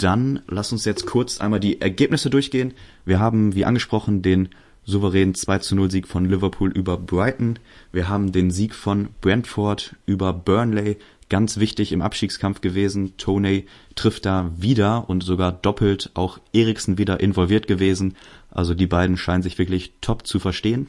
Dann 0.00 0.40
lass 0.48 0.72
uns 0.72 0.86
jetzt 0.86 1.04
kurz 1.04 1.42
einmal 1.42 1.60
die 1.60 1.82
Ergebnisse 1.82 2.30
durchgehen. 2.30 2.72
Wir 3.04 3.20
haben, 3.20 3.54
wie 3.54 3.66
angesprochen, 3.66 4.22
den 4.22 4.48
souveränen 4.86 5.34
2 5.34 5.58
zu 5.58 5.76
0 5.76 5.90
Sieg 5.90 6.08
von 6.08 6.24
Liverpool 6.24 6.72
über 6.72 6.96
Brighton. 6.96 7.58
Wir 7.92 8.08
haben 8.08 8.32
den 8.32 8.50
Sieg 8.50 8.74
von 8.74 9.08
Brentford 9.20 9.96
über 10.06 10.32
Burnley. 10.32 10.96
Ganz 11.28 11.58
wichtig 11.58 11.92
im 11.92 12.00
Abstiegskampf 12.00 12.62
gewesen. 12.62 13.18
Tony 13.18 13.66
trifft 13.94 14.24
da 14.24 14.50
wieder 14.56 15.10
und 15.10 15.22
sogar 15.22 15.52
doppelt. 15.52 16.10
Auch 16.14 16.38
Eriksen 16.54 16.96
wieder 16.96 17.20
involviert 17.20 17.66
gewesen. 17.66 18.16
Also 18.50 18.72
die 18.72 18.86
beiden 18.86 19.18
scheinen 19.18 19.42
sich 19.42 19.58
wirklich 19.58 19.92
top 20.00 20.26
zu 20.26 20.38
verstehen. 20.38 20.86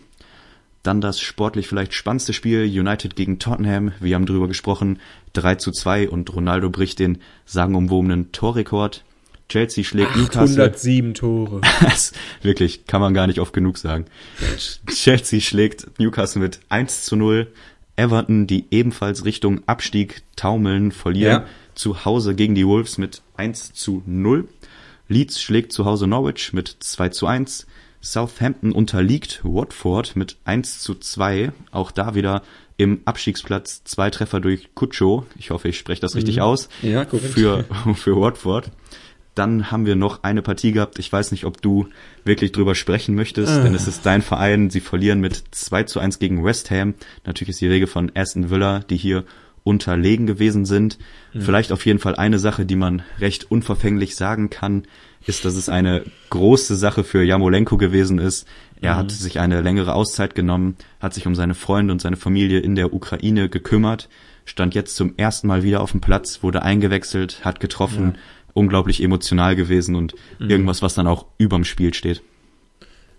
Dann 0.83 1.01
das 1.01 1.19
sportlich 1.19 1.67
vielleicht 1.67 1.93
spannendste 1.93 2.33
Spiel, 2.33 2.63
United 2.63 3.15
gegen 3.15 3.37
Tottenham. 3.37 3.91
Wir 3.99 4.15
haben 4.15 4.25
drüber 4.25 4.47
gesprochen. 4.47 4.99
3 5.33 5.55
zu 5.55 5.71
2 5.71 6.09
und 6.09 6.33
Ronaldo 6.33 6.69
bricht 6.69 6.99
den 6.99 7.19
sagenumwobenen 7.45 8.31
Torrekord. 8.31 9.03
Chelsea 9.47 9.83
schlägt 9.83 10.15
807 10.15 11.09
Newcastle. 11.09 11.13
Tore. 11.13 11.61
wirklich, 12.41 12.87
kann 12.87 13.01
man 13.01 13.13
gar 13.13 13.27
nicht 13.27 13.39
oft 13.39 13.53
genug 13.53 13.77
sagen. 13.77 14.05
Chelsea 14.87 15.41
schlägt 15.41 15.99
Newcastle 15.99 16.41
mit 16.41 16.61
1 16.69 17.03
zu 17.03 17.15
0. 17.15 17.51
Everton, 17.97 18.47
die 18.47 18.65
ebenfalls 18.71 19.25
Richtung 19.25 19.61
Abstieg 19.67 20.23
taumeln, 20.35 20.91
verlieren 20.91 21.43
ja. 21.43 21.47
zu 21.75 22.05
Hause 22.05 22.33
gegen 22.33 22.55
die 22.55 22.65
Wolves 22.65 22.97
mit 22.97 23.21
1 23.35 23.73
zu 23.73 24.01
0. 24.05 24.47
Leeds 25.09 25.41
schlägt 25.41 25.73
zu 25.73 25.85
Hause 25.85 26.07
Norwich 26.07 26.53
mit 26.53 26.73
2 26.79 27.09
zu 27.09 27.27
1. 27.27 27.67
Southampton 28.01 28.71
unterliegt 28.71 29.41
Watford 29.43 30.15
mit 30.15 30.37
1 30.45 30.79
zu 30.79 30.95
2. 30.95 31.51
Auch 31.71 31.91
da 31.91 32.15
wieder 32.15 32.41
im 32.77 33.01
Abstiegsplatz 33.05 33.83
zwei 33.83 34.09
Treffer 34.09 34.39
durch 34.39 34.73
Kutscho. 34.73 35.25
Ich 35.37 35.51
hoffe, 35.51 35.69
ich 35.69 35.77
spreche 35.77 36.01
das 36.01 36.15
richtig 36.15 36.37
mhm. 36.37 36.41
aus. 36.41 36.69
Ja. 36.81 37.05
Für, 37.05 37.65
für 37.95 38.19
Watford. 38.19 38.71
Dann 39.35 39.71
haben 39.71 39.85
wir 39.85 39.95
noch 39.95 40.23
eine 40.23 40.41
Partie 40.41 40.71
gehabt. 40.71 40.99
Ich 40.99 41.11
weiß 41.11 41.31
nicht, 41.31 41.45
ob 41.45 41.61
du 41.61 41.87
wirklich 42.25 42.51
drüber 42.51 42.75
sprechen 42.75 43.15
möchtest, 43.15 43.51
äh. 43.51 43.63
denn 43.63 43.75
es 43.75 43.87
ist 43.87 44.05
dein 44.05 44.21
Verein. 44.21 44.69
Sie 44.69 44.81
verlieren 44.81 45.21
mit 45.21 45.43
2 45.51 45.83
zu 45.83 45.99
1 45.99 46.19
gegen 46.19 46.43
West 46.43 46.71
Ham. 46.71 46.95
Natürlich 47.25 47.49
ist 47.49 47.61
die 47.61 47.67
Regel 47.67 47.87
von 47.87 48.11
Aston 48.15 48.49
Villa, 48.49 48.79
die 48.79 48.97
hier 48.97 49.23
unterlegen 49.63 50.25
gewesen 50.25 50.65
sind. 50.65 50.97
Mhm. 51.33 51.41
Vielleicht 51.41 51.71
auf 51.71 51.85
jeden 51.85 51.99
Fall 51.99 52.15
eine 52.15 52.39
Sache, 52.39 52.65
die 52.65 52.75
man 52.75 53.03
recht 53.19 53.51
unverfänglich 53.51 54.15
sagen 54.15 54.49
kann 54.49 54.83
ist, 55.27 55.45
dass 55.45 55.55
es 55.55 55.69
eine 55.69 56.03
große 56.29 56.75
Sache 56.75 57.03
für 57.03 57.23
Jamolenko 57.23 57.77
gewesen 57.77 58.17
ist. 58.17 58.47
Er 58.81 58.93
mhm. 58.93 58.97
hat 58.97 59.11
sich 59.11 59.39
eine 59.39 59.61
längere 59.61 59.93
Auszeit 59.93 60.35
genommen, 60.35 60.77
hat 60.99 61.13
sich 61.13 61.27
um 61.27 61.35
seine 61.35 61.53
Freunde 61.53 61.93
und 61.93 62.01
seine 62.01 62.17
Familie 62.17 62.59
in 62.59 62.75
der 62.75 62.93
Ukraine 62.93 63.49
gekümmert, 63.49 64.09
stand 64.45 64.73
jetzt 64.73 64.95
zum 64.95 65.13
ersten 65.17 65.47
Mal 65.47 65.63
wieder 65.63 65.81
auf 65.81 65.91
dem 65.91 66.01
Platz, 66.01 66.41
wurde 66.41 66.63
eingewechselt, 66.63 67.45
hat 67.45 67.59
getroffen, 67.59 68.13
ja. 68.15 68.19
unglaublich 68.53 69.03
emotional 69.03 69.55
gewesen 69.55 69.95
und 69.95 70.15
mhm. 70.39 70.49
irgendwas, 70.49 70.81
was 70.81 70.95
dann 70.95 71.07
auch 71.07 71.27
überm 71.37 71.63
Spiel 71.63 71.93
steht. 71.93 72.23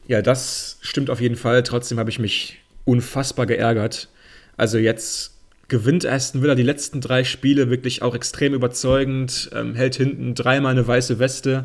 Ja, 0.09 0.21
das 0.21 0.79
stimmt 0.81 1.11
auf 1.11 1.21
jeden 1.21 1.37
Fall. 1.37 1.63
Trotzdem 1.63 1.99
habe 1.99 2.11
ich 2.11 2.19
mich 2.19 2.59
unfassbar 2.85 3.47
geärgert. 3.47 4.09
Also 4.57 4.79
jetzt 4.79 5.32
gewinnt 5.73 6.05
Aston 6.05 6.43
Villa 6.43 6.55
die 6.55 6.63
letzten 6.63 7.01
drei 7.01 7.25
Spiele 7.25 7.71
wirklich 7.71 8.03
auch 8.03 8.15
extrem 8.15 8.53
überzeugend, 8.53 9.49
ähm, 9.55 9.75
hält 9.75 9.97
hinten 9.97 10.35
dreimal 10.35 10.73
eine 10.73 10.87
weiße 10.87 11.19
Weste. 11.19 11.65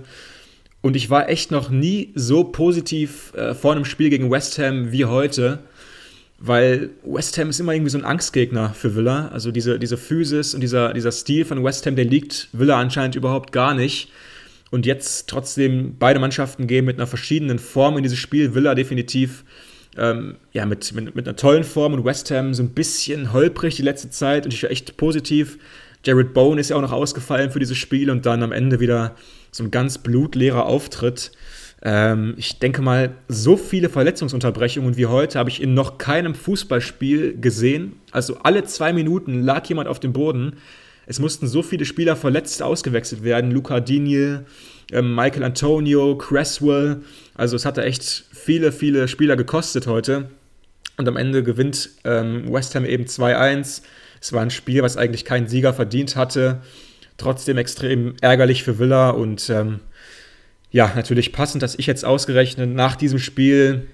Und 0.79 0.95
ich 0.95 1.09
war 1.09 1.27
echt 1.27 1.51
noch 1.51 1.69
nie 1.69 2.13
so 2.15 2.45
positiv 2.45 3.33
äh, 3.35 3.53
vor 3.53 3.73
einem 3.73 3.83
Spiel 3.83 4.09
gegen 4.09 4.31
West 4.31 4.59
Ham 4.59 4.93
wie 4.93 5.03
heute, 5.03 5.59
weil 6.39 6.91
West 7.03 7.37
Ham 7.37 7.49
ist 7.49 7.59
immer 7.59 7.73
irgendwie 7.73 7.89
so 7.89 7.97
ein 7.97 8.05
Angstgegner 8.05 8.73
für 8.73 8.95
Villa. 8.95 9.27
Also 9.27 9.51
diese, 9.51 9.77
diese 9.77 9.97
Physis 9.97 10.53
und 10.53 10.61
dieser, 10.61 10.93
dieser 10.93 11.11
Stil 11.11 11.43
von 11.43 11.61
West 11.65 11.85
Ham, 11.85 11.97
der 11.97 12.05
liegt 12.05 12.47
Villa 12.53 12.79
anscheinend 12.79 13.17
überhaupt 13.17 13.51
gar 13.51 13.73
nicht. 13.73 14.09
Und 14.71 14.85
jetzt 14.85 15.27
trotzdem 15.27 15.97
beide 15.99 16.21
Mannschaften 16.21 16.65
gehen 16.65 16.85
mit 16.85 16.95
einer 16.95 17.07
verschiedenen 17.07 17.59
Form 17.59 17.97
in 17.97 18.03
dieses 18.03 18.19
Spiel. 18.19 18.55
Villa 18.55 18.73
definitiv 18.73 19.43
ähm, 19.97 20.35
ja, 20.53 20.65
mit, 20.65 20.93
mit, 20.93 21.15
mit, 21.15 21.27
einer 21.27 21.35
tollen 21.35 21.63
Form 21.63 21.93
und 21.93 22.05
West 22.05 22.31
Ham 22.31 22.53
so 22.53 22.63
ein 22.63 22.69
bisschen 22.69 23.33
holprig 23.33 23.75
die 23.75 23.81
letzte 23.81 24.09
Zeit 24.09 24.45
und 24.45 24.53
ich 24.53 24.63
war 24.63 24.71
echt 24.71 24.97
positiv. 24.97 25.57
Jared 26.05 26.33
Bowen 26.33 26.59
ist 26.59 26.69
ja 26.69 26.75
auch 26.75 26.81
noch 26.81 26.91
ausgefallen 26.91 27.51
für 27.51 27.59
dieses 27.59 27.77
Spiel 27.77 28.09
und 28.09 28.25
dann 28.25 28.43
am 28.43 28.51
Ende 28.51 28.79
wieder 28.79 29.15
so 29.51 29.63
ein 29.63 29.71
ganz 29.71 29.97
blutleerer 29.97 30.65
Auftritt. 30.65 31.31
Ähm, 31.81 32.35
ich 32.37 32.59
denke 32.59 32.81
mal, 32.81 33.15
so 33.27 33.57
viele 33.57 33.89
Verletzungsunterbrechungen 33.89 34.97
wie 34.97 35.07
heute 35.07 35.37
habe 35.39 35.49
ich 35.49 35.61
in 35.61 35.73
noch 35.73 35.97
keinem 35.97 36.35
Fußballspiel 36.35 37.39
gesehen. 37.39 37.93
Also 38.11 38.37
alle 38.43 38.63
zwei 38.63 38.93
Minuten 38.93 39.41
lag 39.41 39.65
jemand 39.67 39.87
auf 39.87 39.99
dem 39.99 40.13
Boden. 40.13 40.53
Es 41.05 41.19
mussten 41.19 41.47
so 41.47 41.63
viele 41.63 41.85
Spieler 41.85 42.15
verletzt 42.15 42.61
ausgewechselt 42.61 43.23
werden. 43.23 43.51
Luca 43.51 43.79
Digne, 43.79 44.45
ähm, 44.91 45.15
Michael 45.15 45.43
Antonio, 45.43 46.17
Cresswell. 46.17 47.01
Also 47.35 47.55
es 47.55 47.65
hatte 47.65 47.83
echt 47.83 48.25
viele, 48.47 48.71
viele 48.71 49.09
Spieler 49.09 49.35
gekostet 49.35 49.87
heute. 49.87 50.29
Und 50.95 51.05
am 51.05 51.17
Ende 51.17 51.43
gewinnt 51.43 51.89
ähm, 52.05 52.49
West 52.49 52.75
Ham 52.75 52.85
eben 52.85 53.03
2-1. 53.03 53.81
Es 54.21 54.31
war 54.31 54.41
ein 54.41 54.51
Spiel, 54.51 54.81
was 54.83 54.95
eigentlich 54.95 55.25
keinen 55.25 55.49
Sieger 55.49 55.73
verdient 55.73 56.15
hatte. 56.15 56.61
Trotzdem 57.17 57.57
extrem 57.57 58.15
ärgerlich 58.21 58.63
für 58.63 58.79
Villa 58.79 59.09
und 59.09 59.49
ähm, 59.49 59.81
ja, 60.71 60.93
natürlich 60.95 61.33
passend, 61.33 61.61
dass 61.61 61.75
ich 61.77 61.87
jetzt 61.87 62.05
ausgerechnet 62.05 62.69
nach 62.69 62.95
diesem 62.95 63.19
Spiel 63.19 63.85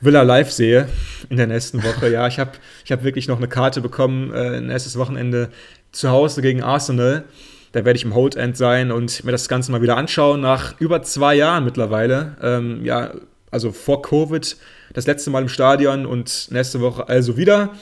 Villa 0.00 0.22
live 0.22 0.50
sehe 0.50 0.88
in 1.28 1.36
der 1.36 1.46
nächsten 1.46 1.84
Woche. 1.84 2.10
Ja, 2.10 2.26
ich 2.26 2.40
habe 2.40 2.50
ich 2.84 2.90
hab 2.90 3.04
wirklich 3.04 3.28
noch 3.28 3.36
eine 3.36 3.46
Karte 3.46 3.80
bekommen, 3.80 4.32
äh, 4.32 4.60
nächstes 4.60 4.98
Wochenende 4.98 5.50
zu 5.92 6.10
Hause 6.10 6.42
gegen 6.42 6.64
Arsenal. 6.64 7.22
Da 7.70 7.84
werde 7.84 7.96
ich 7.96 8.04
im 8.04 8.16
Hold 8.16 8.34
End 8.34 8.56
sein 8.56 8.90
und 8.90 9.22
mir 9.22 9.30
das 9.30 9.46
Ganze 9.46 9.70
mal 9.70 9.82
wieder 9.82 9.96
anschauen. 9.96 10.40
Nach 10.40 10.80
über 10.80 11.02
zwei 11.02 11.36
Jahren 11.36 11.64
mittlerweile. 11.64 12.36
Ähm, 12.42 12.84
ja, 12.84 13.12
also 13.50 13.72
vor 13.72 14.02
Covid, 14.02 14.56
das 14.92 15.06
letzte 15.06 15.30
Mal 15.30 15.42
im 15.42 15.48
Stadion 15.48 16.06
und 16.06 16.48
nächste 16.50 16.80
Woche 16.80 17.08
also 17.08 17.36
wieder. 17.36 17.74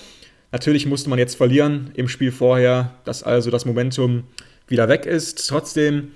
Natürlich 0.52 0.86
musste 0.86 1.10
man 1.10 1.18
jetzt 1.18 1.36
verlieren 1.36 1.90
im 1.94 2.08
Spiel 2.08 2.32
vorher, 2.32 2.94
dass 3.04 3.22
also 3.22 3.50
das 3.50 3.64
Momentum 3.64 4.24
wieder 4.68 4.88
weg 4.88 5.06
ist. 5.06 5.48
Trotzdem, 5.48 6.12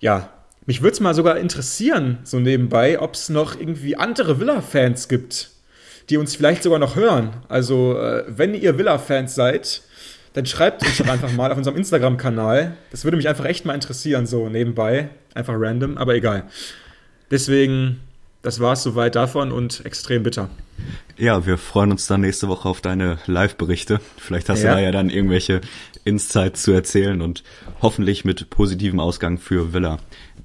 ja, 0.00 0.30
mich 0.66 0.82
würde 0.82 0.92
es 0.92 1.00
mal 1.00 1.14
sogar 1.14 1.38
interessieren, 1.38 2.18
so 2.24 2.38
nebenbei, 2.40 3.00
ob 3.00 3.14
es 3.14 3.28
noch 3.28 3.58
irgendwie 3.58 3.96
andere 3.96 4.38
Villa-Fans 4.40 5.08
gibt, 5.08 5.50
die 6.10 6.18
uns 6.18 6.36
vielleicht 6.36 6.62
sogar 6.62 6.78
noch 6.78 6.96
hören. 6.96 7.30
Also, 7.48 7.98
äh, 7.98 8.24
wenn 8.28 8.54
ihr 8.54 8.76
Villa-Fans 8.76 9.34
seid, 9.34 9.82
dann 10.34 10.44
schreibt 10.44 10.82
uns 10.82 10.98
doch 10.98 11.08
einfach 11.08 11.32
mal 11.32 11.50
auf 11.50 11.56
unserem 11.56 11.76
Instagram-Kanal. 11.76 12.76
Das 12.90 13.04
würde 13.04 13.16
mich 13.16 13.28
einfach 13.28 13.46
echt 13.46 13.64
mal 13.64 13.74
interessieren, 13.74 14.26
so 14.26 14.48
nebenbei. 14.48 15.08
Einfach 15.34 15.54
random, 15.56 15.96
aber 15.96 16.14
egal. 16.14 16.44
Deswegen, 17.30 18.00
das 18.42 18.60
war 18.60 18.74
es 18.74 18.82
soweit 18.82 19.14
davon 19.14 19.52
und 19.52 19.84
extrem 19.84 20.22
bitter. 20.22 20.48
Ja, 21.16 21.44
wir 21.46 21.58
freuen 21.58 21.90
uns 21.90 22.06
dann 22.06 22.20
nächste 22.20 22.48
Woche 22.48 22.68
auf 22.68 22.80
deine 22.80 23.18
Live-Berichte. 23.26 24.00
Vielleicht 24.16 24.48
hast 24.48 24.62
ja. 24.62 24.70
du 24.70 24.76
da 24.76 24.82
ja 24.82 24.92
dann 24.92 25.10
irgendwelche 25.10 25.60
Insights 26.04 26.62
zu 26.62 26.72
erzählen 26.72 27.20
und 27.20 27.42
hoffentlich 27.82 28.24
mit 28.24 28.48
positivem 28.50 29.00
Ausgang 29.00 29.38
für 29.38 29.72
Villa. 29.72 29.98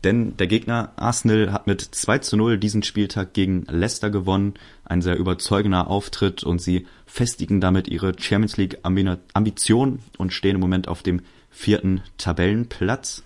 denn 0.04 0.36
der 0.36 0.48
Gegner 0.48 0.91
Arsenal 0.96 1.54
hat 1.54 1.68
mit 1.68 1.82
2 1.82 2.18
zu 2.18 2.36
0 2.36 2.58
diesen 2.58 2.84
Spieltag 2.84 3.34
gegen 3.34 3.66
Leicester 3.70 4.10
gewonnen. 4.10 4.56
Ein 4.84 5.02
sehr 5.02 5.16
überzeugender 5.16 5.88
Auftritt 5.88 6.44
und 6.44 6.60
sie 6.60 6.88
festigen 7.06 7.62
damit 7.62 7.88
ihre 7.88 8.14
Champions 8.20 8.58
League 8.58 8.80
Ambition 8.84 10.00
und 10.18 10.34
stehen 10.34 10.56
im 10.56 10.62
Moment 10.62 10.88
auf 10.88 11.04
dem 11.04 11.22
vierten 11.52 12.02
Tabellenplatz. 12.18 13.24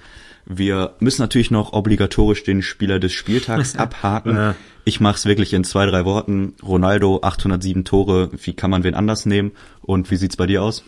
Wir 0.49 0.95
müssen 0.99 1.21
natürlich 1.21 1.51
noch 1.51 1.73
obligatorisch 1.73 2.43
den 2.43 2.61
Spieler 2.61 2.99
des 2.99 3.11
Spieltags 3.11 3.75
abhaken. 3.77 4.35
Ja. 4.35 4.55
Ich 4.85 5.01
mache 5.01 5.17
es 5.17 5.25
wirklich 5.25 5.53
in 5.53 5.65
zwei, 5.65 5.85
drei 5.85 6.05
Worten. 6.05 6.53
Ronaldo, 6.63 7.19
807 7.21 7.83
Tore. 7.83 8.29
Wie 8.31 8.53
kann 8.53 8.71
man 8.71 8.83
wen 8.83 8.93
anders 8.93 9.25
nehmen? 9.25 9.51
Und 9.81 10.09
wie 10.09 10.15
sieht's 10.15 10.37
bei 10.37 10.45
dir 10.45 10.63
aus? 10.63 10.85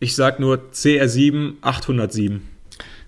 Ich 0.00 0.16
sag 0.16 0.40
nur 0.40 0.70
CR7, 0.72 1.54
807. 1.60 2.42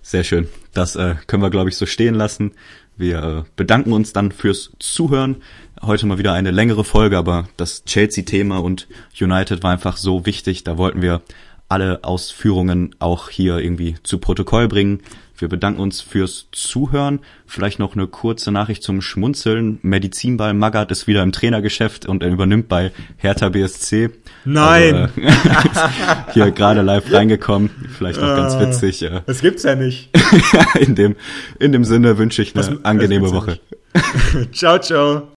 Sehr 0.01 0.23
schön. 0.23 0.47
Das 0.73 0.95
äh, 0.95 1.15
können 1.27 1.43
wir, 1.43 1.49
glaube 1.49 1.69
ich, 1.69 1.75
so 1.75 1.85
stehen 1.85 2.15
lassen. 2.15 2.51
Wir 2.95 3.23
äh, 3.23 3.49
bedanken 3.57 3.91
uns 3.91 4.13
dann 4.13 4.31
fürs 4.31 4.71
Zuhören. 4.79 5.37
Heute 5.81 6.05
mal 6.05 6.17
wieder 6.17 6.31
eine 6.31 6.51
längere 6.51 6.85
Folge, 6.85 7.17
aber 7.17 7.49
das 7.57 7.83
Chelsea-Thema 7.83 8.59
und 8.59 8.87
United 9.19 9.63
war 9.63 9.71
einfach 9.71 9.97
so 9.97 10.25
wichtig. 10.25 10.63
Da 10.63 10.77
wollten 10.77 11.01
wir 11.01 11.21
alle 11.67 12.03
Ausführungen 12.03 12.95
auch 12.99 13.29
hier 13.29 13.57
irgendwie 13.59 13.95
zu 14.03 14.17
Protokoll 14.17 14.67
bringen. 14.67 15.01
Wir 15.41 15.49
bedanken 15.49 15.81
uns 15.81 16.01
fürs 16.01 16.47
Zuhören. 16.51 17.19
Vielleicht 17.45 17.79
noch 17.79 17.95
eine 17.95 18.07
kurze 18.07 18.51
Nachricht 18.51 18.83
zum 18.83 19.01
Schmunzeln. 19.01 19.79
Medizinball 19.81 20.53
Magath 20.53 20.91
ist 20.91 21.07
wieder 21.07 21.23
im 21.23 21.31
Trainergeschäft 21.31 22.05
und 22.05 22.21
er 22.21 22.29
übernimmt 22.29 22.67
bei 22.67 22.91
Hertha 23.17 23.49
BSC. 23.49 24.11
Nein! 24.45 24.95
Also, 24.95 25.21
äh, 25.21 25.31
hier 26.33 26.51
gerade 26.51 26.81
live 26.81 27.11
reingekommen. 27.11 27.71
Vielleicht 27.97 28.21
noch 28.21 28.35
ganz 28.35 28.53
ah, 28.53 28.61
witzig. 28.61 29.01
Äh. 29.01 29.21
Das 29.25 29.41
gibt's 29.41 29.63
ja 29.63 29.75
nicht. 29.75 30.09
in 30.79 30.95
dem, 30.95 31.15
in 31.59 31.71
dem 31.71 31.85
Sinne 31.85 32.17
wünsche 32.17 32.41
ich 32.41 32.55
eine 32.55 32.65
das, 32.65 32.85
angenehme 32.85 33.31
Woche. 33.31 33.59
ciao, 34.53 34.79
ciao. 34.79 35.31